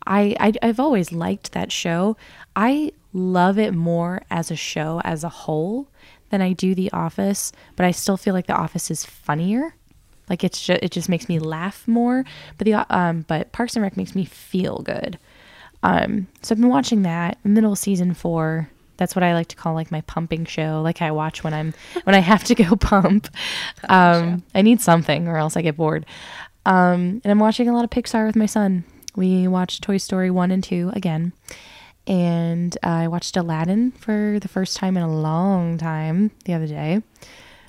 I, 0.05 0.35
I 0.39 0.53
I've 0.61 0.79
always 0.79 1.11
liked 1.11 1.53
that 1.53 1.71
show. 1.71 2.15
I 2.55 2.91
love 3.11 3.57
it 3.57 3.73
more 3.73 4.21
as 4.29 4.51
a 4.51 4.55
show 4.55 5.01
as 5.03 5.23
a 5.23 5.29
whole 5.29 5.89
than 6.31 6.41
I 6.41 6.53
do 6.53 6.73
The 6.73 6.91
Office, 6.91 7.51
but 7.75 7.85
I 7.85 7.91
still 7.91 8.17
feel 8.17 8.33
like 8.33 8.47
The 8.47 8.55
Office 8.55 8.89
is 8.89 9.05
funnier. 9.05 9.75
Like 10.29 10.43
it's 10.43 10.65
just 10.65 10.81
it 10.81 10.91
just 10.91 11.09
makes 11.09 11.27
me 11.27 11.39
laugh 11.39 11.87
more. 11.87 12.23
But 12.57 12.65
the 12.65 12.85
um 12.95 13.25
but 13.27 13.51
Parks 13.51 13.75
and 13.75 13.83
Rec 13.83 13.97
makes 13.97 14.15
me 14.15 14.25
feel 14.25 14.79
good. 14.79 15.19
Um, 15.83 16.27
so 16.41 16.53
I've 16.53 16.61
been 16.61 16.69
watching 16.69 17.01
that 17.03 17.37
middle 17.43 17.75
season 17.75 18.13
four. 18.13 18.69
That's 18.97 19.15
what 19.15 19.23
I 19.23 19.33
like 19.33 19.47
to 19.47 19.55
call 19.55 19.73
like 19.73 19.91
my 19.91 20.01
pumping 20.01 20.45
show. 20.45 20.81
Like 20.83 21.01
I 21.01 21.11
watch 21.11 21.43
when 21.43 21.53
I'm 21.53 21.73
when 22.03 22.15
I 22.15 22.19
have 22.19 22.43
to 22.45 22.55
go 22.55 22.75
pump. 22.79 23.27
Um, 23.89 24.43
I 24.53 24.61
need 24.61 24.79
something 24.79 25.27
or 25.27 25.37
else 25.37 25.57
I 25.57 25.61
get 25.61 25.75
bored. 25.77 26.05
Um, 26.65 27.21
and 27.23 27.25
I'm 27.25 27.39
watching 27.39 27.67
a 27.67 27.73
lot 27.73 27.83
of 27.83 27.89
Pixar 27.89 28.25
with 28.25 28.35
my 28.35 28.45
son. 28.45 28.83
We 29.15 29.47
watched 29.47 29.83
Toy 29.83 29.97
Story 29.97 30.31
one 30.31 30.51
and 30.51 30.63
two 30.63 30.91
again, 30.93 31.33
and 32.11 32.77
uh, 32.83 32.87
I 32.87 33.07
watched 33.07 33.37
Aladdin 33.37 33.91
for 33.91 34.37
the 34.41 34.47
first 34.49 34.75
time 34.77 34.97
in 34.97 35.03
a 35.03 35.09
long 35.11 35.77
time 35.77 36.31
the 36.45 36.53
other 36.53 36.67
day. 36.67 37.01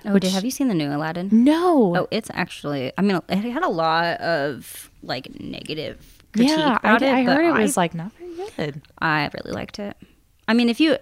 Oh, 0.05 0.14
Which- 0.14 0.24
did, 0.24 0.33
have 0.33 0.44
you 0.44 0.50
seen 0.50 0.66
the 0.68 0.74
new 0.74 0.90
Aladdin? 0.92 1.28
No, 1.33 1.96
Oh, 1.96 2.09
it's 2.11 2.28
actually. 2.35 2.92
I 2.98 3.02
mean, 3.02 3.20
it 3.28 3.38
had 3.38 3.62
a 3.62 3.68
lot 3.68 4.20
of 4.20 4.90
like 5.02 5.38
negative 5.40 6.22
critique 6.33 6.50
yeah, 6.57 6.78
I, 6.83 6.96
it. 6.96 7.02
I 7.02 7.22
heard 7.22 7.44
it 7.57 7.61
was 7.61 7.76
like 7.76 7.94
not 7.94 8.11
very 8.18 8.50
good. 8.57 8.83
I 9.00 9.31
really 9.33 9.52
liked 9.55 9.78
it. 9.78 9.96
I 10.48 10.55
mean, 10.55 10.68
if 10.68 10.81
you 10.81 10.96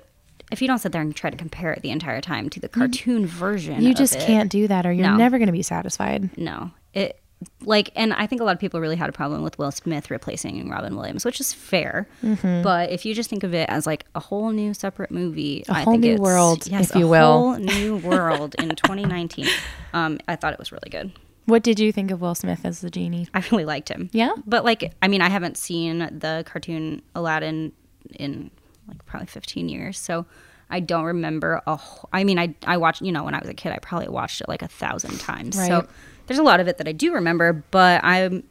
if 0.52 0.60
you 0.60 0.68
don't 0.68 0.78
sit 0.80 0.92
there 0.92 1.00
and 1.00 1.14
try 1.16 1.30
to 1.30 1.36
compare 1.36 1.72
it 1.72 1.80
the 1.80 1.90
entire 1.90 2.20
time 2.20 2.50
to 2.50 2.60
the 2.60 2.68
cartoon 2.68 3.24
version, 3.26 3.80
You 3.82 3.94
just 3.94 4.16
it, 4.16 4.26
can't 4.26 4.50
do 4.50 4.68
that, 4.68 4.84
or 4.84 4.92
you're 4.92 5.06
No. 5.06 5.16
never 5.16 5.38
going 5.38 5.46
to 5.46 5.52
be 5.52 5.62
satisfied. 5.62 6.36
No, 6.36 6.72
it 6.92 7.18
like, 7.62 7.90
and 7.96 8.12
I 8.12 8.26
think 8.26 8.40
a 8.40 8.44
lot 8.44 8.52
of 8.54 8.60
people 8.60 8.80
really 8.80 8.96
had 8.96 9.08
a 9.08 9.12
problem 9.12 9.42
with 9.42 9.58
Will 9.58 9.70
Smith 9.70 10.10
replacing 10.10 10.68
Robin 10.68 10.94
Williams, 10.96 11.24
which 11.24 11.40
is 11.40 11.52
fair. 11.52 12.06
Mm-hmm. 12.22 12.62
But 12.62 12.90
if 12.90 13.04
you 13.06 13.14
just 13.14 13.30
think 13.30 13.42
of 13.44 13.54
it 13.54 13.68
as 13.70 13.86
like 13.86 14.04
a 14.14 14.20
whole 14.20 14.50
new 14.50 14.74
separate 14.74 15.10
movie, 15.10 15.64
A 15.68 15.72
I 15.72 15.82
whole 15.82 15.94
think 15.94 16.04
new 16.04 16.16
world, 16.16 16.66
yes, 16.66 16.90
if 16.90 16.96
you 16.96 17.06
a 17.06 17.08
will. 17.08 17.32
whole 17.32 17.56
new 17.58 17.96
world 17.96 18.54
in 18.58 18.68
2019. 18.70 19.46
Um, 19.92 20.18
I 20.28 20.36
thought 20.36 20.52
it 20.52 20.58
was 20.58 20.70
really 20.72 20.90
good. 20.90 21.12
What 21.46 21.62
did 21.62 21.80
you 21.80 21.90
think 21.92 22.10
of 22.10 22.20
Will 22.20 22.34
Smith 22.34 22.60
as 22.64 22.80
the 22.80 22.90
genie? 22.90 23.26
I 23.34 23.42
really 23.50 23.64
liked 23.64 23.88
him. 23.88 24.10
Yeah? 24.12 24.32
But 24.46 24.64
like, 24.64 24.92
I 25.02 25.08
mean, 25.08 25.20
I 25.22 25.28
haven't 25.28 25.56
seen 25.56 25.98
the 25.98 26.44
cartoon 26.46 27.02
Aladdin 27.14 27.72
in 28.18 28.50
like 28.86 29.04
probably 29.06 29.26
15 29.26 29.68
years, 29.68 29.98
so 29.98 30.26
I 30.68 30.80
don't 30.80 31.04
remember 31.04 31.60
a. 31.66 31.76
wh- 31.76 32.04
I 32.12 32.22
mean, 32.22 32.38
I 32.38 32.54
I 32.64 32.76
watched, 32.76 33.02
you 33.02 33.10
know, 33.10 33.24
when 33.24 33.34
I 33.34 33.40
was 33.40 33.48
a 33.48 33.54
kid, 33.54 33.72
I 33.72 33.78
probably 33.78 34.08
watched 34.08 34.40
it 34.40 34.48
like 34.48 34.62
a 34.62 34.68
thousand 34.68 35.18
times. 35.18 35.56
Right. 35.56 35.66
So 35.68 35.88
there's 36.26 36.38
a 36.38 36.42
lot 36.42 36.60
of 36.60 36.68
it 36.68 36.78
that 36.78 36.88
I 36.88 36.92
do 36.92 37.12
remember, 37.14 37.52
but 37.70 38.02
I'm. 38.04 38.44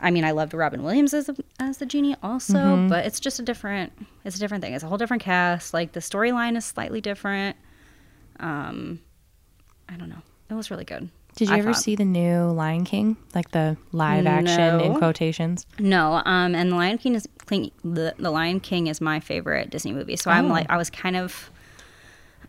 I 0.00 0.10
mean, 0.10 0.24
I 0.24 0.32
loved 0.32 0.52
Robin 0.54 0.82
Williams 0.82 1.14
as 1.14 1.26
the, 1.26 1.42
as 1.60 1.78
the 1.78 1.86
genie 1.86 2.16
also, 2.22 2.54
Mm-hmm. 2.58 2.88
but 2.88 3.06
it's 3.06 3.20
just 3.20 3.38
a 3.38 3.42
different. 3.42 3.92
It's 4.24 4.36
a 4.36 4.38
different 4.38 4.62
thing. 4.62 4.74
It's 4.74 4.84
a 4.84 4.86
whole 4.88 4.98
different 4.98 5.22
cast. 5.22 5.72
Like 5.72 5.92
the 5.92 6.00
storyline 6.00 6.56
is 6.56 6.64
slightly 6.64 7.00
different. 7.00 7.56
Um, 8.40 9.00
I 9.88 9.94
don't 9.96 10.08
know. 10.08 10.22
It 10.50 10.54
was 10.54 10.70
really 10.70 10.84
good. 10.84 11.08
Did 11.36 11.48
you 11.48 11.54
I 11.54 11.58
ever 11.58 11.72
thought. 11.72 11.82
see 11.82 11.96
the 11.96 12.04
new 12.04 12.44
Lion 12.52 12.84
King, 12.84 13.16
like 13.34 13.50
the 13.50 13.76
live 13.92 14.26
action 14.26 14.80
in 14.80 14.94
quotations? 14.96 15.66
No, 15.80 16.22
um, 16.24 16.54
and 16.54 16.70
the 16.70 16.76
Lion 16.76 16.98
King 16.98 17.14
is 17.16 17.26
the 17.48 18.14
the 18.18 18.30
Lion 18.30 18.60
King 18.60 18.86
is 18.88 19.00
my 19.00 19.18
favorite 19.20 19.70
Disney 19.70 19.92
movie. 19.92 20.16
So 20.16 20.30
I'm 20.30 20.46
Oh. 20.46 20.54
like, 20.54 20.70
I 20.70 20.76
was 20.76 20.90
kind 20.90 21.16
of, 21.16 21.50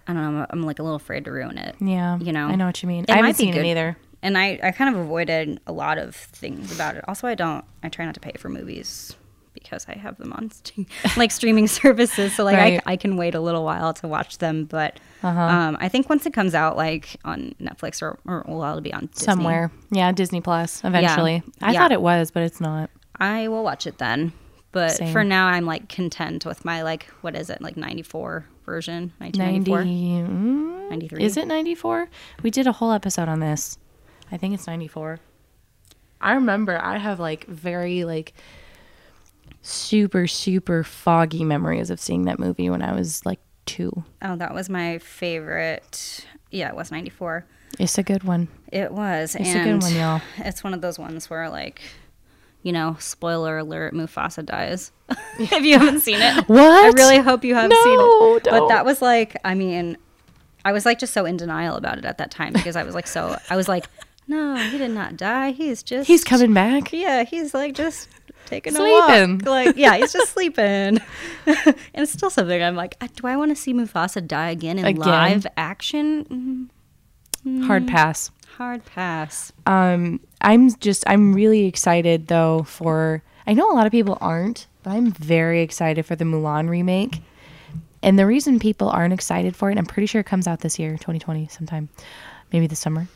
I 0.08 0.14
don't 0.14 0.22
know, 0.34 0.40
I'm, 0.42 0.48
I'm 0.52 0.62
like 0.64 0.80
a 0.80 0.84
little 0.84 0.96
afraid 0.98 1.26
to 1.26 1.32
ruin 1.32 1.58
it. 1.58 1.76
Yeah, 1.80 2.18
you 2.20 2.32
know, 2.32 2.48
I 2.48 2.56
know 2.56 2.66
what 2.68 2.82
you 2.84 2.88
mean. 2.88 3.04
It 3.06 3.10
I 3.12 3.18
haven't 3.18 3.36
seen 3.36 3.54
it 3.54 3.66
either. 3.66 3.98
and 4.22 4.38
I 4.38 4.60
I 4.64 4.72
kind 4.72 4.94
of 4.96 5.02
avoided 5.02 5.60
a 5.68 5.72
lot 5.72 5.98
of 5.98 6.16
things 6.16 6.74
about 6.74 6.96
it. 6.96 7.04
Also, 7.08 7.28
I 7.28 7.36
don't, 7.36 7.66
I 7.84 7.90
try 7.90 8.06
not 8.06 8.14
to 8.16 8.20
pay 8.20 8.34
for 8.38 8.50
movies 8.50 9.16
because 9.54 9.86
I 9.88 9.94
have 9.98 10.18
them 10.18 10.34
on 10.34 10.52
st- 10.66 10.88
like 11.18 11.32
streaming 11.32 11.68
services. 11.68 12.36
So 12.36 12.44
like 12.44 12.58
Right. 12.58 12.82
I, 12.86 12.94
I 12.94 12.96
can 12.98 13.16
wait 13.18 13.34
a 13.36 13.40
little 13.40 13.64
while 13.64 13.94
to 13.96 14.08
watch 14.08 14.38
them, 14.40 14.66
but 14.66 15.00
Uh-huh. 15.24 15.40
um, 15.42 15.78
I 15.80 15.88
think 15.90 16.10
once 16.10 16.26
it 16.26 16.34
comes 16.34 16.54
out 16.54 16.76
like 16.78 17.16
on 17.26 17.56
Netflix 17.62 18.02
or 18.02 18.20
or 18.26 18.44
well, 18.48 18.64
it'll 18.70 18.82
be 18.82 18.94
on 18.94 19.08
Disney. 19.08 19.26
Somewhere, 19.26 19.72
yeah, 19.92 20.12
Disney 20.12 20.42
Plus. 20.42 20.84
Eventually, 20.84 21.42
I 21.62 21.72
Yeah. 21.72 21.80
thought 21.80 21.92
it 21.94 22.02
was, 22.02 22.32
but 22.32 22.44
it's 22.44 22.60
not. 22.62 22.90
I 23.20 23.48
will 23.48 23.64
watch 23.64 23.88
it 23.88 23.98
then. 23.98 24.34
But 24.74 24.92
Same. 24.92 25.14
for 25.14 25.24
now, 25.24 25.48
I'm 25.48 25.66
like 25.66 25.88
content 25.88 26.46
with 26.46 26.66
my 26.66 26.82
like 26.84 27.06
what 27.22 27.34
is 27.34 27.50
it 27.50 27.62
like 27.62 27.78
94 27.78 28.46
version, 28.66 29.14
90, 29.20 29.40
1994, 29.40 29.80
mm, 29.84 30.90
93. 30.90 31.24
Is 31.24 31.38
it 31.38 31.48
94? 31.48 32.10
We 32.44 32.52
did 32.52 32.68
a 32.68 32.72
whole 32.72 32.92
episode 32.92 33.30
on 33.30 33.40
this. 33.40 33.78
I 34.32 34.38
think 34.38 34.54
it's 34.54 34.68
94. 34.68 35.20
I 36.22 36.34
remember 36.34 36.80
I 36.82 36.98
have 36.98 37.20
like 37.20 37.46
very 37.46 38.04
like 38.04 38.34
super 39.62 40.28
super 40.28 40.84
foggy 40.84 41.44
memories 41.44 41.90
of 41.90 42.00
seeing 42.00 42.24
that 42.24 42.40
movie 42.40 42.70
when 42.70 42.82
I 42.82 42.94
was 42.94 43.26
like 43.26 43.40
2. 43.66 44.04
Oh, 44.22 44.36
that 44.36 44.54
was 44.54 44.70
my 44.70 44.98
favorite. 45.00 46.26
Yeah, 46.52 46.70
it 46.70 46.76
was 46.76 46.92
94. 46.92 47.46
It's 47.80 47.98
a 47.98 48.04
good 48.04 48.24
one. 48.24 48.48
It 48.72 48.92
was. 48.92 49.36
It's 49.36 49.50
a 49.50 49.64
good 49.64 49.82
one, 49.82 49.96
y'all. 49.96 50.22
It's 50.38 50.64
one 50.64 50.74
of 50.74 50.82
those 50.82 50.98
ones 50.98 51.30
where 51.30 51.50
like, 51.50 51.82
you 52.66 52.72
know, 52.74 52.98
spoiler 53.00 53.60
alert, 53.60 53.94
Mufasa 53.94 54.44
dies. 54.44 54.92
if 55.40 55.64
you 55.64 55.78
haven't 55.78 56.00
seen 56.02 56.20
it, 56.20 56.44
What? 56.50 56.60
I 56.60 56.88
really 56.90 57.20
hope 57.20 57.44
you 57.46 57.54
have 57.54 57.70
No, 57.70 57.84
seen 57.84 57.94
it. 58.00 58.44
But 58.44 58.50
don't. 58.52 58.60
But 58.62 58.68
that 58.70 58.84
was 58.86 59.02
like, 59.04 59.38
I 59.46 59.54
mean, 59.54 59.98
I 60.66 60.72
was 60.74 60.84
like 60.84 60.98
just 60.98 61.14
so 61.14 61.26
in 61.26 61.38
denial 61.38 61.76
about 61.78 62.00
it 62.00 62.06
at 62.06 62.18
that 62.18 62.32
time 62.32 62.54
because 62.54 62.76
I 62.76 62.82
was 62.84 62.96
like 62.96 63.06
so 63.06 63.38
I 63.52 63.56
was 63.56 63.68
like, 63.68 63.86
no, 64.28 64.56
he 64.56 64.80
did 64.80 64.90
not 64.92 65.16
die. 65.16 65.52
He's 65.52 65.84
just 65.84 66.08
He's 66.08 66.24
coming 66.24 66.54
back. 66.56 66.92
Yeah, 66.92 67.24
he's 67.24 67.54
like 67.54 67.76
just 67.76 68.10
taking 68.48 68.74
Sleeping. 68.74 69.32
a 69.32 69.34
walk. 69.36 69.42
Like, 69.46 69.76
yeah, 69.78 69.96
he's 69.98 70.12
just 70.12 70.32
sleeping. 70.34 70.66
and 71.46 71.76
it's 71.94 72.12
still 72.12 72.32
something 72.32 72.62
I'm 72.64 72.76
like, 72.76 72.98
do 73.16 73.28
I 73.28 73.38
want 73.38 73.52
to 73.52 73.56
see 73.56 73.74
Mufasa 73.76 74.26
die 74.28 74.50
again 74.50 74.80
in 74.80 74.86
Again? 74.86 75.00
live 75.06 75.48
action? 75.56 76.70
Mm, 77.46 77.66
Hard 77.68 77.88
pass. 77.88 78.32
Hard 78.58 78.86
pass. 78.86 79.52
Um, 79.66 80.20
I'm 80.42 80.74
just 80.76 81.04
I'm 81.08 81.34
really 81.34 81.66
excited 81.66 82.28
though 82.28 82.64
for 82.64 83.22
I 83.46 83.54
know 83.54 83.70
a 83.72 83.76
lot 83.76 83.86
of 83.86 83.92
people 83.92 84.18
aren't, 84.22 84.68
but 84.84 84.92
I'm 84.92 85.12
very 85.12 85.62
excited 85.62 86.06
for 86.06 86.16
the 86.16 86.26
Mulan 86.26 86.70
remake. 86.70 87.22
And 88.02 88.18
the 88.18 88.26
reason 88.26 88.60
people 88.60 88.90
aren't 88.90 89.14
excited 89.14 89.56
for 89.56 89.72
it, 89.72 89.78
I'm 89.78 89.86
pretty 89.86 90.06
sure 90.08 90.22
it 90.22 90.26
comes 90.26 90.48
out 90.48 90.62
this 90.62 90.80
year, 90.80 90.92
2020 90.92 91.48
sometime, 91.48 91.90
maybe 92.54 92.68
this 92.68 92.80
summer. 92.80 93.08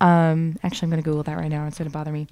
Um, 0.00 0.58
actually, 0.62 0.86
I'm 0.86 0.90
going 0.90 1.02
to 1.02 1.08
Google 1.08 1.22
that 1.22 1.36
right 1.36 1.50
now. 1.50 1.66
It's 1.66 1.78
going 1.78 1.88
to 1.88 1.92
bother 1.92 2.12
me. 2.12 2.26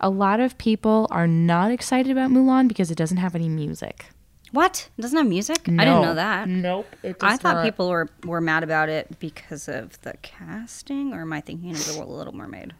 A 0.00 0.10
lot 0.10 0.40
of 0.40 0.56
people 0.58 1.08
are 1.10 1.26
not 1.26 1.70
excited 1.70 2.12
about 2.12 2.30
Mulan 2.30 2.68
because 2.68 2.90
it 2.90 2.96
doesn't 2.96 3.18
have 3.18 3.34
any 3.34 3.48
music. 3.48 4.06
What? 4.52 4.88
It 4.98 5.02
doesn't 5.02 5.16
have 5.16 5.26
music? 5.26 5.60
I 5.68 5.84
didn't 5.84 6.02
know 6.02 6.14
that. 6.14 6.48
Nope. 6.48 6.86
It 7.02 7.16
I 7.20 7.36
thought 7.36 7.56
not. 7.56 7.64
people 7.64 7.88
were, 7.88 8.08
were 8.24 8.40
mad 8.40 8.64
about 8.64 8.88
it 8.88 9.18
because 9.20 9.68
of 9.68 10.00
the 10.02 10.14
casting, 10.22 11.12
or 11.12 11.22
am 11.22 11.32
I 11.32 11.40
thinking 11.40 11.70
of 11.70 11.86
the 11.86 12.04
Little 12.04 12.34
Mermaid? 12.34 12.74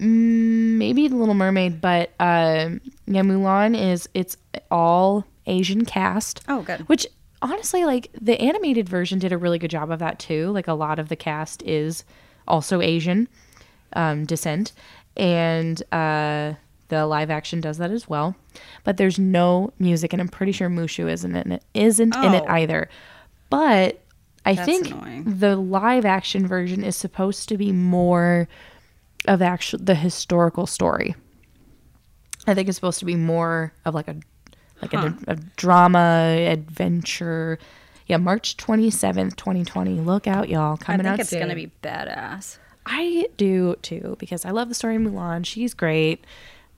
Mm, 0.00 0.76
maybe 0.76 1.08
the 1.08 1.16
Little 1.16 1.34
Mermaid, 1.34 1.80
but 1.80 2.10
um, 2.20 2.80
yeah, 3.06 3.22
Mulan 3.22 3.78
is 3.78 4.08
it's 4.12 4.36
all 4.70 5.26
Asian 5.46 5.84
cast. 5.84 6.42
Oh, 6.48 6.62
good. 6.62 6.80
Which 6.88 7.06
honestly, 7.40 7.84
like 7.84 8.10
the 8.20 8.38
animated 8.40 8.88
version 8.88 9.18
did 9.18 9.32
a 9.32 9.38
really 9.38 9.58
good 9.58 9.70
job 9.70 9.90
of 9.90 9.98
that 10.00 10.18
too. 10.18 10.50
Like 10.50 10.68
a 10.68 10.74
lot 10.74 10.98
of 10.98 11.08
the 11.08 11.16
cast 11.16 11.62
is 11.62 12.04
also 12.46 12.80
Asian 12.80 13.28
um, 13.94 14.26
descent, 14.26 14.72
and 15.16 15.82
uh, 15.92 16.54
the 16.88 17.06
live 17.06 17.30
action 17.30 17.60
does 17.60 17.78
that 17.78 17.90
as 17.90 18.08
well. 18.08 18.36
But 18.84 18.96
there's 18.96 19.18
no 19.18 19.72
music, 19.78 20.12
and 20.12 20.20
I'm 20.22 20.28
pretty 20.28 20.52
sure 20.52 20.68
Mushu 20.68 21.10
isn't 21.10 21.34
in 21.36 21.52
it. 21.52 21.64
Isn't 21.74 22.14
in 22.16 22.34
it 22.34 22.44
Oh. 22.46 22.52
either. 22.52 22.88
But 23.50 24.00
I 24.44 24.54
That's 24.54 24.66
think 24.66 24.86
annoying. 24.90 25.24
the 25.38 25.56
live 25.56 26.04
action 26.04 26.46
version 26.46 26.84
is 26.84 26.96
supposed 26.96 27.48
to 27.48 27.56
be 27.56 27.72
more 27.72 28.48
of 29.26 29.42
actual 29.42 29.80
the 29.82 29.94
historical 29.96 30.66
story. 30.66 31.14
I 32.46 32.54
think 32.54 32.68
it's 32.68 32.76
supposed 32.76 33.00
to 33.00 33.04
be 33.04 33.16
more 33.16 33.72
of 33.84 33.94
like 33.94 34.08
a 34.08 34.16
like 34.82 34.92
a, 34.94 35.16
a 35.26 35.36
drama 35.56 36.36
adventure. 36.48 37.58
Yeah, 38.06 38.18
March 38.18 38.56
twenty 38.56 38.90
seventh, 38.90 39.34
twenty 39.36 39.64
twenty. 39.64 39.94
Look 39.94 40.26
out, 40.28 40.48
y'all! 40.48 40.76
Coming 40.76 41.06
out 41.06 41.14
I 41.14 41.16
think 41.16 41.20
it's 41.22 41.32
going 41.32 41.48
to 41.48 41.54
be 41.56 41.72
badass. 41.82 42.58
I 42.84 43.26
do 43.36 43.74
too 43.82 44.14
because 44.20 44.44
I 44.44 44.50
love 44.50 44.68
the 44.68 44.74
story 44.76 44.94
of 44.94 45.02
Mulan. 45.02 45.44
She's 45.44 45.74
great, 45.74 46.24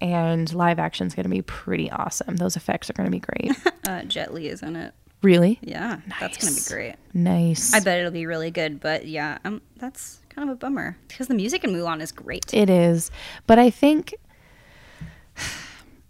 and 0.00 0.52
live 0.54 0.78
action 0.78 1.06
is 1.06 1.14
going 1.14 1.24
to 1.24 1.30
be 1.30 1.42
pretty 1.42 1.90
awesome. 1.90 2.36
Those 2.36 2.56
effects 2.56 2.88
are 2.90 2.92
going 2.92 3.06
to 3.06 3.10
be 3.10 3.20
great. 3.20 3.56
Uh, 3.88 4.02
Jet 4.02 4.34
Li 4.34 4.48
is 4.48 4.62
in 4.62 4.76
it. 4.76 4.92
really 5.22 5.58
Yeah, 5.62 6.00
that's 6.20 6.36
going 6.36 6.54
to 6.54 6.62
be 6.62 6.68
great. 6.74 6.96
nice. 7.14 7.72
I 7.72 7.80
bet 7.80 7.98
it'll 7.98 8.10
be 8.10 8.26
really 8.26 8.50
good, 8.50 8.80
but 8.80 9.06
yeah, 9.06 9.38
um, 9.46 9.62
that's 9.78 10.20
kind 10.28 10.46
of 10.46 10.52
a 10.52 10.58
bummer 10.58 10.98
because 11.08 11.26
the 11.28 11.34
music 11.34 11.64
in 11.64 11.70
Mulan 11.72 12.02
is 12.02 12.12
great. 12.12 12.52
It 12.52 12.68
is. 12.68 13.10
But 13.46 13.58
I 13.58 13.70
think 13.70 14.14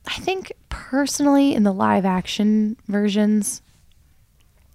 I 0.08 0.14
think 0.20 0.52
personally 0.70 1.54
in 1.54 1.62
the 1.62 1.72
live 1.72 2.04
action 2.04 2.76
versions 2.88 3.62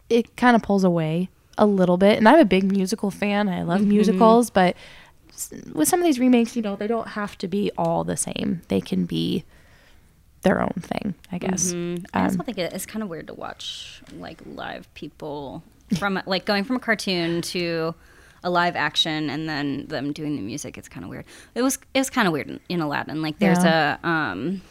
it 0.10 0.36
kind 0.38 0.56
of 0.56 0.62
pulls 0.62 0.84
away 0.86 1.28
a 1.58 1.66
little 1.66 1.98
bit. 1.98 2.18
And 2.18 2.28
I'm 2.30 2.40
a 2.40 2.46
big 2.46 2.72
musical 2.72 3.12
fan. 3.12 3.50
I 3.50 3.64
love 3.64 3.82
musicals, 3.86 4.50
but 4.50 4.76
with 5.74 5.88
some 5.88 6.00
of 6.00 6.06
these 6.06 6.20
remakes, 6.20 6.56
you 6.56 6.62
know, 6.62 6.76
they 6.76 6.88
don't 6.88 7.10
have 7.10 7.38
to 7.40 7.48
be 7.48 7.72
all 7.78 8.04
the 8.04 8.18
same. 8.18 8.62
They 8.68 8.82
can 8.82 9.06
be 9.06 9.44
their 10.44 10.62
own 10.62 10.74
thing, 10.80 11.16
I 11.32 11.38
guess. 11.38 11.74
Mm, 11.74 12.06
I 12.14 12.24
also 12.24 12.40
Um, 12.40 12.46
think 12.46 12.58
it's 12.58 12.86
kind 12.86 13.02
of 13.04 13.10
weird 13.10 13.28
to 13.28 13.34
watch 13.34 14.02
like 14.20 14.42
live 14.46 14.94
people 14.94 15.64
from 15.98 16.22
like 16.26 16.46
going 16.46 16.64
from 16.66 16.76
a 16.76 16.80
cartoon 16.80 17.42
to 17.44 17.96
a 18.44 18.50
live 18.50 18.76
action 18.76 19.30
and 19.30 19.48
then 19.48 19.86
them 19.88 20.12
doing 20.12 20.36
the 20.36 20.42
music. 20.42 20.78
It's 20.78 20.90
kind 20.90 21.06
of 21.06 21.10
weird. 21.10 21.24
It 21.56 21.62
was 21.62 21.78
it 21.94 22.00
was 22.00 22.10
kind 22.10 22.28
of 22.28 22.34
weird 22.34 22.50
in, 22.50 22.60
in 22.68 22.82
Aladdin. 22.82 23.22
Like 23.22 23.40
there's 23.40 23.64
a 23.64 23.98
um 24.04 24.62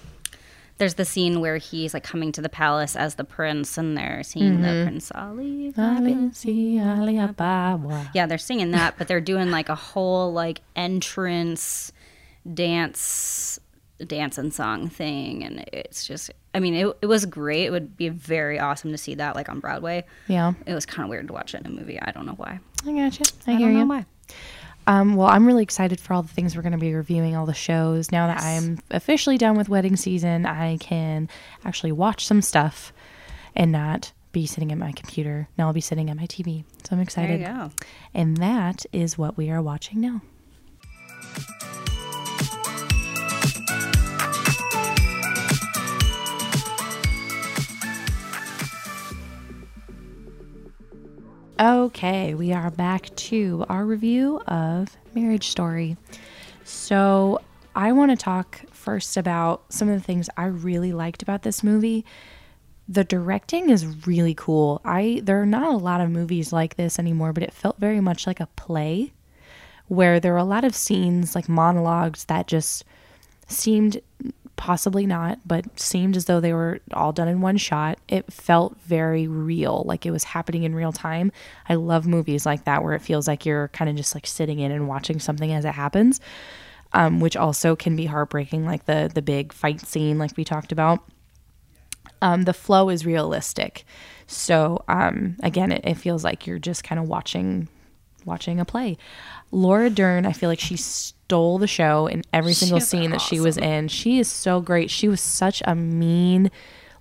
there's 0.83 0.95
the 0.95 1.05
scene 1.05 1.41
where 1.41 1.59
he's 1.59 1.95
like 1.95 2.03
coming 2.03 2.33
to 2.33 2.41
the 2.43 2.49
palace 2.49 2.97
as 2.97 3.15
the 3.15 3.23
prince 3.23 3.79
and 3.79 3.97
they're 3.97 4.25
singing 4.25 4.55
Mm-hmm. 4.59 4.63
the 4.63 4.85
Prince 4.85 5.13
Ali. 5.15 5.73
Ali, 5.79 6.81
Ali, 6.81 7.15
Ababwa. 7.15 8.09
Yeah, 8.13 8.27
they're 8.27 8.37
singing 8.37 8.73
that, 8.73 8.99
but 8.99 9.07
they're 9.07 9.21
doing 9.21 9.53
like 9.53 9.69
a 9.69 9.77
whole 9.77 10.33
like 10.33 10.61
entrance 10.75 11.93
dance 12.53 13.59
dance 14.07 14.37
and 14.37 14.53
song 14.53 14.89
thing 14.89 15.45
and 15.45 15.65
it's 15.73 16.05
just 16.05 16.33
I 16.55 16.59
mean 16.59 16.75
it, 16.75 16.97
it 17.03 17.07
was 17.07 17.25
great. 17.27 17.67
It 17.67 17.71
would 17.71 17.97
be 17.97 18.09
very 18.09 18.59
awesome 18.59 18.91
to 18.91 18.99
see 18.99 19.15
that 19.15 19.37
like 19.37 19.49
on 19.49 19.61
Broadway. 19.61 20.05
Yeah, 20.27 20.55
It 20.67 20.75
was 20.75 20.85
kind 20.85 21.05
of 21.05 21.11
weird 21.11 21.29
to 21.29 21.33
watch 21.33 21.55
it 21.55 21.61
in 21.65 21.67
a 21.67 21.71
movie. 21.71 22.01
I 22.03 22.11
don't 22.11 22.27
know 22.27 22.33
why. 22.35 22.59
I 22.85 22.93
gotcha. 22.93 23.23
I, 23.47 23.53
I, 23.53 23.57
hear 23.57 23.69
don't 23.69 23.75
know 23.75 23.81
you. 23.83 23.87
why. 23.87 24.07
Um, 24.87 25.15
well, 25.17 25.29
I'm 25.29 25.47
really 25.47 25.63
excited 25.63 26.01
for 26.01 26.15
all 26.15 26.23
the 26.23 26.29
things 26.29 26.57
we're 26.57 26.63
going 26.63 26.73
to 26.73 26.79
be 26.79 26.95
reviewing, 26.95 27.37
all 27.37 27.47
the 27.47 27.55
shows. 27.55 28.11
Now 28.11 28.27
that 28.27 28.43
I'm 28.43 28.79
officially 28.91 29.39
done 29.39 29.57
with 29.57 29.69
wedding 29.69 29.97
season, 29.97 30.45
I 30.47 30.77
can 30.79 31.29
actually 31.65 31.93
watch 31.93 32.27
some 32.27 32.43
stuff 32.43 32.93
and 33.55 33.71
not 33.71 34.13
be 34.33 34.47
sitting 34.47 34.73
at 34.73 34.79
my 34.79 34.93
computer. 34.93 35.49
Now 35.57 35.67
I'll 35.69 35.73
be 35.73 35.81
sitting 35.81 36.11
at 36.11 36.17
my 36.17 36.27
TV. 36.27 36.65
So 36.85 36.97
I'm 36.97 37.01
excited. 37.01 37.41
And 38.15 38.39
that 38.39 38.85
is 38.93 39.17
what 39.17 39.37
we 39.37 39.51
are 39.51 39.63
watching 39.63 40.01
now. 40.01 40.23
Okay, 51.61 52.35
we 52.35 52.53
are 52.55 52.71
back 52.71 53.15
to 53.15 53.67
our 53.69 53.85
review 53.85 54.41
of 54.47 54.97
Marriage 55.15 55.49
Story. 55.49 55.99
So, 56.65 57.43
I 57.77 57.93
want 57.93 58.11
to 58.11 58.17
talk 58.17 58.63
first 58.71 59.19
about 59.19 59.65
some 59.69 59.89
of 59.89 59.95
the 59.95 60.05
things 60.05 60.31
I 60.37 60.47
really 60.47 60.95
liked 60.95 61.23
about 61.23 61.43
this 61.43 61.63
movie. 61.63 62.07
The 62.89 63.05
directing 63.05 63.69
is 63.69 64.07
really 64.07 64.35
cool. 64.35 64.81
I 64.83 65.21
there 65.23 65.41
are 65.43 65.47
not 65.47 65.73
a 65.73 65.77
lot 65.77 66.01
of 66.01 66.11
movies 66.11 66.55
like 66.55 66.77
this 66.77 66.99
anymore, 66.99 67.35
but 67.35 67.43
it 67.43 67.53
felt 67.53 67.79
very 67.79 68.01
much 68.01 68.27
like 68.27 68.41
a 68.41 68.49
play 68.57 69.13
where 69.89 70.19
there 70.21 70.33
were 70.33 70.39
a 70.39 70.45
lot 70.45 70.65
of 70.65 70.75
scenes 70.75 71.35
like 71.35 71.51
monologues 71.51 72.25
that 72.25 72.47
just 72.47 72.83
seemed 73.47 74.01
possibly 74.63 75.07
not, 75.07 75.41
but 75.45 75.65
seemed 75.77 76.17
as 76.17 76.27
though 76.27 76.39
they 76.39 76.53
were 76.53 76.79
all 76.93 77.13
done 77.13 77.27
in 77.27 77.41
one 77.41 77.57
shot. 77.57 77.99
It 78.07 78.33
felt 78.33 78.81
very 78.83 79.27
real, 79.27 79.83
like 79.87 80.07
it 80.07 80.13
was 80.13 80.23
happening 80.23 80.63
in 80.63 80.73
real 80.73 80.93
time. 80.93 81.33
I 81.69 81.75
love 81.75 82.07
movies 82.07 82.47
like 82.47 82.65
that 82.65 82.85
where 82.85 82.95
it 82.95 83.03
feels 83.03 83.27
like 83.27 83.45
you're 83.45 83.67
kind 83.69 83.91
of 83.91 83.97
just 83.97 84.15
like 84.15 84.25
sitting 84.25 84.61
in 84.61 84.71
and 84.71 84.87
watching 84.87 85.19
something 85.19 85.51
as 85.51 85.65
it 85.65 85.75
happens, 85.75 86.21
um, 86.93 87.19
which 87.19 87.37
also 87.37 87.75
can 87.75 87.97
be 87.97 88.07
heartbreaking, 88.07 88.65
like 88.65 88.87
the 88.87 89.11
the 89.13 89.21
big 89.21 89.53
fight 89.53 89.81
scene, 89.81 90.17
like 90.17 90.37
we 90.37 90.45
talked 90.45 90.71
about. 90.71 91.01
Um, 92.21 92.43
the 92.43 92.55
flow 92.55 92.89
is 92.89 93.05
realistic, 93.05 93.85
so 94.29 94.85
um, 94.87 95.39
again, 95.43 95.73
it, 95.73 95.81
it 95.83 95.95
feels 95.95 96.23
like 96.23 96.47
you're 96.47 96.61
just 96.61 96.85
kind 96.85 97.01
of 97.01 97.09
watching 97.09 97.67
watching 98.25 98.61
a 98.61 98.65
play. 98.65 98.97
Laura 99.51 99.91
Dern, 99.91 100.25
I 100.25 100.33
feel 100.33 100.49
like 100.49 100.61
she 100.61 100.77
stole 101.33 101.57
the 101.57 101.67
show 101.67 102.07
in 102.09 102.23
every 102.35 102.53
single 102.53 102.79
She's 102.79 102.89
scene 102.89 103.11
that 103.13 103.23
she 103.23 103.41
was 103.41 103.57
in. 103.57 103.89
She 103.89 104.19
is 104.19 104.29
so 104.29 104.61
great. 104.61 104.91
She 104.91 105.09
was 105.09 105.19
such 105.19 105.63
a 105.65 105.75
mean 105.75 106.51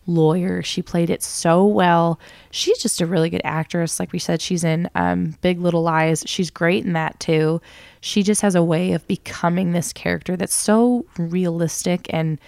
lawyer. 0.08 0.64
She 0.64 0.82
played 0.82 1.10
it 1.10 1.22
so 1.22 1.66
well. 1.66 2.18
She's 2.50 2.78
just 2.78 3.02
a 3.02 3.06
really 3.06 3.30
good 3.30 3.42
actress. 3.44 4.00
Like 4.00 4.14
we 4.14 4.20
said, 4.20 4.42
she's 4.42 4.64
in 4.64 4.90
um, 4.96 5.36
Big 5.42 5.60
Little 5.60 5.84
Lies. 5.84 6.24
She's 6.26 6.50
great 6.50 6.86
in 6.86 6.94
that 6.94 7.20
too. 7.20 7.62
She 8.00 8.24
just 8.24 8.42
has 8.42 8.56
a 8.56 8.64
way 8.64 8.94
of 8.94 9.06
becoming 9.06 9.74
this 9.74 9.92
character 9.92 10.38
that's 10.38 10.56
so 10.56 11.06
realistic 11.18 12.08
and 12.10 12.40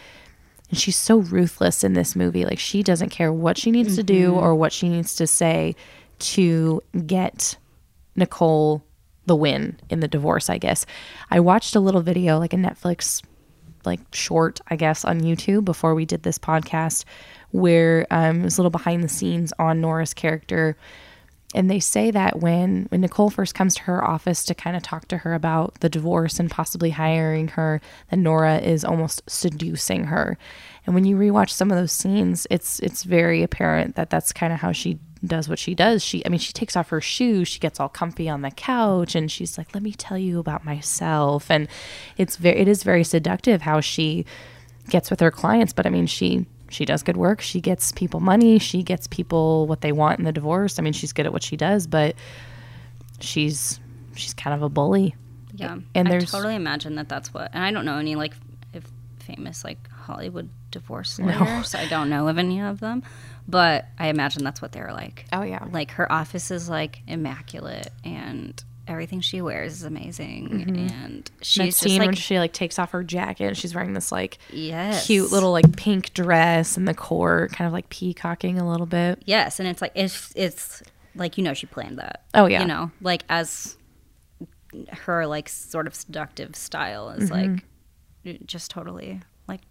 and 0.70 0.80
she's 0.80 0.96
so 0.96 1.18
ruthless 1.18 1.84
in 1.84 1.94
this 1.94 2.16
movie. 2.16 2.46
Like 2.46 2.60
she 2.60 2.82
doesn't 2.82 3.10
care 3.10 3.34
what 3.34 3.58
she 3.58 3.72
needs 3.72 3.98
to 3.98 4.04
do 4.04 4.34
or 4.34 4.56
what 4.56 4.72
she 4.72 4.88
needs 4.88 5.16
to 5.16 5.28
say 5.28 5.76
to 6.20 6.82
get 7.06 7.58
Nicole 8.16 8.82
the 9.26 9.36
win 9.36 9.80
in 9.90 10.00
the 10.00 10.08
divorce, 10.08 10.50
I 10.50 10.58
guess. 10.58 10.86
I 11.32 11.40
watched 11.40 11.76
a 11.76 11.80
little 11.80 12.02
video, 12.02 12.40
like 12.40 12.54
a 12.54 12.58
Netflix 12.58 13.22
like 13.86 14.00
short, 14.14 14.60
I 14.68 14.76
guess, 14.76 15.04
on 15.06 15.22
YouTube 15.22 15.66
before 15.66 15.96
we 15.96 16.06
did 16.06 16.24
this 16.24 16.38
podcast, 16.38 17.06
where 17.52 18.08
um, 18.12 18.42
it 18.42 18.44
was 18.44 18.58
a 18.58 18.62
little 18.62 18.72
behind 18.72 19.04
the 19.04 19.10
scenes 19.10 19.54
on 19.60 19.82
Nora's 19.82 20.14
character. 20.14 20.78
And 21.56 21.70
they 21.70 21.80
say 21.80 22.10
that 22.10 22.40
when 22.40 22.88
when 22.90 23.02
Nicole 23.02 23.30
first 23.30 23.54
comes 23.54 23.76
to 23.76 23.84
her 23.84 24.04
office 24.04 24.44
to 24.46 24.56
kind 24.56 24.76
of 24.76 24.82
talk 24.82 25.08
to 25.10 25.20
her 25.20 25.36
about 25.36 25.80
the 25.82 25.90
divorce 25.90 26.40
and 26.40 26.50
possibly 26.50 26.90
hiring 26.90 27.50
her, 27.50 27.80
that 28.10 28.18
Nora 28.18 28.58
is 28.58 28.84
almost 28.84 29.22
seducing 29.28 30.06
her. 30.06 30.38
And 30.86 30.96
when 30.96 31.06
you 31.06 31.16
rewatch 31.16 31.52
some 31.52 31.70
of 31.70 31.78
those 31.78 31.92
scenes, 31.92 32.48
it's 32.50 32.80
it's 32.80 33.04
very 33.04 33.44
apparent 33.44 33.96
that 33.96 34.10
that's 34.10 34.34
kind 34.34 34.52
of 34.52 34.60
how 34.60 34.72
she 34.72 35.00
does 35.26 35.48
what 35.48 35.60
she 35.60 35.74
does. 35.76 36.04
She 36.04 36.26
I 36.26 36.30
mean, 36.30 36.40
she 36.40 36.54
takes 36.54 36.76
off 36.76 36.90
her 36.90 37.02
shoes, 37.02 37.48
she 37.48 37.60
gets 37.60 37.80
all 37.80 37.90
comfy 37.90 38.30
on 38.30 38.42
the 38.42 38.52
couch 38.52 39.16
and 39.16 39.32
she's 39.32 39.58
like, 39.58 39.74
"Let 39.74 39.84
me 39.84 39.94
tell 39.94 40.18
you 40.18 40.40
about 40.40 40.66
myself." 40.66 41.50
And 41.50 41.68
it's 42.18 42.36
very 42.36 42.60
it 42.60 42.68
is 42.68 42.84
very 42.84 43.04
seductive 43.04 43.62
how 43.62 43.82
she 43.82 44.26
gets 44.90 45.10
with 45.10 45.20
her 45.20 45.32
clients, 45.32 45.74
but 45.74 45.86
I 45.86 45.90
mean, 45.90 46.08
she 46.08 46.46
she 46.70 46.86
does 46.86 47.04
good 47.04 47.18
work. 47.18 47.42
She 47.42 47.62
gets 47.62 47.92
people 47.92 48.20
money. 48.20 48.60
She 48.60 48.84
gets 48.84 49.08
people 49.08 49.68
what 49.68 49.82
they 49.82 49.92
want 49.92 50.20
in 50.20 50.26
the 50.26 50.32
divorce. 50.32 50.80
I 50.80 50.82
mean, 50.82 50.94
she's 50.94 51.14
good 51.14 51.26
at 51.26 51.34
what 51.34 51.44
she 51.44 51.56
does, 51.56 51.88
but 51.88 52.16
she's 53.20 53.80
she's 54.16 54.34
kind 54.34 54.54
of 54.54 54.62
a 54.62 54.70
bully. 54.70 55.16
Yeah, 55.56 55.78
And 55.94 56.10
I 56.10 56.20
totally 56.20 56.56
imagine 56.56 56.96
that 56.96 57.08
that's 57.08 57.32
what. 57.32 57.52
And 57.54 57.64
I 57.64 57.72
don't 57.72 57.86
know 57.86 57.98
any 57.98 58.16
like 58.16 58.34
famous 59.24 59.64
like 59.64 59.90
Hollywood 59.90 60.50
divorce 60.72 61.20
lawyers. 61.20 61.74
I 61.76 61.88
don't 61.88 62.10
know 62.10 62.28
of 62.28 62.38
any 62.38 62.62
of 62.62 62.80
them, 62.80 63.04
but 63.48 63.86
I 63.98 64.08
imagine 64.08 64.44
that's 64.44 64.62
what 64.62 64.72
they're 64.72 64.94
like. 64.94 65.26
Oh 65.34 65.42
yeah. 65.44 65.66
Like 65.72 65.92
her 65.92 66.12
office 66.12 66.52
is 66.52 66.70
like 66.70 67.02
immaculate 67.08 67.90
and 68.04 68.62
everything 68.86 69.22
she 69.22 69.42
wears 69.42 69.74
is 69.76 69.84
amazing, 69.84 70.52
and 70.68 71.24
that 71.24 71.32
she's 71.42 71.68
just 71.68 71.80
scene 71.80 72.00
when 72.00 72.10
like 72.10 72.18
she 72.18 72.38
like 72.38 72.52
takes 72.52 72.78
off 72.78 72.92
her 72.92 73.02
jacket 73.04 73.46
and 73.46 73.58
she's 73.58 73.74
wearing 73.74 73.94
this 73.94 74.12
like 74.12 74.38
yes, 74.52 75.06
cute 75.08 75.32
little 75.32 75.52
like 75.54 75.76
pink 75.78 76.14
dress 76.14 76.76
and 76.76 76.86
the 76.88 76.94
core 76.94 77.48
kind 77.54 77.66
of 77.66 77.72
like 77.74 77.88
peacocking 77.90 78.60
a 78.60 78.70
little 78.70 78.86
bit. 78.86 79.22
yes, 79.26 79.60
and 79.60 79.70
it's 79.70 79.82
like 79.82 79.94
it's 79.96 80.34
it's 80.36 80.84
like 81.16 81.38
you 81.38 81.44
know 81.46 81.54
she 81.54 81.66
planned 81.66 81.98
that. 81.98 82.24
Oh, 82.34 82.46
yeah. 82.46 82.60
you 82.62 82.68
know 82.68 82.92
like 83.00 83.24
as 83.30 83.78
her 84.90 85.28
like 85.28 85.48
sort 85.48 85.88
of 85.88 85.94
seductive 85.96 86.56
style 86.56 87.10
is 87.12 87.30
Mm-hmm. 87.30 87.54
like 87.54 87.64
just 88.46 88.72
totally 88.72 89.22
like 89.48 89.62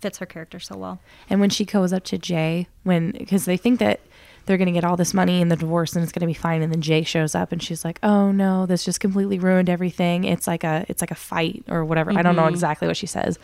fits 0.00 0.18
her 0.18 0.26
character 0.26 0.60
so 0.60 0.76
well. 0.76 1.00
And 1.28 1.40
when 1.40 1.50
she 1.50 1.64
goes 1.64 1.92
up 1.92 2.04
to 2.04 2.18
Jay, 2.18 2.68
when 2.84 3.12
because 3.12 3.44
they 3.44 3.56
think 3.56 3.80
that 3.80 4.00
they're 4.46 4.56
going 4.56 4.66
to 4.66 4.72
get 4.72 4.84
all 4.84 4.96
this 4.96 5.12
money 5.12 5.42
in 5.42 5.48
the 5.48 5.56
divorce 5.56 5.94
and 5.94 6.02
it's 6.02 6.10
going 6.10 6.22
to 6.22 6.26
be 6.26 6.32
fine, 6.32 6.62
and 6.62 6.72
then 6.72 6.80
Jay 6.80 7.02
shows 7.02 7.34
up 7.34 7.52
and 7.52 7.62
she's 7.62 7.84
like, 7.84 7.98
"Oh 8.02 8.32
no, 8.32 8.64
this 8.64 8.84
just 8.84 8.98
completely 8.98 9.38
ruined 9.38 9.68
everything. 9.68 10.24
It's 10.24 10.46
like 10.46 10.64
a 10.64 10.86
it's 10.88 11.02
like 11.02 11.10
a 11.10 11.16
fight 11.16 11.64
or 11.68 11.84
whatever. 11.84 12.12
I 12.12 12.22
don't 12.22 12.36
know 12.36 12.46
exactly 12.46 12.88
what 12.88 12.96
she 12.96 13.06
says, 13.06 13.38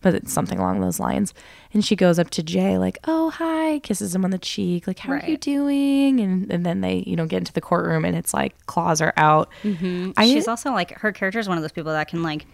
but 0.00 0.14
it's 0.14 0.32
something 0.32 0.58
along 0.58 0.80
those 0.80 0.98
lines." 0.98 1.34
And 1.74 1.84
she 1.84 1.94
goes 1.94 2.18
up 2.18 2.30
to 2.30 2.42
Jay 2.42 2.78
like, 2.78 2.98
"Oh 3.04 3.30
hi," 3.30 3.80
kisses 3.80 4.14
him 4.14 4.24
on 4.24 4.30
the 4.30 4.38
cheek, 4.38 4.86
like, 4.86 4.98
"How 5.00 5.12
are 5.12 5.26
you 5.26 5.36
doing?" 5.36 6.20
And 6.20 6.50
and 6.50 6.64
then 6.64 6.80
they 6.80 7.04
you 7.06 7.16
know 7.16 7.26
get 7.26 7.38
into 7.38 7.52
the 7.52 7.60
courtroom 7.60 8.06
and 8.06 8.16
it's 8.16 8.32
like 8.32 8.54
claws 8.66 9.02
are 9.02 9.12
out. 9.18 9.50
Mm-hmm. 9.62 10.12
I 10.16 10.26
she's 10.26 10.48
also 10.48 10.72
like 10.72 10.92
her 10.92 11.12
character 11.12 11.38
is 11.38 11.48
one 11.48 11.58
of 11.58 11.62
those 11.62 11.72
people 11.72 11.92
that 11.92 12.08
can 12.08 12.22
like 12.22 12.46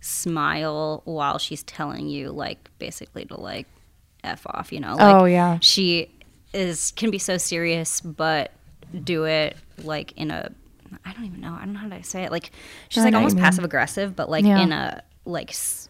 smile 0.00 1.02
while 1.04 1.38
she's 1.38 1.62
telling 1.64 2.08
you 2.08 2.30
like 2.30 2.70
basically 2.78 3.24
to 3.24 3.38
like 3.40 3.66
f 4.24 4.46
off 4.48 4.72
you 4.72 4.80
know 4.80 4.92
oh, 4.92 4.96
like, 4.96 5.14
Oh, 5.16 5.24
yeah. 5.24 5.58
she 5.60 6.10
is 6.52 6.92
can 6.96 7.10
be 7.10 7.18
so 7.18 7.36
serious 7.38 8.00
but 8.00 8.52
do 9.04 9.24
it 9.24 9.56
like 9.84 10.12
in 10.16 10.30
a 10.30 10.50
i 11.04 11.12
don't 11.12 11.24
even 11.26 11.40
know 11.40 11.52
i 11.60 11.64
don't 11.64 11.74
know 11.74 11.80
how 11.80 11.88
to 11.88 12.02
say 12.02 12.22
it 12.24 12.30
like 12.32 12.50
she's 12.88 13.04
like 13.04 13.14
almost 13.14 13.36
passive 13.36 13.64
aggressive 13.64 14.16
but 14.16 14.30
like 14.30 14.44
Yeah. 14.44 14.60
in 14.60 14.72
a 14.72 15.02
like 15.24 15.50
s- 15.50 15.88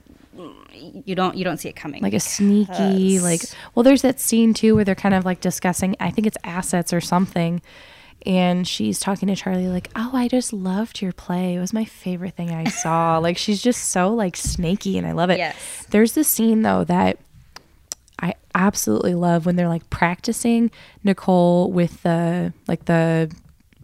you 1.05 1.15
don't 1.15 1.37
you 1.37 1.45
don't 1.45 1.59
see 1.59 1.69
it 1.69 1.77
coming 1.77 2.03
like 2.03 2.13
a 2.15 2.21
sneaky 2.21 3.19
like 3.21 3.43
well 3.75 3.83
there's 3.83 4.03
that 4.03 4.21
scene 4.21 4.55
too 4.55 4.75
where 4.75 4.85
they're 4.85 4.95
kind 4.95 5.15
of 5.15 5.25
like 5.25 5.41
discussing 5.41 5.97
i 6.01 6.11
think 6.11 6.27
it's 6.27 6.37
assets 6.45 6.93
or 6.93 7.01
something 7.01 7.61
and 8.27 8.67
she's 8.67 8.99
talking 8.99 9.29
to 9.29 9.37
charlie 9.37 9.69
like 9.69 9.91
oh 9.97 10.11
i 10.13 10.29
just 10.29 10.53
loved 10.53 11.01
your 11.01 11.13
play. 11.13 11.55
It 11.55 11.61
was 11.61 11.73
my 11.73 11.85
favorite 11.85 12.35
thing 12.35 12.51
i 12.51 12.65
saw. 12.65 13.19
Like 13.23 13.39
she's 13.39 13.63
just 13.63 13.91
so 13.91 14.13
like 14.15 14.37
snaky 14.37 14.99
and 14.99 15.07
i 15.07 15.13
love 15.13 15.31
it. 15.31 15.39
Yes. 15.39 15.87
there's 15.91 16.13
this 16.13 16.29
scene 16.29 16.63
though 16.63 16.85
that 16.85 17.19
i 18.21 18.35
absolutely 18.55 19.15
love 19.15 19.47
when 19.47 19.57
they're 19.57 19.69
like 19.69 19.89
practicing 19.91 20.71
nicole 21.05 21.71
with 21.71 22.03
the 22.03 22.53
like 22.67 22.85
the 22.87 23.31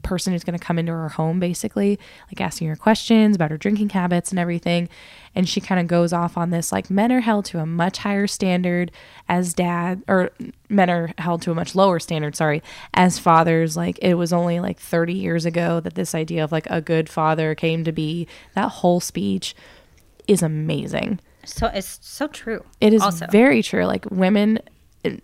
person 0.04 0.32
who's 0.32 0.44
going 0.44 0.56
to 0.56 0.64
come 0.64 0.78
into 0.78 0.92
her 0.92 1.08
home 1.08 1.40
basically 1.40 1.98
like 2.28 2.40
asking 2.40 2.68
her 2.68 2.76
questions 2.76 3.34
about 3.34 3.50
her 3.50 3.56
drinking 3.56 3.88
habits 3.88 4.30
and 4.30 4.38
everything. 4.38 4.88
And 5.34 5.48
she 5.48 5.60
kind 5.60 5.80
of 5.80 5.88
goes 5.88 6.12
off 6.12 6.38
on 6.38 6.50
this 6.50 6.70
like 6.70 6.90
men 6.90 7.10
are 7.10 7.20
held 7.20 7.46
to 7.46 7.58
a 7.58 7.66
much 7.66 7.98
higher 7.98 8.28
standard 8.28 8.92
as 9.28 9.54
dad 9.54 10.02
or 10.06 10.30
men 10.68 10.88
are 10.88 11.12
held 11.18 11.42
to 11.42 11.50
a 11.50 11.54
much 11.54 11.74
lower 11.74 11.98
standard 11.98 12.36
sorry 12.36 12.62
as 12.92 13.18
fathers. 13.18 13.76
Like 13.76 13.98
it 14.00 14.14
was 14.14 14.32
only 14.32 14.60
like 14.60 14.78
30 14.78 15.14
years 15.14 15.44
ago 15.44 15.80
that 15.80 15.94
this 15.94 16.14
idea 16.14 16.44
of 16.44 16.52
like 16.52 16.68
a 16.70 16.80
good 16.80 17.08
father 17.08 17.54
came 17.56 17.82
to 17.82 17.92
be. 17.92 18.28
That 18.54 18.68
whole 18.68 19.00
speech 19.00 19.56
is 20.28 20.42
amazing. 20.42 21.18
So 21.44 21.66
it's 21.66 21.98
so 22.02 22.28
true 22.28 22.64
it 22.80 22.94
is 22.94 23.02
also. 23.02 23.26
very 23.26 23.62
true. 23.62 23.84
Like 23.84 24.06
women 24.10 24.60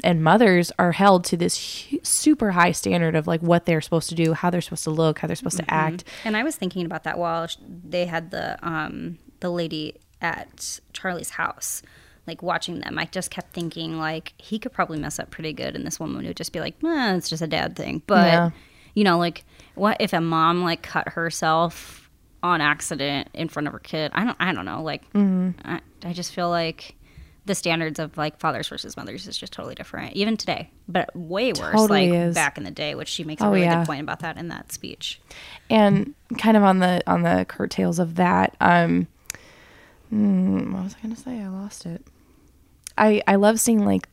and- 0.05 0.23
mothers 0.23 0.71
are 0.79 0.93
held 0.93 1.25
to 1.25 1.37
this 1.37 1.87
hu- 1.91 1.99
super 2.03 2.51
high 2.53 2.73
standard 2.73 3.15
of 3.17 3.27
like 3.27 3.41
what 3.43 3.67
they're 3.67 3.81
supposed 3.81 4.09
to 4.11 4.15
do, 4.15 4.33
how 4.35 4.51
they're 4.51 4.61
supposed 4.61 4.85
to 4.85 4.91
look, 4.91 5.19
how 5.21 5.27
they're 5.27 5.37
supposed 5.37 5.57
to 5.59 5.73
act. 5.75 6.05
And 6.25 6.37
I 6.37 6.43
was 6.43 6.57
thinking 6.57 6.85
about 6.87 7.05
that 7.05 7.19
while 7.19 7.47
sh- 7.47 7.57
they 7.67 8.07
had 8.07 8.31
the 8.31 8.59
um 8.67 9.19
the 9.41 9.51
lady 9.51 9.97
at 10.23 10.81
Charlie's 10.93 11.31
house, 11.31 11.83
like 12.27 12.43
watching 12.43 12.81
them. 12.81 12.99
I 12.99 13.07
just 13.07 13.31
kept 13.31 13.55
thinking 13.55 13.99
like 13.99 14.35
he 14.37 14.59
could 14.59 14.73
probably 14.73 14.99
mess 14.99 15.19
up 15.19 15.31
pretty 15.31 15.53
good, 15.55 15.75
and 15.75 15.87
this 15.87 15.99
woman 15.99 16.27
would 16.27 16.37
just 16.37 16.53
be 16.53 16.61
like, 16.61 16.75
eh, 16.85 17.15
"It's 17.17 17.31
just 17.31 17.43
a 17.43 17.47
dad 17.47 17.75
thing." 17.77 18.03
But 18.07 18.27
Yeah. 18.27 18.51
you 18.95 19.05
know, 19.05 19.17
like 19.19 19.45
what 19.77 19.97
if 20.01 20.13
a 20.13 20.21
mom 20.21 20.63
like 20.63 20.83
cut 20.83 21.09
herself 21.11 22.11
on 22.43 22.61
accident 22.61 23.29
in 23.35 23.49
front 23.49 23.67
of 23.67 23.73
her 23.73 23.79
kid? 23.79 24.11
I 24.15 24.25
don't. 24.25 24.37
I 24.41 24.53
don't 24.53 24.67
know. 24.67 24.83
Like 24.83 25.11
Mm-hmm. 25.15 25.51
I, 25.65 25.81
I 26.05 26.13
just 26.13 26.35
feel 26.35 26.51
like. 26.51 26.97
The 27.47 27.55
standards 27.55 27.99
of 27.99 28.17
like 28.19 28.39
fathers 28.39 28.69
versus 28.69 28.97
mothers 28.97 29.27
is 29.27 29.37
just 29.37 29.53
totally 29.53 29.75
different, 29.75 30.15
even 30.15 30.37
today, 30.37 30.71
but 30.87 31.15
way 31.17 31.53
worse. 31.53 31.75
Totally 31.75 32.11
like 32.11 32.19
is. 32.29 32.35
back 32.35 32.59
in 32.59 32.65
the 32.65 32.71
day, 32.71 32.95
which 32.95 33.09
she 33.09 33.25
makes 33.25 33.41
a 33.43 33.47
Oh, 33.47 33.51
really 33.51 33.63
yeah. 33.65 33.79
good 33.81 33.87
point 33.87 34.03
about 34.03 34.21
that 34.21 34.37
in 34.37 34.49
that 34.49 34.73
speech. 34.73 35.21
And 35.71 36.15
kind 36.39 36.57
of 36.57 36.63
on 36.63 36.79
the 36.81 37.03
on 37.07 37.23
the 37.23 37.47
curtails 37.49 37.99
of 37.99 38.17
that, 38.17 38.57
um 38.61 39.07
mm, 40.13 40.73
what 40.73 40.85
was 40.85 40.95
I 40.99 41.03
gonna 41.03 41.17
say? 41.17 41.41
I 41.41 41.49
lost 41.49 41.87
it. 41.87 42.05
I 42.99 43.23
I 43.27 43.37
love 43.37 43.59
seeing 43.61 43.85
like 43.85 44.09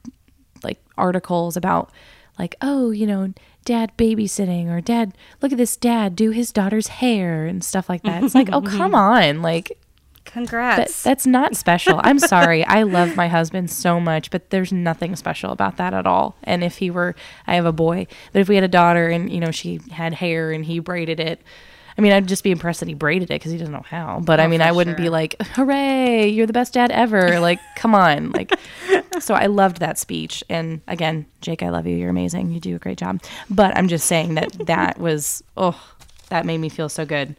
like 0.63 0.80
articles 0.97 1.57
about 1.57 1.91
like, 2.39 2.55
oh, 2.61 2.91
you 2.91 3.07
know, 3.07 3.34
dad 3.65 3.91
babysitting 3.97 4.67
or 4.67 4.80
dad 4.80 5.13
look 5.41 5.51
at 5.51 5.57
this 5.57 5.75
dad 5.75 6.15
do 6.15 6.30
his 6.32 6.51
daughter's 6.51 6.88
hair 6.88 7.45
and 7.45 7.63
stuff 7.63 7.89
like 7.89 8.03
that. 8.03 8.23
It's 8.23 8.36
like, 8.36 8.49
oh 8.51 8.61
come 8.65 8.95
on. 8.95 9.41
Like 9.41 9.78
That, 10.45 10.49
Congrats. 10.49 11.03
that's 11.03 11.25
not 11.25 11.55
special. 11.55 11.99
I'm 12.03 12.19
sorry. 12.19 12.63
I 12.65 12.83
love 12.83 13.15
my 13.15 13.27
husband 13.27 13.69
so 13.71 13.99
much, 13.99 14.29
but 14.29 14.49
there's 14.51 14.71
nothing 14.71 15.15
special 15.15 15.51
about 15.51 15.77
that 15.77 15.93
at 15.93 16.05
all. 16.05 16.35
And 16.43 16.63
if 16.63 16.77
he 16.77 16.91
were, 16.91 17.15
I 17.47 17.55
have 17.55 17.65
a 17.65 17.71
boy, 17.71 18.07
but 18.33 18.39
if 18.39 18.47
we 18.49 18.55
had 18.55 18.63
a 18.63 18.67
daughter 18.69 19.07
and, 19.09 19.31
you 19.31 19.39
know, 19.39 19.51
she 19.51 19.79
had 19.91 20.13
hair 20.13 20.51
and 20.51 20.63
he 20.65 20.79
braided 20.79 21.19
it, 21.19 21.41
I 21.97 22.01
mean, 22.01 22.11
I'd 22.13 22.27
just 22.27 22.43
be 22.43 22.51
impressed 22.51 22.81
that 22.81 22.88
he 22.88 22.93
braided 22.93 23.31
it 23.31 23.35
because 23.39 23.51
he 23.51 23.57
doesn't 23.57 23.73
know 23.73 23.81
how. 23.88 24.19
But 24.23 24.39
I 24.39 24.45
Oh, 24.45 24.49
mean, 24.49 24.61
I 24.61 24.71
wouldn't 24.71 24.97
be 24.97 25.09
like, 25.09 25.35
hooray, 25.41 26.27
you're 26.27 26.45
the 26.45 26.53
best 26.53 26.73
dad 26.73 26.91
ever. 26.91 27.39
Like, 27.39 27.59
come 27.75 27.95
on. 27.95 28.31
Like, 28.31 28.53
so 29.19 29.33
I 29.33 29.47
loved 29.47 29.79
that 29.79 29.97
speech. 29.97 30.43
And 30.47 30.81
again, 30.88 31.25
Jake, 31.41 31.63
I 31.63 31.69
love 31.69 31.88
you. 31.88 31.95
You're 31.95 32.11
amazing. 32.11 32.51
You 32.51 32.59
do 32.59 32.75
a 32.75 32.79
great 32.79 32.99
job. 32.99 33.23
But 33.49 33.75
I'm 33.75 33.88
just 33.88 34.05
saying 34.05 34.35
that 34.35 34.51
that 34.67 34.99
was, 34.99 35.43
oh, 35.57 35.81
that 36.29 36.45
made 36.45 36.59
me 36.59 36.69
feel 36.69 36.89
so 36.89 37.03
good. 37.03 37.35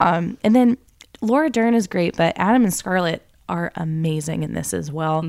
Um, 0.00 0.36
and 0.42 0.54
then 0.56 0.78
Laura 1.20 1.50
Dern 1.50 1.74
is 1.74 1.86
great, 1.86 2.16
but 2.16 2.34
Adam 2.36 2.64
and 2.64 2.74
Scarlett 2.74 3.22
are 3.48 3.72
amazing 3.76 4.42
in 4.42 4.54
this 4.54 4.74
as 4.74 4.90
well. 4.92 5.22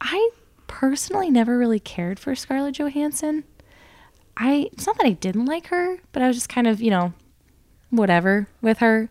I 0.00 0.30
personally 0.66 1.30
never 1.30 1.58
really 1.58 1.80
cared 1.80 2.18
for 2.18 2.34
Scarlett 2.34 2.76
Johansson. 2.78 3.44
I 4.36 4.70
it's 4.72 4.86
not 4.86 4.96
that 4.98 5.06
I 5.06 5.12
didn't 5.12 5.44
like 5.44 5.66
her, 5.68 5.98
but 6.12 6.22
I 6.22 6.26
was 6.28 6.36
just 6.36 6.48
kind 6.48 6.66
of 6.66 6.80
you 6.80 6.90
know 6.90 7.12
whatever 7.90 8.48
with 8.62 8.78
her. 8.78 9.10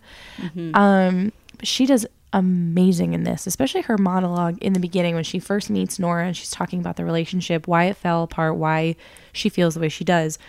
Um, 0.75 1.31
but 1.57 1.67
she 1.67 1.85
does 1.85 2.05
amazing 2.33 3.13
in 3.13 3.23
this, 3.23 3.45
especially 3.45 3.81
her 3.81 3.97
monologue 3.97 4.57
in 4.61 4.73
the 4.73 4.79
beginning 4.79 5.13
when 5.15 5.23
she 5.23 5.37
first 5.37 5.69
meets 5.69 5.99
Nora 5.99 6.25
and 6.25 6.35
she's 6.35 6.49
talking 6.49 6.79
about 6.79 6.95
the 6.95 7.05
relationship, 7.05 7.67
why 7.67 7.85
it 7.85 7.97
fell 7.97 8.23
apart, 8.23 8.55
why 8.55 8.95
she 9.33 9.49
feels 9.49 9.75
the 9.75 9.81
way 9.81 9.89
she 9.89 10.03
does. 10.03 10.39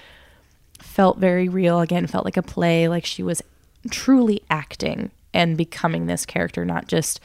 Felt 0.81 1.19
very 1.19 1.49
real. 1.49 1.81
Again, 1.81 2.07
felt 2.07 2.25
like 2.25 2.37
a 2.37 2.43
play, 2.43 2.89
like 2.89 3.05
she 3.05 3.23
was 3.23 3.43
truly 3.91 4.43
acting 4.49 5.11
and 5.35 5.57
becoming 5.57 6.07
this 6.07 6.27
character, 6.27 6.65
not 6.65 6.89
just 6.89 7.21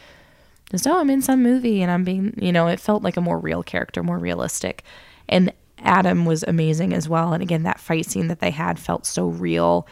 just 0.71 0.85
oh 0.87 0.99
I'm 0.99 1.09
in 1.09 1.21
some 1.21 1.41
movie 1.41 1.81
and 1.81 1.89
I'm 1.91 2.03
being 2.03 2.33
you 2.41 2.51
know 2.51 2.67
it 2.67 2.79
felt 2.79 3.03
like 3.03 3.17
a 3.17 3.21
more 3.21 3.39
real 3.39 3.63
character, 3.63 4.03
more 4.03 4.17
realistic. 4.17 4.83
And 5.29 5.53
Adam 5.79 6.25
was 6.25 6.43
amazing 6.47 6.93
as 6.93 7.07
well. 7.07 7.33
And 7.33 7.43
again, 7.43 7.63
that 7.63 7.79
fight 7.79 8.05
scene 8.05 8.27
that 8.27 8.39
they 8.39 8.51
had 8.51 8.79
felt 8.79 9.05
so 9.05 9.27
real 9.27 9.87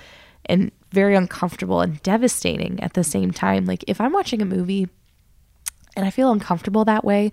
and 0.45 0.71
very 0.91 1.15
uncomfortable 1.15 1.81
and 1.81 2.01
devastating 2.03 2.79
at 2.81 2.93
the 2.93 3.03
same 3.03 3.31
time. 3.31 3.65
Like 3.65 3.83
if 3.87 3.99
I'm 4.01 4.13
watching 4.13 4.41
a 4.41 4.45
movie 4.45 4.87
and 5.95 6.05
I 6.05 6.09
feel 6.09 6.31
uncomfortable 6.31 6.85
that 6.85 7.05
way, 7.05 7.31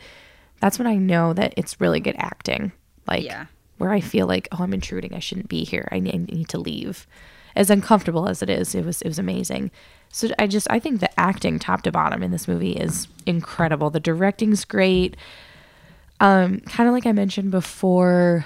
that's 0.61 0.79
when 0.79 0.87
I 0.87 0.97
know 0.97 1.33
that 1.33 1.55
it's 1.57 1.81
really 1.81 2.01
good 2.01 2.17
acting. 2.19 2.73
Like 3.07 3.25
Yeah. 3.25 3.47
where 3.79 3.91
I 3.93 4.01
feel 4.01 4.27
like, 4.27 4.49
oh, 4.53 4.59
I'm 4.63 4.75
intruding. 4.75 5.15
I 5.15 5.19
shouldn't 5.19 5.49
be 5.49 5.65
here. 5.65 5.89
I 5.91 5.99
need, 5.99 6.15
I 6.15 6.19
need 6.19 6.49
to 6.51 6.59
leave. 6.59 7.07
As 7.57 7.71
uncomfortable 7.71 8.29
as 8.29 8.43
it 8.43 8.49
is, 8.51 8.75
it 8.75 8.85
was 8.85 9.03
it 9.03 9.09
was 9.09 9.19
amazing. 9.19 9.71
So 10.15 10.29
I 10.39 10.47
just 10.47 10.67
I 10.71 10.79
think 10.79 11.01
the 11.01 11.19
acting 11.19 11.59
top 11.59 11.83
to 11.83 11.91
bottom 11.91 12.23
in 12.23 12.31
this 12.31 12.47
movie 12.47 12.73
is 12.73 13.09
incredible. 13.27 13.89
The 13.89 13.99
directing's 13.99 14.65
great. 14.65 15.17
Um, 16.21 16.61
kind 16.61 16.87
of 16.87 16.95
like 16.95 17.07
I 17.07 17.13
mentioned 17.13 17.51
before, 17.51 18.45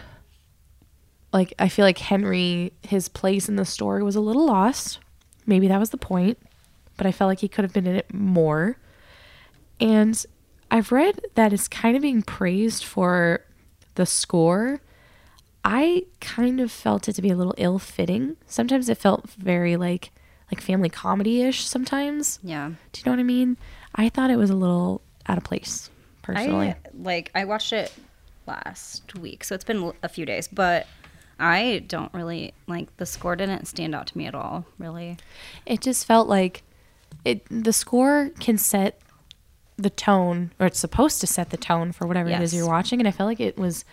like 1.33 1.53
I 1.59 1.69
feel 1.69 1.85
like 1.85 1.99
Henry, 1.99 2.73
his 2.83 3.09
place 3.09 3.49
in 3.49 3.57
the 3.57 3.64
story 3.64 4.03
was 4.03 4.17
a 4.17 4.21
little 4.21 4.47
lost. 4.47 5.01
Maybe 5.45 5.67
that 5.69 5.81
was 5.81 5.91
the 5.91 5.97
point, 5.97 6.39
but 6.97 7.07
I 7.07 7.12
felt 7.12 7.29
like 7.29 7.41
he 7.41 7.49
could 7.49 7.64
have 7.64 7.73
been 7.73 7.87
in 7.87 7.97
it 7.97 8.14
more. 8.14 8.79
And 9.81 10.25
I've 10.71 10.93
read 10.93 11.21
that 11.35 11.53
it's 11.53 11.69
kind 11.69 11.97
of 11.97 12.03
being 12.03 12.23
praised 12.23 12.85
for 12.85 13.45
the 13.97 14.07
score. 14.07 14.81
I 15.64 16.05
kind 16.21 16.61
of 16.61 16.71
felt 16.71 17.09
it 17.09 17.14
to 17.14 17.23
be 17.23 17.31
a 17.31 17.37
little 17.37 17.55
ill-fitting. 17.59 18.37
Sometimes 18.47 18.89
it 18.89 18.99
felt 18.99 19.29
very 19.31 19.77
like 19.77 20.12
like 20.51 20.61
family 20.61 20.88
comedy-ish 20.88 21.66
sometimes. 21.66 22.38
Yeah. 22.42 22.70
Do 22.92 23.01
you 23.01 23.05
know 23.07 23.12
what 23.12 23.20
I 23.20 23.24
mean? 23.24 23.57
I 23.94 24.09
thought 24.09 24.30
it 24.30 24.36
was 24.36 24.51
a 24.51 24.55
little 24.55 25.03
out 25.26 25.38
of 25.38 25.44
place 25.44 25.90
personally. 26.22 26.68
I 26.68 26.76
like 26.94 27.30
I 27.34 27.44
watched 27.44 27.72
it 27.72 27.92
last 28.47 29.14
week, 29.18 29.44
so 29.44 29.55
it's 29.55 29.64
been 29.64 29.92
a 30.03 30.09
few 30.09 30.24
days, 30.24 30.49
but 30.49 30.86
I 31.38 31.84
don't 31.88 32.12
really 32.14 32.55
like 32.66 32.97
the 32.97 33.07
score 33.07 33.36
didn't 33.36 33.66
stand 33.66 33.94
out 33.94 34.07
to 34.09 34.18
me 34.18 34.26
at 34.26 34.34
all, 34.34 34.66
really. 34.78 35.16
It 35.64 35.80
just 35.80 36.07
felt 36.07 36.28
like 36.28 36.62
it. 37.24 37.44
The 37.51 37.72
score 37.72 38.30
can 38.40 38.57
set 38.59 39.01
the 39.76 39.90
tone, 39.90 40.53
or 40.59 40.66
it's 40.66 40.78
supposed 40.78 41.20
to 41.20 41.26
set 41.26 41.51
the 41.51 41.57
tone 41.57 41.92
for 41.92 42.07
whatever 42.07 42.30
it 42.30 42.40
is 42.40 42.55
you're 42.55 42.66
watching, 42.66 43.01
and 43.01 43.09
I 43.09 43.11
felt 43.11 43.26
like 43.26 43.40
it 43.40 43.59
was 43.59 43.84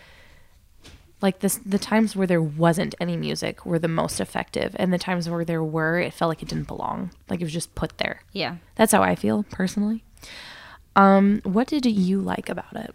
like 1.24 1.40
this. 1.40 1.58
The 1.64 1.78
times 1.78 2.14
where 2.14 2.26
there 2.26 2.42
wasn't 2.42 2.94
any 3.00 3.16
music 3.16 3.64
were 3.64 3.78
the 3.78 3.88
most 3.88 4.20
effective, 4.20 4.76
and 4.78 4.92
the 4.92 4.98
times 4.98 5.28
where 5.28 5.44
there 5.44 5.64
were, 5.64 5.98
it 5.98 6.12
felt 6.12 6.28
like 6.28 6.42
it 6.42 6.48
didn't 6.48 6.68
belong. 6.68 7.10
Like 7.28 7.40
it 7.40 7.44
was 7.44 7.52
just 7.52 7.74
put 7.74 7.96
there. 7.98 8.20
Yeah. 8.32 8.56
That's 8.76 8.92
how 8.92 9.02
I 9.02 9.16
feel 9.16 9.42
personally. 9.44 10.04
Um, 10.94 11.40
what 11.42 11.66
did 11.66 11.86
you 11.86 12.20
like 12.20 12.48
about 12.48 12.76
it? 12.76 12.94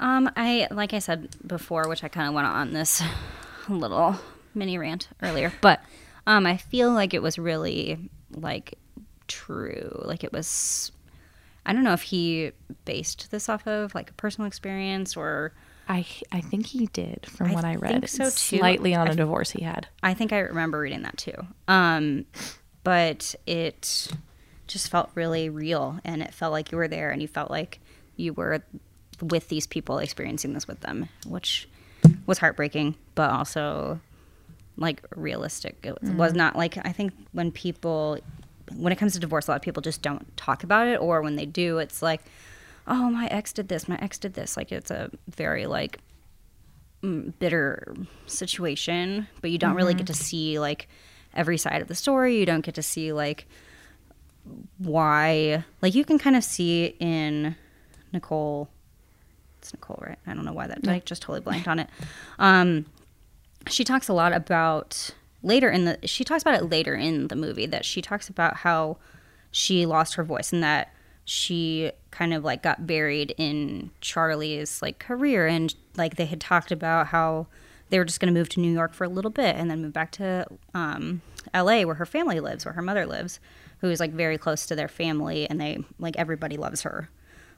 Um, 0.00 0.28
I 0.36 0.66
like 0.70 0.92
I 0.92 0.98
said 0.98 1.34
before, 1.46 1.88
which 1.88 2.04
I 2.04 2.08
kind 2.08 2.28
of 2.28 2.34
went 2.34 2.48
on 2.48 2.72
this 2.72 3.02
little 3.68 4.16
mini 4.54 4.76
rant 4.76 5.08
earlier, 5.22 5.52
but 5.62 5.80
um, 6.26 6.46
I 6.46 6.56
feel 6.56 6.92
like 6.92 7.14
it 7.14 7.22
was 7.22 7.38
really 7.38 8.10
like 8.32 8.74
true. 9.28 10.02
Like 10.04 10.24
it 10.24 10.32
was. 10.32 10.90
I 11.64 11.72
don't 11.72 11.84
know 11.84 11.94
if 11.94 12.02
he 12.02 12.52
based 12.84 13.30
this 13.30 13.48
off 13.48 13.66
of 13.66 13.94
like 13.94 14.10
a 14.10 14.14
personal 14.14 14.46
experience 14.46 15.16
or 15.16 15.52
I 15.88 16.04
I 16.32 16.40
think 16.40 16.66
he 16.66 16.86
did 16.86 17.26
from 17.26 17.50
I 17.50 17.54
what 17.54 17.64
I 17.64 17.76
read. 17.76 17.92
think 17.92 18.08
so, 18.08 18.24
too. 18.24 18.58
Slightly 18.58 18.94
on 18.94 19.08
a 19.08 19.14
divorce 19.14 19.50
he 19.52 19.62
had. 19.62 19.86
I 20.02 20.14
think 20.14 20.32
I 20.32 20.40
remember 20.40 20.80
reading 20.80 21.02
that 21.02 21.16
too. 21.16 21.46
Um, 21.68 22.26
but 22.84 23.34
it 23.46 24.08
just 24.66 24.90
felt 24.90 25.10
really 25.14 25.48
real, 25.48 26.00
and 26.04 26.22
it 26.22 26.34
felt 26.34 26.52
like 26.52 26.72
you 26.72 26.78
were 26.78 26.88
there, 26.88 27.10
and 27.10 27.22
you 27.22 27.28
felt 27.28 27.50
like 27.50 27.78
you 28.16 28.32
were 28.32 28.62
with 29.22 29.48
these 29.48 29.66
people 29.66 29.98
experiencing 29.98 30.52
this 30.54 30.66
with 30.66 30.80
them, 30.80 31.08
which 31.26 31.68
was 32.26 32.38
heartbreaking, 32.38 32.94
but 33.14 33.30
also 33.30 34.00
like 34.76 35.02
realistic. 35.14 35.76
It 35.84 36.02
was 36.02 36.34
not 36.34 36.56
like 36.56 36.76
I 36.84 36.92
think 36.92 37.12
when 37.32 37.50
people, 37.52 38.18
when 38.76 38.92
it 38.92 38.96
comes 38.96 39.14
to 39.14 39.20
divorce, 39.20 39.48
a 39.48 39.52
lot 39.52 39.56
of 39.56 39.62
people 39.62 39.80
just 39.80 40.02
don't 40.02 40.36
talk 40.36 40.64
about 40.64 40.86
it, 40.88 41.00
or 41.00 41.22
when 41.22 41.36
they 41.36 41.46
do, 41.46 41.78
it's 41.78 42.02
like, 42.02 42.22
oh, 42.86 43.10
my 43.10 43.26
ex 43.26 43.52
did 43.52 43.68
this, 43.68 43.88
my 43.88 43.98
ex 44.00 44.18
did 44.18 44.34
this. 44.34 44.56
Like 44.56 44.72
it's 44.72 44.90
a 44.90 45.10
very 45.28 45.66
like 45.66 45.98
mm, 47.02 47.32
bitter 47.38 47.94
situation, 48.26 49.28
but 49.40 49.50
you 49.50 49.58
don't 49.58 49.74
really 49.74 49.94
get 49.94 50.06
to 50.08 50.14
see 50.14 50.58
like 50.58 50.88
every 51.34 51.58
side 51.58 51.82
of 51.82 51.88
the 51.88 51.94
story. 51.94 52.38
You 52.38 52.46
don't 52.46 52.64
get 52.64 52.74
to 52.76 52.82
see 52.82 53.12
like 53.12 53.46
why 54.78 55.64
like 55.82 55.94
you 55.94 56.04
can 56.04 56.18
kind 56.18 56.36
of 56.36 56.44
see 56.44 56.96
in 57.00 57.56
Nicole 58.12 58.68
it's 59.58 59.72
Nicole, 59.72 59.98
right? 60.00 60.18
I 60.26 60.34
don't 60.34 60.44
know 60.44 60.52
why 60.52 60.68
that 60.68 60.86
I 60.86 61.00
just 61.04 61.22
totally 61.22 61.40
blanked 61.40 61.68
on 61.68 61.78
it. 61.78 61.88
Um 62.38 62.86
she 63.68 63.84
talks 63.84 64.08
a 64.08 64.12
lot 64.12 64.32
about 64.32 65.10
later 65.42 65.70
in 65.70 65.84
the 65.84 65.98
she 66.04 66.24
talks 66.24 66.42
about 66.42 66.54
it 66.54 66.70
later 66.70 66.94
in 66.94 67.28
the 67.28 67.36
movie 67.36 67.66
that 67.66 67.84
she 67.84 68.00
talks 68.00 68.28
about 68.28 68.58
how 68.58 68.96
she 69.50 69.86
lost 69.86 70.14
her 70.14 70.24
voice 70.24 70.52
and 70.52 70.62
that 70.62 70.92
she 71.24 71.90
kind 72.16 72.32
of 72.32 72.44
like 72.44 72.62
got 72.62 72.86
buried 72.86 73.34
in 73.36 73.90
Charlie's 74.00 74.80
like 74.80 74.98
career 74.98 75.46
and 75.46 75.74
like 75.96 76.16
they 76.16 76.24
had 76.24 76.40
talked 76.40 76.72
about 76.72 77.08
how 77.08 77.46
they 77.90 77.98
were 77.98 78.06
just 78.06 78.20
going 78.20 78.32
to 78.32 78.38
move 78.38 78.48
to 78.48 78.60
New 78.60 78.72
York 78.72 78.94
for 78.94 79.04
a 79.04 79.08
little 79.08 79.30
bit 79.30 79.54
and 79.54 79.70
then 79.70 79.82
move 79.82 79.92
back 79.92 80.10
to 80.12 80.46
um, 80.72 81.20
LA 81.54 81.82
where 81.82 81.96
her 81.96 82.06
family 82.06 82.40
lives, 82.40 82.64
where 82.64 82.72
her 82.72 82.80
mother 82.80 83.04
lives, 83.04 83.38
who 83.80 83.90
is 83.90 84.00
like 84.00 84.12
very 84.12 84.38
close 84.38 84.64
to 84.64 84.74
their 84.74 84.88
family 84.88 85.48
and 85.50 85.60
they 85.60 85.78
like 85.98 86.16
everybody 86.16 86.56
loves 86.56 86.82
her 86.82 87.10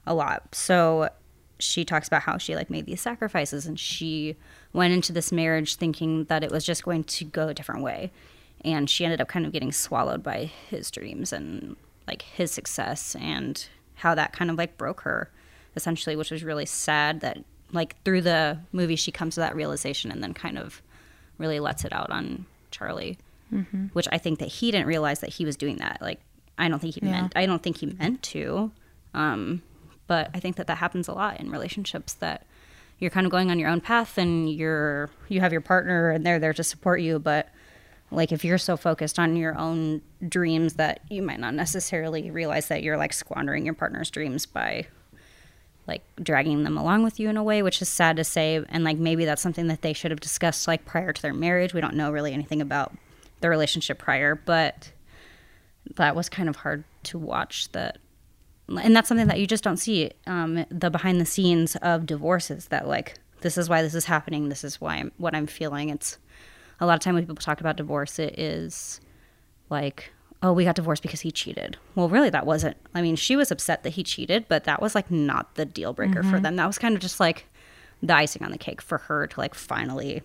a 0.05 0.13
lot. 0.13 0.53
So 0.53 1.09
she 1.57 1.85
talks 1.85 2.07
about 2.07 2.23
how 2.23 2.37
she 2.37 2.53
like 2.53 2.69
made 2.69 2.85
these 2.85 3.01
sacrifices 3.01 3.65
and 3.65 3.79
she 3.79 4.35
went 4.73 4.93
into 4.93 5.13
this 5.13 5.31
marriage 5.31 5.75
thinking 5.75 6.25
that 6.25 6.43
it 6.43 6.51
was 6.51 6.65
just 6.65 6.83
going 6.83 7.05
to 7.05 7.23
go 7.23 7.47
a 7.47 7.53
different 7.53 7.81
way 7.81 8.11
and 8.65 8.89
she 8.89 9.05
ended 9.05 9.21
up 9.21 9.29
kind 9.29 9.45
of 9.45 9.53
getting 9.53 9.71
swallowed 9.71 10.21
by 10.21 10.51
his 10.69 10.91
dreams 10.91 11.31
and 11.31 11.77
like 12.07 12.23
his 12.23 12.51
success 12.51 13.15
and 13.15 13.69
how 13.99 14.15
that 14.15 14.33
kind 14.33 14.49
of 14.51 14.57
like 14.57 14.77
broke 14.77 15.01
her 15.01 15.29
essentially 15.75 16.15
which 16.15 16.31
was 16.31 16.43
really 16.43 16.65
sad 16.65 17.21
that 17.21 17.37
like 17.71 17.95
through 18.03 18.21
the 18.21 18.57
movie 18.71 18.95
she 18.95 19.11
comes 19.11 19.35
to 19.35 19.39
that 19.41 19.55
realization 19.55 20.11
and 20.11 20.23
then 20.23 20.33
kind 20.33 20.57
of 20.57 20.81
really 21.37 21.59
lets 21.59 21.85
it 21.85 21.93
out 21.93 22.09
on 22.09 22.45
charlie 22.71 23.17
which 23.93 24.07
i 24.11 24.17
think 24.17 24.39
that 24.39 24.47
he 24.47 24.69
didn't 24.71 24.85
realize 24.87 25.19
that 25.21 25.29
he 25.31 25.43
was 25.45 25.55
doing 25.55 25.77
that 25.77 25.97
like 26.01 26.19
i 26.57 26.67
don't 26.67 26.79
think 26.79 26.95
he 26.95 27.01
Yeah. 27.03 27.11
meant 27.11 27.33
i 27.35 27.45
don't 27.45 27.61
think 27.63 27.77
he 27.77 27.87
meant 27.87 28.21
to 28.23 28.71
um, 29.13 29.61
but 30.07 30.29
i 30.33 30.39
think 30.39 30.55
that 30.57 30.67
that 30.67 30.77
happens 30.77 31.07
a 31.07 31.13
lot 31.13 31.39
in 31.39 31.49
relationships 31.49 32.13
that 32.15 32.45
you're 32.99 33.09
kind 33.11 33.25
of 33.25 33.31
going 33.31 33.49
on 33.49 33.57
your 33.59 33.69
own 33.69 33.81
path 33.81 34.17
and 34.17 34.51
you're 34.51 35.09
you 35.29 35.39
have 35.39 35.51
your 35.51 35.61
partner 35.61 36.11
and 36.11 36.25
they're 36.25 36.39
there 36.39 36.53
to 36.53 36.63
support 36.63 37.01
you 37.01 37.17
but 37.17 37.49
like 38.11 38.31
if 38.31 38.43
you're 38.43 38.57
so 38.57 38.75
focused 38.75 39.19
on 39.19 39.35
your 39.35 39.57
own 39.57 40.01
dreams 40.27 40.73
that 40.75 41.01
you 41.09 41.21
might 41.21 41.39
not 41.39 41.53
necessarily 41.53 42.31
realize 42.31 42.67
that 42.67 42.83
you're 42.83 42.97
like 42.97 43.13
squandering 43.13 43.65
your 43.65 43.73
partner's 43.73 44.09
dreams 44.09 44.45
by 44.45 44.85
like 45.87 46.03
dragging 46.21 46.63
them 46.63 46.77
along 46.77 47.03
with 47.03 47.19
you 47.19 47.29
in 47.29 47.37
a 47.37 47.43
way 47.43 47.61
which 47.61 47.81
is 47.81 47.89
sad 47.89 48.17
to 48.17 48.23
say. 48.23 48.63
And 48.69 48.83
like 48.83 48.97
maybe 48.97 49.25
that's 49.25 49.41
something 49.41 49.67
that 49.67 49.81
they 49.81 49.93
should 49.93 50.11
have 50.11 50.19
discussed 50.19 50.67
like 50.67 50.85
prior 50.85 51.13
to 51.13 51.21
their 51.21 51.33
marriage. 51.33 51.73
We 51.73 51.81
don't 51.81 51.95
know 51.95 52.11
really 52.11 52.33
anything 52.33 52.61
about 52.61 52.93
the 53.41 53.49
relationship 53.49 53.99
prior 53.99 54.35
but 54.35 54.91
that 55.95 56.15
was 56.15 56.29
kind 56.29 56.49
of 56.49 56.57
hard 56.57 56.83
to 57.03 57.17
watch 57.17 57.71
that 57.71 57.97
and 58.67 58.95
that's 58.95 59.07
something 59.07 59.27
that 59.27 59.39
you 59.39 59.47
just 59.47 59.63
don't 59.63 59.77
see 59.77 60.11
um, 60.27 60.65
the 60.69 60.91
behind 60.91 61.19
the 61.19 61.25
scenes 61.25 61.75
of 61.77 62.05
divorces 62.05 62.67
that 62.67 62.87
like 62.87 63.15
this 63.41 63.57
is 63.57 63.69
why 63.69 63.81
this 63.81 63.95
is 63.95 64.05
happening. 64.05 64.49
This 64.49 64.63
is 64.63 64.79
why 64.81 64.97
I'm, 64.97 65.11
what 65.17 65.35
i'm 65.35 65.47
feeling. 65.47 65.89
It's 65.89 66.17
a 66.79 66.85
lot 66.85 66.93
of 66.95 66.99
time 66.99 67.15
when 67.15 67.23
people 67.23 67.35
talk 67.35 67.59
about 67.59 67.77
divorce 67.77 68.19
it 68.19 68.37
is 68.39 68.99
like 69.69 70.11
oh 70.41 70.53
we 70.53 70.63
got 70.63 70.75
divorced 70.75 71.01
because 71.01 71.21
he 71.21 71.31
cheated. 71.31 71.77
Well 71.95 72.09
really 72.09 72.29
that 72.29 72.45
wasn't 72.45 72.77
i 72.95 73.01
mean 73.01 73.15
she 73.15 73.35
was 73.35 73.51
upset 73.51 73.83
that 73.83 73.91
he 73.91 74.03
cheated 74.03 74.45
but 74.47 74.63
that 74.63 74.81
was 74.81 74.95
like 74.95 75.11
not 75.11 75.55
the 75.55 75.65
deal 75.65 75.93
breaker 75.93 76.23
for 76.23 76.35
mm-hmm. 76.35 76.43
them. 76.43 76.55
That 76.55 76.67
was 76.67 76.77
kind 76.77 76.95
of 76.95 77.01
just 77.01 77.19
like 77.19 77.45
the 78.01 78.15
icing 78.15 78.43
on 78.43 78.51
the 78.51 78.57
cake 78.57 78.81
for 78.81 78.97
her 78.97 79.27
to 79.27 79.39
like 79.39 79.53
finally 79.53 80.21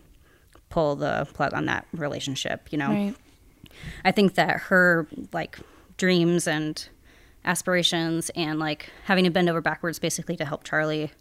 pull 0.69 0.97
the 0.97 1.27
plug 1.35 1.53
on 1.55 1.67
that 1.67 1.87
relationship 1.93 2.69
you 2.71 2.79
know? 2.79 2.89
Right. 2.89 3.15
I 4.05 4.13
think 4.13 4.35
that 4.35 4.61
her 4.63 5.07
like 5.33 5.59
dreams 5.97 6.47
and 6.47 6.89
aspirations 7.45 8.31
and 8.31 8.59
like 8.59 8.91
having 9.05 9.25
to 9.25 9.31
bend 9.31 9.49
over 9.49 9.61
backwards 9.61 9.99
basically 9.99 10.37
to 10.37 10.45
help 10.45 10.65
Charlie 10.65 11.13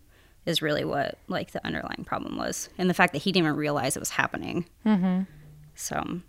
is 0.45 0.61
really 0.61 0.83
what 0.83 1.17
like 1.27 1.51
the 1.51 1.65
underlying 1.65 2.03
problem 2.05 2.37
was, 2.37 2.69
and 2.77 2.89
the 2.89 2.93
fact 2.93 3.13
that 3.13 3.19
he 3.19 3.31
didn't 3.31 3.45
even 3.45 3.57
realize 3.57 3.95
it 3.95 3.99
was 3.99 4.11
happening. 4.11 4.65
Mm-hmm. 4.85 5.21
So, 5.75 6.19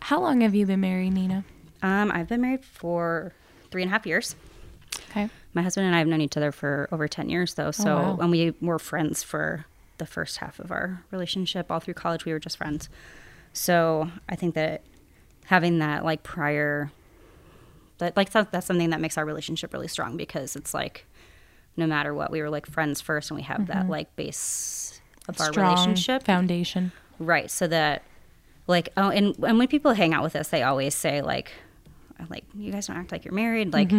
How 0.00 0.20
long 0.20 0.42
have 0.42 0.54
you 0.54 0.66
been 0.66 0.80
married, 0.80 1.12
Nina? 1.14 1.44
um, 1.82 2.12
I've 2.12 2.28
been 2.28 2.40
married 2.42 2.64
for 2.64 3.32
three 3.70 3.82
and 3.82 3.90
a 3.90 3.92
half 3.92 4.06
years. 4.06 4.36
Okay. 5.10 5.28
My 5.54 5.62
husband 5.62 5.86
and 5.86 5.94
I 5.96 5.98
have 5.98 6.06
known 6.06 6.20
each 6.20 6.36
other 6.36 6.52
for 6.52 6.88
over 6.92 7.08
ten 7.08 7.28
years, 7.28 7.54
though. 7.54 7.70
So, 7.70 7.96
wow. 7.96 8.18
and 8.20 8.30
we 8.30 8.54
were 8.60 8.78
friends 8.78 9.22
for 9.22 9.64
the 9.98 10.06
first 10.06 10.38
half 10.38 10.58
of 10.58 10.70
our 10.70 11.02
relationship. 11.10 11.70
All 11.70 11.80
through 11.80 11.94
college, 11.94 12.24
we 12.24 12.32
were 12.32 12.38
just 12.38 12.56
friends. 12.56 12.88
So, 13.52 14.10
I 14.28 14.36
think 14.36 14.54
that 14.54 14.82
having 15.46 15.78
that 15.80 16.04
like 16.04 16.22
prior, 16.22 16.92
that 17.98 18.16
like 18.16 18.30
that's 18.30 18.66
something 18.66 18.90
that 18.90 19.00
makes 19.00 19.18
our 19.18 19.24
relationship 19.24 19.72
really 19.72 19.88
strong 19.88 20.16
because 20.16 20.54
it's 20.54 20.72
like, 20.74 21.06
no 21.76 21.86
matter 21.86 22.12
what, 22.14 22.30
we 22.30 22.40
were 22.42 22.50
like 22.50 22.66
friends 22.66 23.00
first, 23.00 23.30
and 23.30 23.36
we 23.36 23.42
have 23.44 23.66
that 23.68 23.88
like 23.88 24.14
base 24.16 25.00
of 25.28 25.40
our 25.40 25.50
Mm-hmm. 25.50 25.60
Relationship. 25.60 26.22
foundation. 26.24 26.92
Right. 27.18 27.50
So 27.50 27.66
that, 27.68 28.02
like, 28.66 28.88
oh, 28.96 29.10
and, 29.10 29.36
and 29.44 29.58
when 29.58 29.68
people 29.68 29.92
hang 29.92 30.14
out 30.14 30.22
with 30.22 30.34
us, 30.36 30.48
they 30.48 30.62
always 30.62 30.94
say, 30.94 31.20
like, 31.22 31.52
like, 32.28 32.44
you 32.54 32.72
guys 32.72 32.86
don't 32.86 32.96
act 32.96 33.12
like 33.12 33.24
you're 33.24 33.34
married. 33.34 33.72
Like, 33.72 33.90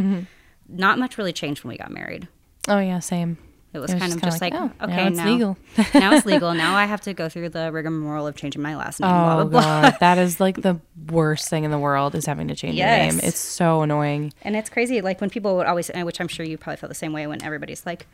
not 0.67 0.99
much 0.99 1.17
really 1.17 1.33
changed 1.33 1.63
when 1.63 1.69
we 1.71 1.77
got 1.77 1.91
married. 1.91 2.27
Oh 2.67 2.79
yeah, 2.79 2.99
same. 2.99 3.37
It 3.73 3.79
was, 3.79 3.89
It 3.91 3.95
was 3.95 4.01
kind 4.01 4.13
of 4.13 4.21
just 4.21 4.41
like, 4.41 4.53
like, 4.53 4.61
oh, 4.61 4.85
now 4.85 4.93
okay, 4.93 5.07
it's 5.07 5.17
now, 5.17 5.31
legal. 5.31 5.57
now 5.93 6.13
it's 6.13 6.25
legal. 6.25 6.53
Now 6.61 6.75
I 6.75 6.85
have 6.85 7.01
to 7.01 7.13
go 7.13 7.29
through 7.29 7.49
the 7.49 7.71
rigmarole 7.71 8.27
of 8.27 8.35
changing 8.35 8.61
my 8.61 8.75
last 8.75 8.99
name. 8.99 9.09
Oh 9.09 9.13
blah, 9.13 9.43
blah. 9.45 9.61
god, 9.61 9.97
that 10.01 10.17
is 10.17 10.39
like 10.39 10.61
the 10.61 10.79
worst 11.09 11.49
thing 11.49 11.63
in 11.63 11.71
the 11.71 11.79
world 11.79 12.13
is 12.13 12.25
having 12.25 12.49
to 12.49 12.55
change 12.55 12.75
your 12.75 12.85
name. 12.87 13.19
It's 13.23 13.39
so 13.39 13.81
annoying. 13.81 14.33
And 14.41 14.55
it's 14.57 14.69
crazy. 14.69 14.99
Like, 15.01 15.21
when 15.21 15.29
people 15.29 15.55
would 15.55 15.67
always, 15.67 15.89
which 15.95 16.19
I'm 16.19 16.27
sure 16.27 16.45
you 16.45 16.57
probably 16.57 16.77
felt 16.77 16.89
the 16.89 16.95
same 16.95 17.13
way 17.13 17.25
when 17.27 17.41
everybody's 17.41 17.85
like, 17.85 18.07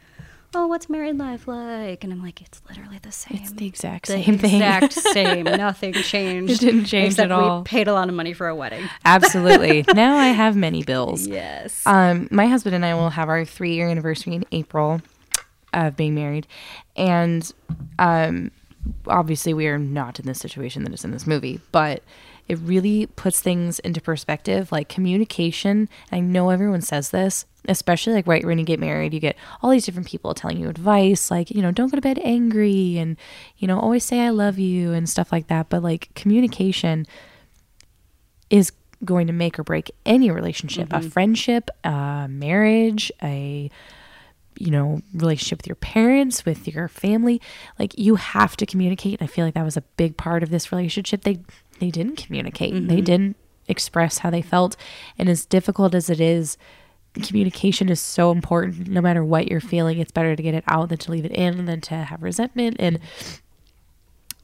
oh, 0.53 0.67
what's 0.67 0.89
married 0.89 1.17
life 1.17 1.47
like? 1.47 2.03
And 2.03 2.13
I'm 2.13 2.21
like, 2.21 2.41
it's 2.41 2.61
literally 2.69 2.99
the 3.01 3.11
same. 3.11 3.39
It's 3.41 3.51
the 3.51 3.65
exact 3.65 4.07
the 4.07 4.23
same 4.23 4.37
thing. 4.37 4.55
exact 4.55 4.93
same. 5.13 5.43
Nothing 5.45 5.93
changed. 5.93 6.53
It 6.53 6.59
didn't 6.59 6.85
change 6.85 7.13
except 7.13 7.25
at 7.25 7.31
all. 7.31 7.59
We 7.59 7.63
paid 7.65 7.87
a 7.87 7.93
lot 7.93 8.09
of 8.09 8.15
money 8.15 8.33
for 8.33 8.47
a 8.47 8.55
wedding. 8.55 8.87
Absolutely. 9.05 9.85
now 9.93 10.15
I 10.17 10.27
have 10.27 10.55
many 10.55 10.83
bills. 10.83 11.27
Yes. 11.27 11.81
Um, 11.85 12.27
my 12.31 12.47
husband 12.47 12.75
and 12.75 12.85
I 12.85 12.93
will 12.93 13.09
have 13.09 13.29
our 13.29 13.45
three 13.45 13.73
year 13.73 13.87
anniversary 13.89 14.35
in 14.35 14.45
April 14.51 15.01
of 15.85 15.95
being 15.95 16.15
married, 16.15 16.47
and 16.95 17.53
um, 17.99 18.51
obviously 19.07 19.53
we 19.53 19.67
are 19.67 19.77
not 19.79 20.19
in 20.19 20.25
this 20.25 20.39
situation 20.39 20.83
that 20.83 20.93
is 20.93 21.05
in 21.05 21.11
this 21.11 21.27
movie, 21.27 21.59
but 21.71 22.03
it 22.47 22.57
really 22.59 23.07
puts 23.07 23.41
things 23.41 23.79
into 23.79 23.99
perspective. 23.99 24.71
Like 24.71 24.87
communication, 24.87 25.89
I 26.11 26.21
know 26.21 26.49
everyone 26.49 26.81
says 26.81 27.11
this, 27.11 27.45
especially 27.67 28.13
like 28.13 28.27
right 28.27 28.45
when 28.45 28.57
you 28.57 28.65
get 28.65 28.79
married, 28.79 29.13
you 29.13 29.19
get 29.19 29.35
all 29.61 29.69
these 29.69 29.85
different 29.85 30.07
people 30.07 30.33
telling 30.33 30.57
you 30.57 30.69
advice, 30.69 31.29
like, 31.29 31.51
you 31.51 31.61
know, 31.61 31.71
don't 31.71 31.91
go 31.91 31.97
to 31.97 32.01
bed 32.01 32.19
angry 32.23 32.97
and, 32.97 33.17
you 33.57 33.67
know, 33.67 33.79
always 33.79 34.05
say 34.05 34.21
I 34.21 34.29
love 34.29 34.57
you 34.57 34.93
and 34.93 35.09
stuff 35.09 35.31
like 35.31 35.47
that. 35.47 35.67
But 35.69 35.83
like 35.83 36.13
communication 36.15 37.05
is 38.49 38.71
going 39.03 39.27
to 39.27 39.33
make 39.33 39.59
or 39.59 39.63
break 39.63 39.91
any 40.05 40.31
relationship, 40.31 40.91
a 40.91 41.01
friendship, 41.01 41.69
a 41.83 42.27
marriage, 42.29 43.11
a 43.21 43.69
you 44.59 44.71
know, 44.71 45.01
relationship 45.13 45.59
with 45.59 45.67
your 45.67 45.75
parents, 45.75 46.45
with 46.45 46.67
your 46.67 46.87
family. 46.87 47.41
Like 47.77 47.97
you 47.97 48.15
have 48.15 48.57
to 48.57 48.65
communicate. 48.65 49.19
And 49.19 49.29
I 49.29 49.31
feel 49.31 49.45
like 49.45 49.53
that 49.53 49.65
was 49.65 49.77
a 49.77 49.81
big 49.81 50.17
part 50.17 50.43
of 50.43 50.49
this 50.49 50.71
relationship. 50.71 51.21
They 51.21 51.39
they 51.79 51.91
didn't 51.91 52.17
communicate. 52.17 52.73
They 52.73 52.79
mm-hmm. 52.79 53.03
didn't 53.03 53.37
express 53.67 54.19
how 54.19 54.29
they 54.29 54.41
felt. 54.41 54.75
And 55.17 55.29
as 55.29 55.45
difficult 55.45 55.93
as 55.93 56.09
it 56.09 56.19
is, 56.19 56.57
communication 57.21 57.89
is 57.89 57.99
so 57.99 58.31
important. 58.31 58.87
No 58.87 59.01
matter 59.01 59.23
what 59.23 59.47
you're 59.47 59.61
feeling, 59.61 59.99
it's 59.99 60.11
better 60.11 60.35
to 60.35 60.43
get 60.43 60.53
it 60.53 60.63
out 60.67 60.89
than 60.89 60.97
to 60.99 61.11
leave 61.11 61.25
it 61.25 61.31
in 61.31 61.65
than 61.65 61.81
to 61.81 61.95
have 61.95 62.23
resentment. 62.23 62.77
And 62.79 62.99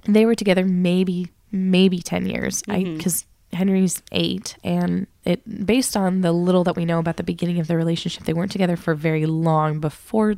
they 0.06 0.26
were 0.26 0.36
together 0.36 0.66
maybe 0.66 1.30
maybe 1.52 2.00
10 2.00 2.26
years. 2.26 2.64
I 2.68 2.80
mm-hmm. 2.80 2.98
because 2.98 3.26
Henry's 3.54 4.02
eight, 4.12 4.58
and 4.64 5.08
it 5.26 5.66
based 5.66 5.96
on 5.96 6.22
the 6.22 6.32
little 6.32 6.64
that 6.64 6.76
we 6.76 6.86
know 6.86 7.00
about 7.00 7.18
the 7.18 7.24
beginning 7.24 7.60
of 7.60 7.68
their 7.68 7.78
relationship, 7.78 8.24
they 8.24 8.34
weren't 8.34 8.52
together 8.52 8.76
for 8.76 8.96
very 8.96 9.26
long 9.26 9.80
before 9.80 10.36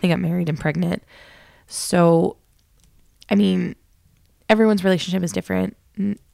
they 0.00 0.08
got 0.08 0.20
married 0.20 0.48
and 0.48 0.58
pregnant. 0.58 1.02
So, 1.66 2.36
I 3.28 3.34
mean, 3.34 3.76
everyone's 4.48 4.84
relationship 4.84 5.22
is 5.22 5.32
different. 5.32 5.76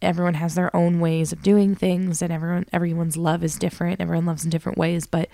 Everyone 0.01 0.35
has 0.35 0.55
their 0.55 0.75
own 0.75 1.01
ways 1.01 1.33
of 1.33 1.43
doing 1.43 1.75
things, 1.75 2.23
and 2.23 2.33
everyone 2.33 2.67
everyone's 2.73 3.17
love 3.17 3.45
is 3.45 3.57
different. 3.57 4.01
Everyone 4.01 4.27
loves 4.27 4.45
in 4.45 4.51
different 4.51 4.79
ways, 4.79 5.07
but 5.07 5.29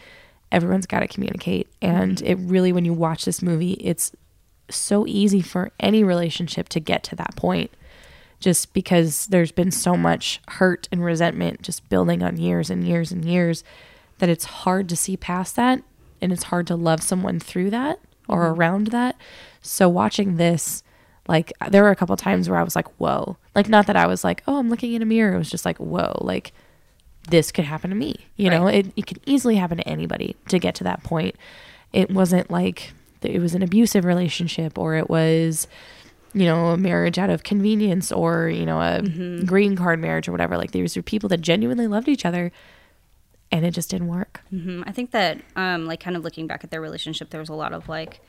everyone's 0.53 0.87
got 0.87 1.01
to 1.01 1.09
communicate. 1.09 1.69
And 1.81 2.19
mm-hmm. 2.19 2.27
it 2.27 2.39
really, 2.39 2.73
when 2.73 2.85
you 2.85 2.93
watch 2.93 3.25
this 3.25 3.43
movie, 3.43 3.73
it's 3.75 4.13
so 4.71 5.07
easy 5.07 5.41
for 5.41 5.71
any 5.81 6.05
relationship 6.05 6.69
to 6.71 6.81
get 6.81 7.03
to 7.05 7.17
that 7.17 7.37
point 7.37 7.71
just 8.41 8.73
because 8.73 9.27
there's 9.27 9.53
been 9.53 9.71
so 9.71 9.97
much 9.97 10.41
hurt 10.49 10.89
and 10.93 11.05
resentment 11.05 11.63
just 11.63 11.89
building 11.89 12.23
on 12.23 12.37
years 12.37 12.71
and 12.71 12.87
years 12.87 13.11
and 13.11 13.25
years 13.25 13.65
that 14.19 14.29
it's 14.29 14.45
hard 14.45 14.89
to 14.89 14.97
see 14.97 15.17
past 15.17 15.57
that 15.57 15.83
and 16.21 16.33
it's 16.33 16.45
hard 16.45 16.67
to 16.67 16.77
love 16.77 17.03
someone 17.03 17.41
through 17.41 17.71
that 17.71 17.99
or 18.29 18.45
mm-hmm. 18.45 18.61
around 18.61 18.87
that. 18.89 19.17
So 19.63 19.89
watching 19.89 20.37
this 20.37 20.83
like 21.29 21.53
there 21.69 21.83
were 21.83 21.91
a 21.91 21.97
couple 21.97 22.17
times 22.17 22.49
where 22.49 22.59
I 22.59 22.63
was 22.63 22.75
like, 22.75 22.89
"Whoa." 22.97 23.37
Like 23.55 23.69
not 23.69 23.87
that 23.87 23.97
I 23.97 24.07
was 24.07 24.25
like, 24.25 24.43
"Oh, 24.47 24.57
I'm 24.57 24.71
looking 24.71 24.95
in 24.95 25.03
a 25.03 25.07
mirror." 25.07 25.35
It 25.35 25.39
was 25.39 25.51
just 25.51 25.67
like, 25.67 25.77
"Whoa." 25.77 26.19
Like 26.23 26.53
this 27.29 27.53
could 27.53 27.67
happen 27.67 27.91
to 27.91 27.97
me. 27.97 28.27
You 28.37 28.49
know, 28.49 28.67
it 28.67 28.93
it 28.97 29.07
could 29.07 29.21
easily 29.27 29.57
happen 29.57 29.77
to 29.77 29.89
anybody 29.89 30.37
to 30.49 30.59
get 30.59 30.75
to 30.77 30.85
that 30.85 31.03
point. 31.05 31.37
It 31.93 32.11
wasn't 32.11 32.51
like 32.51 32.93
it 33.23 33.41
was 33.41 33.55
an 33.55 33.63
abusive 33.63 34.05
relationship 34.05 34.79
or 34.79 34.95
it 34.95 35.11
was 35.11 35.69
you 36.35 36.45
know, 36.45 36.67
a 36.69 36.77
marriage 36.77 37.19
out 37.19 37.31
of 37.31 37.43
convenience 37.43 38.13
or, 38.13 38.49
you 38.49 38.67
know, 38.67 38.81
a 38.81 39.03
green 39.45 39.77
card 39.77 39.99
marriage 40.01 40.29
or 40.29 40.33
whatever. 40.33 40.57
Like 40.57 40.73
these 40.73 40.97
were 40.97 41.03
people 41.03 41.29
that 41.31 41.41
genuinely 41.41 41.87
loved 41.87 42.09
each 42.09 42.25
other 42.27 42.53
and 43.51 43.65
it 43.65 43.71
just 43.73 43.91
didn't 43.91 44.09
work. 44.09 44.43
Mhm. 44.53 44.85
I 44.87 44.93
think 44.93 45.11
that, 45.13 45.41
um, 45.57 45.87
like, 45.87 46.01
kind 46.01 46.17
of 46.17 46.23
looking 46.25 46.47
back 46.47 46.65
at 46.65 46.71
their 46.71 46.83
relationship, 46.83 47.31
there 47.31 47.41
was 47.41 47.49
a 47.49 47.55
lot 47.55 47.73
of 47.73 47.89
like, 47.89 48.21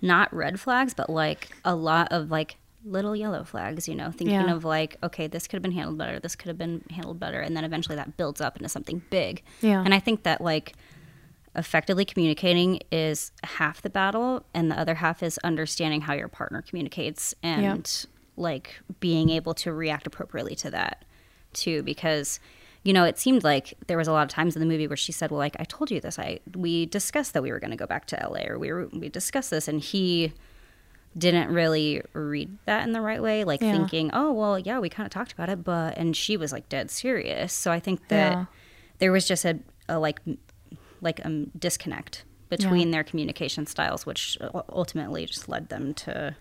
not 0.00 0.34
red 0.34 0.58
flags, 0.58 0.94
but 0.94 1.08
like 1.10 1.48
a 1.64 1.74
lot 1.74 2.08
of 2.12 2.30
like 2.30 2.56
little 2.84 3.14
yellow 3.16 3.44
flags. 3.44 3.88
You 3.88 3.94
know, 3.94 4.10
thinking 4.10 4.30
Yeah. 4.40 4.52
of 4.54 4.64
like, 4.64 4.96
okay, 5.02 5.26
this 5.26 5.46
could 5.46 5.56
have 5.56 5.62
been 5.62 5.72
handled 5.72 5.96
better. 5.98 6.18
This 6.18 6.34
could 6.36 6.48
have 6.48 6.58
been 6.58 6.82
handled 6.90 7.18
better, 7.20 7.40
and 7.40 7.56
then 7.56 7.64
eventually 7.64 7.96
that 7.96 8.16
builds 8.16 8.40
up 8.40 8.56
into 8.56 8.68
something 8.68 9.02
big. 9.10 9.42
Yeah. 9.62 9.82
And 9.84 9.94
I 9.94 10.00
think 10.00 10.22
that 10.24 10.40
like 10.40 10.74
effectively 11.56 12.04
communicating 12.04 12.80
is 12.90 13.30
half 13.44 13.82
the 13.82 13.90
battle, 13.90 14.44
and 14.54 14.70
the 14.70 14.78
other 14.78 14.96
half 14.96 15.22
is 15.22 15.38
understanding 15.44 16.00
how 16.02 16.14
your 16.14 16.28
partner 16.28 16.62
communicates 16.62 17.34
and 17.42 18.06
like 18.36 18.80
being 19.00 19.30
able 19.30 19.54
to 19.54 19.72
react 19.72 20.06
appropriately 20.06 20.56
to 20.56 20.70
that 20.70 21.04
too 21.52 21.84
because 21.84 22.40
you 22.82 22.92
know 22.92 23.04
it 23.04 23.16
seemed 23.16 23.44
like 23.44 23.74
there 23.86 23.96
was 23.96 24.08
a 24.08 24.12
lot 24.12 24.24
of 24.24 24.28
times 24.28 24.56
in 24.56 24.60
the 24.60 24.66
movie 24.66 24.88
where 24.88 24.96
she 24.96 25.12
said 25.12 25.30
well 25.30 25.38
like 25.38 25.54
i 25.60 25.62
told 25.62 25.88
you 25.88 26.00
this 26.00 26.18
i 26.18 26.40
we 26.56 26.84
discussed 26.86 27.32
that 27.32 27.44
we 27.44 27.52
were 27.52 27.60
going 27.60 27.70
to 27.70 27.76
go 27.76 27.86
back 27.86 28.06
to 28.06 28.16
la 28.28 28.40
or 28.48 28.58
we 28.58 28.72
were 28.72 28.88
we 28.88 29.08
discussed 29.08 29.50
this 29.50 29.68
and 29.68 29.80
he 29.80 30.32
didn't 31.16 31.48
really 31.48 32.02
read 32.12 32.58
that 32.66 32.82
in 32.82 32.92
the 32.92 33.00
right 33.00 33.22
way 33.22 33.44
like 33.44 33.60
Yeah. 33.60 33.70
thinking 33.70 34.10
oh 34.12 34.32
well 34.32 34.58
yeah 34.58 34.80
we 34.80 34.88
kind 34.88 35.06
of 35.06 35.12
talked 35.12 35.32
about 35.32 35.48
it 35.48 35.62
but 35.62 35.96
and 35.96 36.16
she 36.16 36.36
was 36.36 36.50
like 36.50 36.68
dead 36.68 36.90
serious 36.90 37.52
so 37.52 37.70
i 37.70 37.78
think 37.78 38.08
that 38.08 38.32
Yeah. 38.32 38.44
there 38.98 39.12
was 39.12 39.28
just 39.28 39.44
a, 39.44 39.60
a 39.88 40.00
like 40.00 40.18
like 41.04 41.20
a 41.20 41.26
m- 41.26 41.50
disconnect 41.56 42.24
between 42.48 42.90
their 42.90 43.04
communication 43.04 43.66
styles 43.66 44.06
which 44.06 44.38
ultimately 44.68 45.26
just 45.26 45.48
led 45.48 45.68
them 45.68 45.94
to 45.94 46.36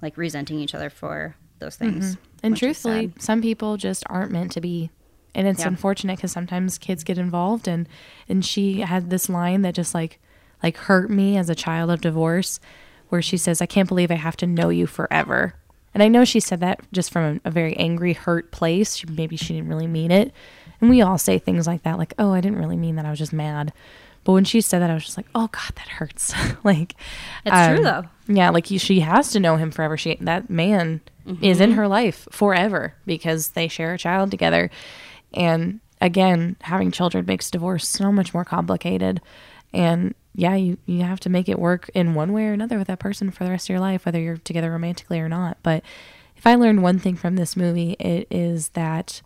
like 0.00 0.16
resenting 0.16 0.58
each 0.58 0.74
other 0.74 0.90
for 0.90 1.36
those 1.58 1.76
mm-hmm. 1.76 2.00
things 2.00 2.16
And 2.42 2.52
which 2.52 2.62
is 2.62 2.80
truthfully, 2.82 3.12
some 3.18 3.42
people 3.42 3.76
just 3.76 4.04
aren't 4.06 4.30
meant 4.30 4.52
to 4.52 4.60
be. 4.60 4.90
And 5.34 5.46
it's 5.46 5.60
Yeah. 5.60 5.68
unfortunate 5.68 6.16
because 6.16 6.32
sometimes 6.32 6.78
kids 6.78 7.04
get 7.04 7.18
involved 7.18 7.68
and 7.68 7.88
and 8.28 8.44
she 8.44 8.80
had 8.80 9.10
this 9.10 9.28
line 9.28 9.62
that 9.62 9.74
just 9.74 9.94
like 9.94 10.18
like 10.62 10.76
hurt 10.76 11.10
me 11.10 11.36
as 11.36 11.50
a 11.50 11.54
child 11.54 11.90
of 11.90 12.00
divorce 12.00 12.60
where 13.08 13.22
she 13.22 13.36
says, 13.36 13.62
I 13.62 13.66
can't 13.66 13.88
believe 13.88 14.10
I 14.10 14.16
have 14.16 14.36
to 14.38 14.46
know 14.46 14.68
you 14.68 14.86
forever. 14.86 15.54
And 15.94 16.02
I 16.02 16.08
know 16.08 16.24
she 16.24 16.40
said 16.40 16.60
that 16.60 16.80
just 16.92 17.10
from 17.10 17.40
a, 17.44 17.48
a 17.48 17.50
very 17.50 17.74
angry, 17.76 18.12
hurt 18.12 18.52
place. 18.52 18.96
She, 18.96 19.06
maybe 19.06 19.36
she 19.36 19.54
didn't 19.54 19.68
really 19.68 19.86
mean 19.86 20.10
it. 20.10 20.32
And 20.80 20.90
we 20.90 21.02
all 21.02 21.18
say 21.18 21.38
things 21.38 21.66
like 21.66 21.82
that, 21.82 21.98
like, 21.98 22.14
oh, 22.18 22.32
I 22.32 22.40
didn't 22.40 22.58
really 22.58 22.76
mean 22.76 22.96
that. 22.96 23.06
I 23.06 23.10
was 23.10 23.18
just 23.18 23.32
mad. 23.32 23.72
But 24.24 24.32
when 24.32 24.44
she 24.44 24.60
said 24.60 24.80
that, 24.80 24.90
I 24.90 24.94
was 24.94 25.04
just 25.04 25.16
like, 25.16 25.28
oh 25.34 25.48
God, 25.48 25.72
that 25.76 25.88
hurts. 25.88 26.34
like, 26.64 26.94
It's 27.44 27.66
true, 27.66 27.76
um, 27.78 27.82
though. 27.82 28.04
Yeah, 28.28 28.50
like 28.50 28.70
you, 28.70 28.78
she 28.78 29.00
has 29.00 29.30
to 29.32 29.40
know 29.40 29.56
him 29.56 29.70
forever. 29.70 29.96
She 29.96 30.16
that 30.20 30.50
man 30.50 31.00
is 31.42 31.60
in 31.60 31.72
her 31.72 31.88
life 31.88 32.26
forever 32.30 32.94
because 33.06 33.50
they 33.50 33.68
share 33.68 33.94
a 33.94 33.98
child 33.98 34.30
together. 34.30 34.70
And 35.34 35.80
again, 36.00 36.56
having 36.62 36.90
children 36.90 37.26
makes 37.26 37.50
divorce 37.50 37.86
so 37.86 38.12
much 38.12 38.32
more 38.32 38.44
complicated. 38.44 39.20
And 39.72 40.14
yeah, 40.34 40.54
you, 40.54 40.78
you 40.86 41.02
have 41.02 41.20
to 41.20 41.30
make 41.30 41.48
it 41.48 41.58
work 41.58 41.90
in 41.94 42.14
one 42.14 42.32
way 42.32 42.46
or 42.46 42.52
another 42.52 42.78
with 42.78 42.86
that 42.88 43.00
person 43.00 43.30
for 43.30 43.44
the 43.44 43.50
rest 43.50 43.66
of 43.66 43.70
your 43.70 43.80
life, 43.80 44.06
whether 44.06 44.20
you're 44.20 44.36
together 44.38 44.70
romantically 44.70 45.20
or 45.20 45.28
not. 45.28 45.58
But 45.62 45.82
if 46.36 46.46
I 46.46 46.54
learned 46.54 46.82
one 46.82 46.98
thing 46.98 47.16
from 47.16 47.36
this 47.36 47.56
movie, 47.56 47.92
it 47.98 48.28
is 48.30 48.70
that 48.70 49.20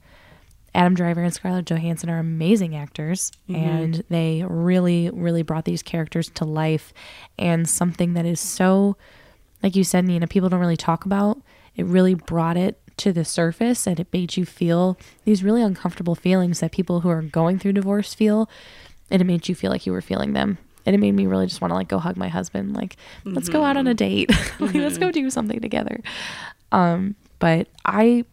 Adam 0.75 0.95
Driver 0.95 1.23
and 1.23 1.33
Scarlett 1.33 1.67
Johansson 1.67 2.09
are 2.09 2.19
amazing 2.19 2.75
actors, 2.75 3.31
mm-hmm. 3.49 3.57
and 3.57 4.05
they 4.09 4.45
really, 4.49 5.11
really 5.11 5.43
brought 5.43 5.65
these 5.65 5.83
characters 5.83 6.31
to 6.31 6.45
life. 6.45 6.93
And 7.39 7.69
something 7.69 8.15
that 8.15 8.25
is 8.25 8.41
so, 8.41 8.97
like 9.63 9.77
you 9.77 9.85
said, 9.85 10.07
Nina, 10.07 10.27
people 10.27 10.49
don't 10.49 10.61
really 10.61 10.77
talk 10.77 11.05
about. 11.05 11.41
It 11.77 11.85
really 11.85 12.15
brought 12.15 12.57
it 12.57 12.81
to 12.99 13.13
the 13.13 13.25
surface, 13.25 13.87
and 13.87 14.01
it 14.01 14.07
made 14.13 14.37
you 14.37 14.47
feel 14.47 14.99
these 15.25 15.45
really 15.45 15.63
uncomfortable 15.63 16.15
feelings 16.15 16.61
that 16.61 16.73
people 16.73 17.01
who 17.01 17.11
are 17.11 17.23
going 17.23 17.59
through 17.59 17.73
divorce 17.73 18.15
feel, 18.15 18.49
and 19.11 19.21
it 19.21 19.27
made 19.27 19.49
you 19.49 19.55
feel 19.55 19.71
like 19.71 19.85
you 19.87 19.93
were 19.93 20.03
feeling 20.03 20.33
them. 20.33 20.59
And 20.85 20.97
it 20.97 20.99
made 20.99 21.13
me 21.13 21.27
really 21.27 21.47
just 21.47 21.61
want 21.61 21.71
to 21.71 21.77
like 21.77 21.89
go 21.89 21.99
hug 21.99 22.17
my 22.17 22.29
husband, 22.29 22.75
like 22.75 22.97
let's 23.25 23.49
go 23.49 23.63
out 23.63 23.77
on 23.77 23.87
a 23.87 23.91
mm-hmm. 23.91 23.97
date, 23.97 24.31
like 24.61 24.75
let's 24.75 24.99
go 24.99 25.07
mm-hmm. 25.07 25.25
do 25.25 25.31
something 25.31 25.61
together. 25.61 26.01
Um, 26.73 27.15
but 27.39 27.69
I, 27.85 28.25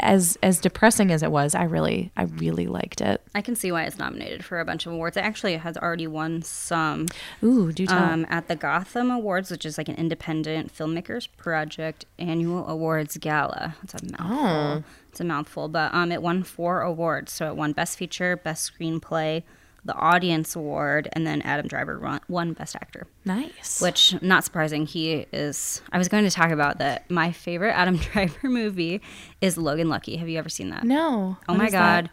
as 0.00 0.36
as 0.42 0.60
depressing 0.60 1.10
as 1.10 1.22
it 1.22 1.30
was, 1.30 1.54
I 1.54 1.64
really 1.64 2.10
I 2.16 2.24
really 2.24 2.66
liked 2.66 3.00
it. 3.00 3.22
I 3.34 3.40
can 3.40 3.56
see 3.56 3.72
why 3.72 3.84
it's 3.84 3.98
nominated 3.98 4.44
for 4.44 4.60
a 4.60 4.64
bunch 4.64 4.86
of 4.86 4.92
awards. 4.92 5.16
It 5.16 5.20
actually 5.24 5.56
has 5.56 5.76
already 5.76 6.06
won 6.06 6.42
some 6.42 7.06
Ooh, 7.42 7.72
do 7.72 7.86
tell. 7.86 7.96
um, 7.98 8.26
at 8.28 8.48
the 8.48 8.56
Gotham 8.56 9.10
Awards, 9.10 9.50
which 9.50 9.64
is 9.64 9.78
like 9.78 9.88
an 9.88 9.94
independent 9.96 10.76
filmmakers 10.76 11.28
project 11.36 12.04
annual 12.18 12.66
awards 12.68 13.16
gala. 13.16 13.76
It's 13.82 13.94
a 13.94 14.04
mouthful. 14.18 14.84
It's 15.10 15.20
a 15.20 15.24
mouthful, 15.24 15.68
but 15.68 15.94
um, 15.94 16.10
it 16.12 16.20
won 16.22 16.42
four 16.42 16.80
awards. 16.82 17.32
So 17.32 17.48
it 17.48 17.56
won 17.56 17.72
Best 17.72 17.96
Feature, 17.96 18.36
Best 18.36 18.72
Screenplay, 18.72 19.44
the 19.84 19.94
Audience 19.94 20.56
Award, 20.56 21.08
and 21.12 21.26
then 21.26 21.42
Adam 21.42 21.68
Driver 21.68 22.18
won, 22.28 22.52
Best 22.54 22.74
Actor. 22.74 23.06
nice. 23.24 23.80
Which, 23.82 24.20
not 24.22 24.42
surprising, 24.44 24.86
he 24.86 25.26
is. 25.32 25.82
I 25.92 25.98
was 25.98 26.08
going 26.08 26.24
to 26.24 26.30
talk 26.30 26.50
about 26.50 26.78
that. 26.78 27.10
My 27.10 27.32
favorite 27.32 27.72
Adam 27.72 27.96
Driver 28.12 28.48
movie 28.48 29.00
is 29.40 29.58
Logan 29.58 29.88
Lucky. 29.88 30.16
Have 30.16 30.28
you 30.28 30.38
ever 30.38 30.48
seen 30.48 30.70
that? 30.70 30.84
no. 30.84 31.36
Oh 31.48 31.52
What 31.52 31.58
my 31.58 31.66
is 31.66 31.72
that? 31.72 32.04
god, 32.04 32.10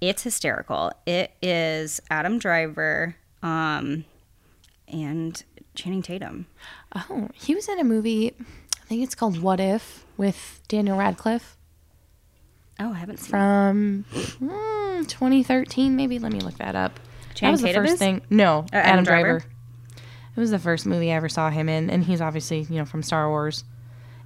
it's 0.00 0.22
hysterical. 0.22 0.92
It 1.06 1.32
is 1.42 2.00
Adam 2.10 2.38
Driver, 2.38 3.16
um, 3.42 4.04
and 4.88 5.42
Channing 5.74 6.02
Tatum. 6.02 6.46
Oh, 6.96 7.28
he 7.34 7.54
was 7.54 7.68
in 7.68 7.78
a 7.78 7.84
movie. 7.84 8.34
I 8.38 8.84
think 8.88 9.02
it's 9.02 9.14
called 9.14 9.40
What 9.40 9.60
If 9.60 10.04
with 10.16 10.60
Daniel 10.68 10.96
Radcliffe 10.98 11.56
Oh, 12.82 12.92
I 12.94 12.96
haven't 12.96 13.18
seen. 13.18 13.28
from 13.30 14.04
mm, 14.10 15.06
2013, 15.06 15.94
maybe. 15.94 16.18
Let 16.18 16.32
me 16.32 16.40
look 16.40 16.56
that 16.56 16.74
up. 16.74 16.98
That 17.30 17.36
Channing 17.36 17.52
was 17.52 17.62
the 17.62 17.72
first 17.72 17.92
is? 17.94 17.98
thing. 17.98 18.20
No, 18.30 18.60
Uh, 18.72 18.76
Adam 18.76 18.92
Adam, 18.92 19.04
Driver? 19.04 19.28
Driver. 19.40 19.44
It 20.36 20.40
was 20.40 20.50
the 20.50 20.58
first 20.58 20.86
movie 20.86 21.10
I 21.12 21.16
ever 21.16 21.28
saw 21.28 21.50
him 21.50 21.68
in, 21.68 21.90
and 21.90 22.04
he's 22.04 22.20
obviously 22.20 22.60
you 22.62 22.76
know 22.76 22.84
from 22.84 23.02
Star 23.02 23.28
Wars, 23.28 23.64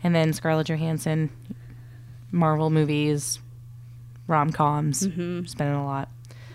and 0.02 0.14
then 0.14 0.32
Scarlett 0.32 0.68
Johansson, 0.68 1.30
Marvel 2.30 2.70
movies, 2.70 3.40
rom 4.26 4.50
coms, 4.52 5.06
Mm-hmm. 5.06 5.44
spending 5.46 5.76
a 5.76 5.84
lot. 5.84 6.08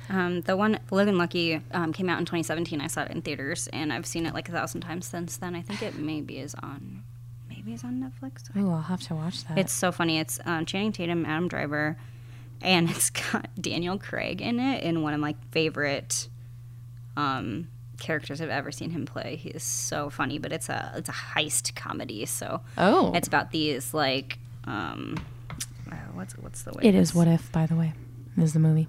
Um, 0.10 0.42
the 0.42 0.58
one 0.58 0.80
Logan 0.92 1.18
Lucky 1.18 1.62
um, 1.72 1.94
came 1.94 2.10
out 2.10 2.18
in 2.20 2.26
2017. 2.26 2.82
I 2.82 2.88
saw 2.88 3.04
it 3.04 3.12
in 3.12 3.22
theaters, 3.22 3.68
and 3.72 3.94
I've 3.94 4.06
seen 4.08 4.26
it 4.26 4.34
like 4.34 4.50
a 4.50 4.52
thousand 4.52 4.82
times 4.82 5.06
since 5.06 5.38
then. 5.38 5.56
I 5.56 5.62
think 5.62 5.82
it 5.84 5.96
maybe 5.98 6.40
is 6.40 6.56
on, 6.56 7.04
maybe 7.48 7.74
is 7.74 7.84
on 7.84 8.00
Netflix. 8.02 8.50
Oh, 8.56 8.72
I'll 8.72 8.82
have 8.82 9.02
to 9.02 9.16
watch 9.16 9.44
that. 9.46 9.58
It's 9.60 9.72
so 9.74 9.92
funny. 9.92 10.18
It's 10.20 10.40
um, 10.46 10.66
Channing 10.66 10.92
Tatum, 10.94 11.26
Adam 11.28 11.48
Driver, 11.48 11.96
and 12.62 12.90
it's 12.92 13.10
got 13.12 13.50
Daniel 13.62 14.00
Craig 14.00 14.42
in 14.42 14.60
it. 14.60 14.84
In 14.84 15.04
one 15.04 15.14
of 15.14 15.20
my 15.20 15.36
favorite 15.52 16.28
um, 17.20 17.68
characters 18.00 18.40
I've 18.42 18.50
ever 18.50 18.72
seen 18.72 18.92
him 18.92 19.06
play. 19.06 19.36
He 19.36 19.50
is 19.50 19.64
so 19.64 20.10
funny, 20.10 20.40
but 20.40 20.52
it's 20.52 20.70
a 20.70 20.94
it's 20.96 21.10
a 21.10 21.14
heist 21.14 21.76
comedy. 21.76 22.26
So 22.26 22.62
oh, 22.78 23.12
it's 23.14 23.28
about 23.28 23.52
these 23.52 23.94
like 23.94 24.40
um, 24.66 25.16
uh, 25.92 25.96
what's 26.14 26.38
what's 26.38 26.64
the 26.64 26.72
way 26.72 26.84
it 26.84 26.96
is. 26.96 27.14
What 27.14 27.28
if? 27.28 27.52
By 27.52 27.66
the 27.66 27.76
way, 27.76 27.94
is 28.38 28.54
the 28.54 28.60
movie. 28.60 28.88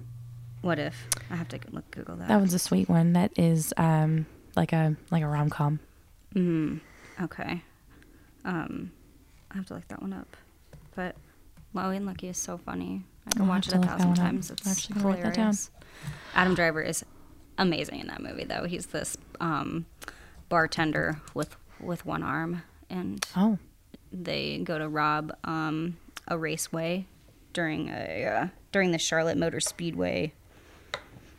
What 0.61 0.79
if 0.79 1.07
I 1.29 1.35
have 1.35 1.49
to 1.49 1.59
look, 1.71 1.89
Google 1.91 2.15
that? 2.17 2.27
That 2.27 2.37
one's 2.37 2.53
a 2.53 2.59
sweet 2.59 2.87
one. 2.87 3.13
That 3.13 3.31
is 3.37 3.73
um 3.77 4.25
like 4.55 4.73
a 4.73 4.95
like 5.09 5.23
a 5.23 5.27
rom 5.27 5.49
com. 5.49 5.79
Mm, 6.35 6.79
okay. 7.21 7.61
Um, 8.45 8.91
I 9.51 9.57
have 9.57 9.65
to 9.67 9.73
look 9.75 9.87
that 9.89 10.01
one 10.01 10.13
up. 10.13 10.37
But 10.95 11.15
Logan 11.73 12.05
Lucky 12.05 12.29
is 12.29 12.37
so 12.37 12.57
funny. 12.57 13.03
I 13.27 13.31
can 13.31 13.41
I'll 13.43 13.47
watch 13.49 13.67
it 13.67 13.69
a 13.69 13.71
to 13.71 13.79
look 13.79 13.89
that 13.89 13.99
thousand 13.99 14.15
times. 14.15 14.51
It's 14.51 14.67
actually 14.67 14.95
gonna 14.95 15.07
write 15.07 15.23
that 15.23 15.33
down. 15.33 15.33
hilarious. 15.33 15.71
Adam 16.35 16.55
Driver 16.55 16.81
is 16.81 17.03
amazing 17.61 17.99
in 17.99 18.07
that 18.07 18.21
movie, 18.21 18.43
though. 18.43 18.65
He's 18.65 18.87
this 18.87 19.17
um, 19.39 19.85
bartender 20.49 21.21
with 21.33 21.55
with 21.79 22.05
one 22.05 22.23
arm, 22.23 22.63
and 22.89 23.25
Oh, 23.35 23.57
they 24.11 24.57
go 24.59 24.77
to 24.77 24.87
rob 24.89 25.31
um, 25.43 25.97
a 26.27 26.37
raceway 26.37 27.05
during 27.53 27.89
a 27.89 28.25
uh, 28.25 28.47
during 28.71 28.91
the 28.91 28.97
Charlotte 28.97 29.37
Motor 29.37 29.59
Speedway 29.59 30.33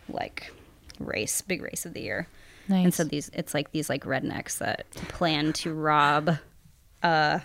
like 0.09 0.53
race, 0.99 1.41
big 1.43 1.63
race 1.63 1.87
of 1.87 1.95
the 1.95 2.01
year. 2.01 2.27
nice. 2.69 2.85
And 2.85 2.95
so 2.95 3.05
these 3.05 3.31
it's 3.35 3.55
like 3.55 3.73
these 3.73 3.89
like 3.89 4.05
rednecks 4.05 4.59
that 4.59 4.91
plan 5.09 5.53
to 5.55 5.73
rob 5.75 6.37
uh 7.03 7.39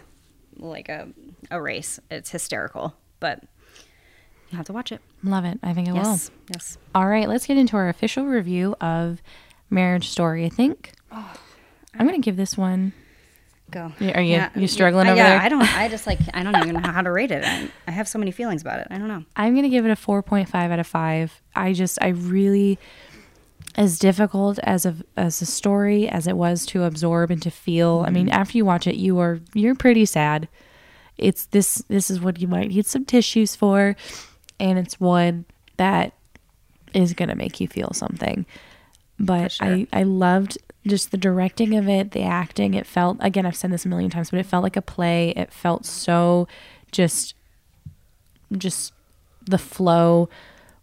like 0.57 0.89
a 0.89 1.09
a 1.51 1.61
race. 1.61 1.99
It's 2.09 2.31
hysterical, 2.31 2.95
but 3.19 3.43
you 4.49 4.57
have 4.57 4.65
to 4.67 4.73
watch 4.73 4.91
it. 4.91 5.01
Love 5.23 5.45
it. 5.45 5.59
I 5.63 5.73
think 5.73 5.89
I 5.89 5.91
will. 5.91 5.99
Yes. 5.99 6.31
Yes. 6.49 6.77
All 6.95 7.07
right, 7.07 7.27
let's 7.27 7.45
get 7.45 7.57
into 7.57 7.75
our 7.75 7.89
official 7.89 8.25
review 8.25 8.75
of 8.79 9.21
Marriage 9.69 10.09
Story. 10.09 10.45
I 10.45 10.49
think 10.49 10.93
oh, 11.11 11.33
I'm 11.97 12.05
gonna 12.05 12.19
give 12.19 12.37
this 12.37 12.57
one. 12.57 12.93
Go. 13.69 13.91
Yeah, 13.99 14.17
are 14.17 14.21
you- 14.21 14.61
you 14.61 14.67
struggling 14.67 15.07
yeah, 15.07 15.11
over 15.11 15.21
yeah, 15.21 15.29
there? 15.29 15.41
I 15.41 15.49
don't 15.49 15.77
I 15.77 15.89
just 15.89 16.07
like 16.07 16.19
I 16.33 16.43
don't 16.43 16.55
even 16.55 16.81
know 16.81 16.89
how 16.89 17.01
to 17.01 17.11
rate 17.11 17.31
it. 17.31 17.43
I, 17.43 17.69
I 17.87 17.91
have 17.91 18.07
so 18.07 18.17
many 18.17 18.31
feelings 18.31 18.61
about 18.61 18.79
it. 18.79 18.87
I 18.89 18.97
don't 18.97 19.09
know. 19.09 19.25
I'm 19.35 19.55
gonna 19.55 19.69
give 19.69 19.85
it 19.85 19.91
a 19.91 19.95
4.5 19.95 20.53
out 20.53 20.79
of 20.79 20.87
five. 20.87 21.41
I 21.55 21.73
just 21.73 21.97
I 22.01 22.09
really 22.09 22.79
as 23.77 23.99
difficult 23.99 24.57
as 24.63 24.85
a 24.85 24.95
as 25.15 25.41
a 25.41 25.45
story 25.45 26.09
as 26.09 26.27
it 26.27 26.35
was 26.35 26.65
to 26.67 26.83
absorb 26.83 27.29
and 27.29 27.41
to 27.43 27.51
feel. 27.51 28.03
I 28.07 28.09
mean, 28.09 28.27
mm-hmm. 28.27 28.39
after 28.39 28.57
you 28.57 28.65
watch 28.65 28.87
it, 28.87 28.95
you 28.95 29.19
are 29.19 29.39
you're 29.53 29.75
pretty 29.75 30.05
sad. 30.05 30.47
It's 31.17 31.45
this 31.47 31.75
this 31.87 32.09
is 32.09 32.19
what 32.19 32.39
you 32.41 32.47
might 32.47 32.69
need 32.69 32.85
some 32.85 33.05
tissues 33.05 33.55
for, 33.55 33.95
and 34.59 34.77
it's 34.77 34.99
one 34.99 35.45
that 35.77 36.13
is 36.93 37.13
gonna 37.13 37.35
make 37.35 37.59
you 37.59 37.67
feel 37.67 37.91
something. 37.93 38.45
But 39.19 39.51
sure. 39.53 39.67
I 39.67 39.87
I 39.91 40.03
loved 40.03 40.57
just 40.85 41.11
the 41.11 41.17
directing 41.17 41.75
of 41.75 41.87
it, 41.89 42.11
the 42.11 42.23
acting. 42.23 42.73
It 42.73 42.85
felt 42.85 43.17
again 43.19 43.45
I've 43.45 43.55
said 43.55 43.71
this 43.71 43.85
a 43.85 43.89
million 43.89 44.09
times, 44.09 44.31
but 44.31 44.39
it 44.39 44.45
felt 44.45 44.63
like 44.63 44.77
a 44.77 44.81
play. 44.81 45.29
It 45.31 45.51
felt 45.51 45.85
so 45.85 46.47
just 46.91 47.35
just 48.57 48.93
the 49.45 49.57
flow 49.57 50.29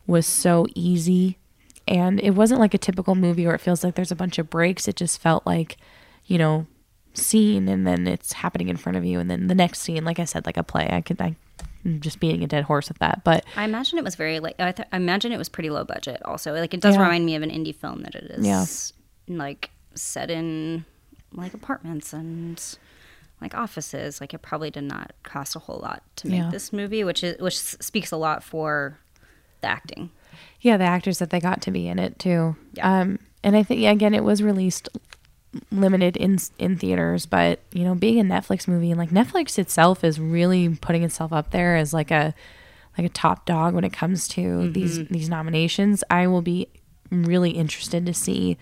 was 0.07 0.27
so 0.27 0.67
easy 0.75 1.39
and 1.87 2.21
it 2.21 2.31
wasn't 2.31 2.61
like 2.61 2.75
a 2.75 2.79
typical 2.79 3.15
movie 3.15 3.47
where 3.47 3.55
it 3.55 3.61
feels 3.61 3.85
like 3.85 3.95
there's 3.95 4.13
a 4.13 4.17
bunch 4.17 4.39
of 4.39 4.51
breaks 4.51 4.89
it 4.89 4.97
just 4.97 5.21
felt 5.21 5.47
like 5.47 5.77
you 6.27 6.39
know 6.39 6.67
scene 7.15 7.69
and 7.69 7.87
then 7.87 8.07
it's 8.07 8.35
happening 8.35 8.69
in 8.69 8.77
front 8.77 8.97
of 8.97 9.05
you 9.05 9.19
and 9.19 9.31
then 9.31 9.47
the 9.47 9.55
next 9.55 9.81
scene 9.81 10.05
like 10.05 10.19
i 10.19 10.25
said 10.25 10.45
like 10.47 10.57
a 10.57 10.63
play 10.63 10.89
i 10.91 11.01
could 11.01 11.21
i 11.21 11.35
just 12.01 12.19
beating 12.21 12.43
a 12.43 12.47
dead 12.47 12.65
horse 12.65 12.89
with 12.89 12.99
that 12.99 13.23
but 13.25 13.45
I 13.57 13.65
imagine 13.65 13.99
it 13.99 14.05
was 14.05 14.15
very 14.15 14.41
like 14.41 14.55
I, 14.59 14.73
th- 14.73 14.89
I 14.93 14.97
imagine 14.97 15.33
it 15.33 15.39
was 15.39 15.49
pretty 15.49 15.71
low 15.71 15.85
budget. 15.85 16.23
Also, 16.25 16.53
like 16.55 16.73
it 16.75 16.81
does 16.81 16.95
Yeah. 16.95 17.03
remind 17.03 17.27
me 17.27 17.35
of 17.37 17.43
an 17.43 17.51
indie 17.51 17.75
film 17.75 18.03
that 18.03 18.15
it 18.15 18.25
is. 18.31 18.47
Yeah. 18.47 18.65
Like 19.37 19.71
set 19.95 20.31
in 20.31 20.85
like 21.33 21.55
apartments 21.55 22.13
and 22.13 22.63
like 23.41 23.55
offices. 23.55 24.21
Like 24.21 24.33
it 24.35 24.43
probably 24.43 24.71
did 24.71 24.85
not 24.85 25.13
cost 25.25 25.57
a 25.57 25.59
whole 25.59 25.79
lot 25.81 26.03
to 26.17 26.29
make 26.29 26.39
Yeah. 26.41 26.51
this 26.51 26.73
movie, 26.73 27.05
which 27.05 27.23
is 27.23 27.41
which 27.41 27.59
speaks 27.59 28.11
a 28.13 28.17
lot 28.17 28.43
for 28.43 28.99
the 29.61 29.69
acting. 29.69 30.11
yeah 30.61 30.77
the 30.77 30.85
actors 30.85 31.19
that 31.19 31.31
they 31.31 31.41
got 31.41 31.63
to 31.63 31.71
be 31.71 31.87
in 31.89 31.99
it 31.99 32.19
too 32.19 32.55
Yeah. 32.75 33.01
um 33.01 33.19
and 33.43 33.57
i 33.57 33.63
think 33.63 33.83
again 33.87 34.13
it 34.15 34.25
was 34.25 34.43
released 34.43 34.89
limited 35.71 36.17
in 36.17 36.39
in 36.59 36.77
theaters 36.77 37.27
but 37.27 37.61
you 37.73 37.85
know 37.85 37.95
being 37.95 38.19
a 38.21 38.25
netflix 38.25 38.67
movie 38.67 38.91
and 38.91 38.99
like 38.99 39.11
netflix 39.11 39.59
itself 39.59 40.05
is 40.05 40.19
really 40.21 40.69
putting 40.69 41.03
itself 41.03 41.33
up 41.33 41.51
there 41.51 41.77
as 41.77 41.93
like 41.93 42.11
a 42.11 42.35
like 42.97 43.07
a 43.07 43.11
top 43.11 43.45
dog 43.45 43.75
when 43.75 43.85
it 43.85 43.93
comes 43.93 44.29
to 44.29 44.71
these 44.71 45.07
these 45.09 45.29
nominations 45.29 46.03
i 46.11 46.27
will 46.27 46.43
be 46.43 46.69
really 47.11 47.51
interested 47.51 48.07
to 48.07 48.15
see 48.15 48.57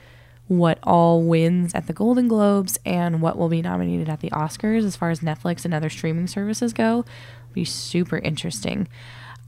what 0.48 0.78
all 0.82 1.22
wins 1.22 1.74
at 1.74 1.86
the 1.86 1.92
golden 1.92 2.28
globes 2.28 2.78
and 2.84 3.22
what 3.22 3.38
will 3.38 3.48
be 3.48 3.62
nominated 3.62 4.08
at 4.08 4.20
the 4.20 4.30
oscars 4.30 4.84
as 4.84 4.96
far 4.96 5.10
as 5.10 5.20
netflix 5.20 5.64
and 5.64 5.72
other 5.72 5.90
streaming 5.90 6.26
services 6.26 6.72
go 6.72 7.04
be 7.52 7.64
super 7.64 8.18
interesting 8.18 8.88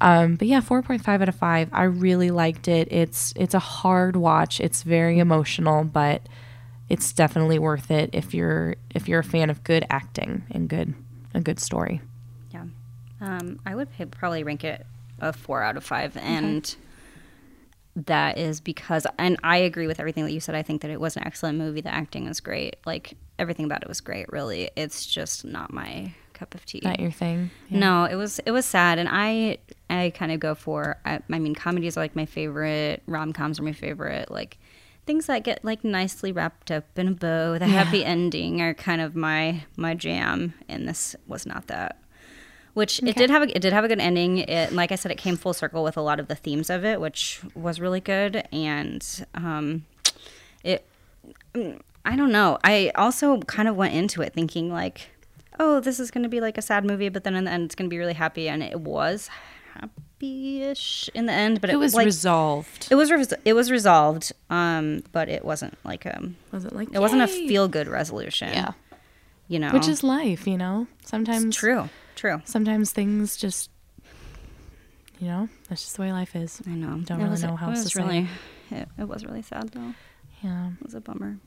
um, 0.01 0.37
but 0.37 0.49
yeah, 0.49 0.61
4.5 0.61 1.09
out 1.09 1.29
of 1.29 1.35
5. 1.35 1.69
I 1.73 1.85
really 1.85 2.31
liked 2.31 2.69
it. 2.69 2.89
It's 2.91 3.33
it's 3.37 3.55
a 3.55 3.59
hard 3.59 4.17
watch. 4.17 4.61
It's 4.61 4.83
very 4.83 5.19
emotional, 5.19 5.85
but 5.85 6.23
it's 6.89 7.13
definitely 7.13 7.59
worth 7.59 7.91
it 7.91 8.11
if 8.13 8.35
you're 8.35 8.77
if 8.95 9.09
you're 9.09 9.21
a 9.21 9.25
fan 9.25 9.51
of 9.51 9.65
good 9.65 9.85
acting 9.91 10.45
and 10.51 10.69
good 10.69 10.95
a 11.35 11.41
good 11.41 11.59
story. 11.59 12.01
Yeah. 12.53 12.65
Um, 13.21 13.59
I 13.67 13.75
would 13.75 13.89
probably 14.11 14.45
rank 14.45 14.65
it 14.65 14.87
a 15.21 15.33
four 15.33 15.63
out 15.63 15.77
of 15.77 15.85
five. 15.85 16.17
And 16.17 16.75
that 17.97 18.39
is 18.39 18.61
because, 18.61 19.07
and 19.19 19.39
I 19.43 19.59
agree 19.59 19.87
with 19.87 20.01
everything 20.01 20.25
that 20.25 20.33
you 20.33 20.41
said. 20.41 20.55
I 20.55 20.63
think 20.63 20.83
that 20.83 20.91
it 20.91 21.01
was 21.01 21.17
an 21.17 21.25
excellent 21.27 21.59
movie. 21.59 21.81
The 21.81 21.95
acting 21.95 22.27
was 22.27 22.41
great. 22.41 22.77
Like 22.85 23.17
everything 23.39 23.65
about 23.65 23.83
it 23.83 23.89
was 23.89 24.01
great, 24.01 24.31
really. 24.33 24.71
It's 24.77 25.07
just 25.07 25.45
not 25.45 25.73
my 25.73 26.15
cup 26.33 26.55
of 26.55 26.65
tea. 26.67 26.81
Not 26.83 27.01
your 27.01 27.13
thing. 27.13 27.51
Yeah. 27.69 27.79
No, 27.79 28.05
it 28.05 28.17
was 28.17 28.41
it 28.41 28.51
was 28.51 28.67
sad, 28.67 28.99
and 28.99 29.09
I 29.11 29.59
I 29.89 30.13
kind 30.15 30.33
of 30.33 30.41
go 30.41 30.55
for 30.57 30.97
I, 31.05 31.21
I 31.31 31.39
mean 31.39 31.55
comedies 31.55 31.97
are 31.97 32.01
like 32.01 32.17
my 32.17 32.27
favorite, 32.27 33.03
rom 33.07 33.33
coms 33.33 33.61
are 33.61 33.63
my 33.63 33.73
favorite, 33.73 34.31
like 34.31 34.59
things 35.07 35.27
that 35.27 35.43
get 35.43 35.65
like 35.65 35.85
nicely 35.85 36.33
wrapped 36.33 36.71
up 36.71 36.85
in 36.99 37.09
a 37.09 37.13
bow 37.13 37.53
with 37.53 37.63
a 37.63 37.67
happy 37.67 38.05
ending 38.05 38.61
are 38.61 38.75
kind 38.75 39.01
of 39.01 39.15
my 39.15 39.65
my 39.77 39.95
jam, 39.95 40.55
and 40.69 40.89
this 40.89 41.15
was 41.27 41.47
not 41.47 41.67
that. 41.67 41.99
Which 42.75 43.01
it 43.03 43.15
did 43.17 43.31
have 43.31 43.43
a, 43.43 43.57
it 43.57 43.61
did 43.61 43.73
have 43.73 43.85
a 43.85 43.89
good 43.89 44.01
ending. 44.01 44.39
It 44.39 44.73
like 44.73 44.91
I 44.91 44.97
said, 44.97 45.13
it 45.13 45.19
came 45.19 45.37
full 45.37 45.55
circle 45.55 45.85
with 45.85 45.97
a 45.97 46.01
lot 46.01 46.19
of 46.19 46.29
the 46.29 46.35
themes 46.35 46.71
of 46.71 46.85
it, 46.85 47.01
which 47.01 47.41
was 47.55 47.81
really 47.81 48.01
good, 48.01 48.49
and 48.53 49.27
um, 49.35 49.85
it 50.65 50.85
I 52.05 52.17
don't 52.17 52.33
know. 52.33 52.59
I 52.65 52.91
also 52.97 53.39
kind 53.41 53.69
of 53.69 53.77
went 53.77 53.95
into 53.95 54.23
it 54.23 54.35
thinking 54.35 54.73
like, 54.73 55.11
oh, 55.61 55.81
this 55.81 56.01
is 56.01 56.11
going 56.11 56.25
to 56.25 56.29
be 56.29 56.41
like 56.41 56.59
a 56.59 56.63
sad 56.63 56.85
movie, 56.85 57.09
but 57.09 57.23
then 57.23 57.37
in 57.37 57.45
the 57.45 57.51
end, 57.51 57.65
it's 57.65 57.75
going 57.77 57.89
to 57.89 57.95
be 57.95 57.99
really 57.99 58.15
happy, 58.15 58.49
and 58.49 58.63
it 58.63 58.81
was 58.81 59.31
happy-ish 60.29 61.11
in 61.15 61.27
the 61.27 61.33
end. 61.33 61.61
But 61.61 61.71
it, 61.71 61.75
It 61.75 61.77
was 61.77 61.95
like, 61.95 62.05
resolved. 62.07 62.89
It 62.91 62.95
was 62.95 63.11
res- 63.11 63.35
it 63.45 63.53
was 63.55 63.71
resolved, 63.71 64.33
um, 64.51 65.03
but 65.13 65.29
it 65.29 65.45
wasn't 65.45 65.77
like 65.85 66.07
um, 66.07 66.37
Was 66.53 66.65
it 66.65 66.73
like 66.75 66.89
it 66.93 67.01
wasn't 67.01 67.23
a 67.23 67.29
feel-good 67.29 67.89
resolution. 67.89 68.49
Yeah. 68.53 68.73
you 69.49 69.59
know, 69.59 69.71
Which 69.73 69.89
is 69.89 70.03
life, 70.03 70.47
you 70.47 70.57
know. 70.57 70.87
Sometimes 71.05 71.55
true, 71.57 71.89
true. 72.17 72.43
Sometimes 72.45 72.93
things 72.93 73.37
just 73.37 73.71
you 75.21 75.29
know, 75.29 75.49
that's 75.69 75.83
just 75.83 75.97
the 75.97 76.03
way 76.03 76.13
life 76.13 76.35
is. 76.37 76.61
I 76.67 76.71
know. 76.71 76.99
Don't 77.05 77.19
It 77.21 77.23
really 77.23 77.31
was- 77.31 77.43
know 77.43 77.57
how 77.57 77.69
it 77.69 77.71
was 77.71 77.85
to 77.85 77.89
say. 77.91 78.03
really, 78.03 78.29
It, 78.71 78.89
it 78.99 79.09
was 79.09 79.25
really 79.25 79.43
sad 79.43 79.71
though. 79.71 79.95
Yeah. 80.43 80.71
It 80.79 80.85
was 80.85 80.95
a 80.95 81.01
bummer. 81.01 81.39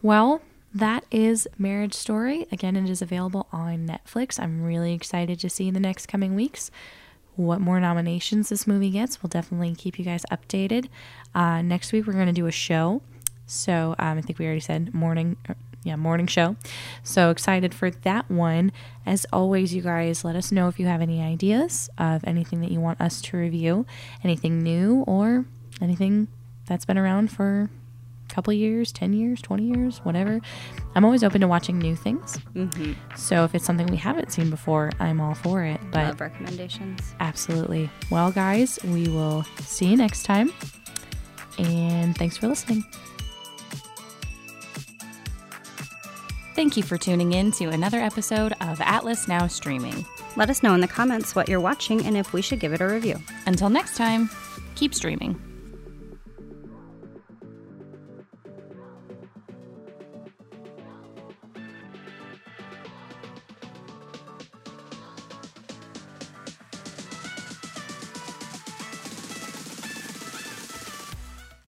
Well, 0.00 0.40
that 0.74 1.04
is 1.10 1.46
Marriage 1.58 1.92
Story. 1.94 2.46
Again, 2.52 2.76
it 2.76 2.88
is 2.88 3.02
available 3.02 3.46
on 3.52 3.86
Netflix. 3.86 4.38
I'm 4.40 4.62
really 4.62 4.94
excited 4.94 5.40
to 5.40 5.50
see 5.50 5.68
in 5.68 5.74
the 5.74 5.80
next 5.80 6.06
coming 6.06 6.34
weeks 6.34 6.70
what 7.38 7.60
more 7.60 7.80
nominations 7.80 8.48
this 8.48 8.66
movie 8.66 8.90
gets. 8.90 9.22
We'll 9.22 9.28
definitely 9.28 9.74
keep 9.74 9.98
you 9.98 10.04
guys 10.04 10.24
updated. 10.30 10.88
Uh, 11.34 11.62
next 11.62 11.92
week, 11.92 12.06
we're 12.06 12.12
going 12.14 12.26
to 12.26 12.32
do 12.32 12.46
a 12.46 12.52
show. 12.52 13.00
So 13.46 13.94
um, 13.98 14.18
I 14.18 14.20
think 14.20 14.38
we 14.38 14.44
already 14.44 14.60
said 14.60 14.92
morning. 14.92 15.36
er, 15.48 15.56
Yeah, 15.84 15.96
morning 15.96 16.26
show. 16.26 16.56
So 17.02 17.30
excited 17.30 17.72
for 17.72 17.90
that 17.90 18.28
one. 18.30 18.72
As 19.06 19.24
always, 19.32 19.72
you 19.72 19.80
guys 19.82 20.24
let 20.24 20.36
us 20.36 20.52
know 20.52 20.68
if 20.68 20.78
you 20.78 20.86
have 20.86 21.00
any 21.00 21.22
ideas 21.22 21.88
of 21.96 22.22
anything 22.24 22.60
that 22.60 22.70
you 22.70 22.80
want 22.80 23.00
us 23.00 23.22
to 23.22 23.36
review, 23.36 23.86
anything 24.22 24.62
new, 24.62 25.04
or 25.06 25.46
anything 25.80 26.28
that's 26.66 26.84
been 26.84 26.98
around 26.98 27.30
for 27.30 27.70
couple 28.28 28.52
years, 28.52 28.92
10 28.92 29.12
years, 29.12 29.40
20 29.42 29.64
years, 29.64 29.98
whatever. 29.98 30.40
I'm 30.94 31.04
always 31.04 31.22
open 31.22 31.40
to 31.40 31.48
watching 31.48 31.78
new 31.78 31.96
things. 31.96 32.38
Mm-hmm. 32.54 32.92
So 33.16 33.44
if 33.44 33.54
it's 33.54 33.64
something 33.64 33.86
we 33.86 33.96
haven't 33.96 34.32
seen 34.32 34.50
before, 34.50 34.90
I'm 35.00 35.20
all 35.20 35.34
for 35.34 35.64
it. 35.64 35.80
But 35.90 36.06
Love 36.06 36.20
recommendations. 36.20 37.14
Absolutely. 37.20 37.90
Well, 38.10 38.30
guys, 38.30 38.78
we 38.84 39.08
will 39.08 39.44
see 39.60 39.86
you 39.86 39.96
next 39.96 40.24
time. 40.24 40.52
And 41.58 42.16
thanks 42.16 42.36
for 42.36 42.48
listening. 42.48 42.84
Thank 46.54 46.76
you 46.76 46.82
for 46.82 46.98
tuning 46.98 47.34
in 47.34 47.52
to 47.52 47.66
another 47.66 47.98
episode 48.00 48.52
of 48.60 48.80
Atlas 48.80 49.28
Now 49.28 49.46
Streaming. 49.46 50.04
Let 50.36 50.50
us 50.50 50.62
know 50.62 50.74
in 50.74 50.80
the 50.80 50.88
comments 50.88 51.34
what 51.36 51.48
you're 51.48 51.60
watching 51.60 52.04
and 52.04 52.16
if 52.16 52.32
we 52.32 52.42
should 52.42 52.58
give 52.58 52.72
it 52.72 52.80
a 52.80 52.86
review. 52.86 53.20
Until 53.46 53.70
next 53.70 53.96
time, 53.96 54.28
keep 54.74 54.92
streaming. 54.94 55.40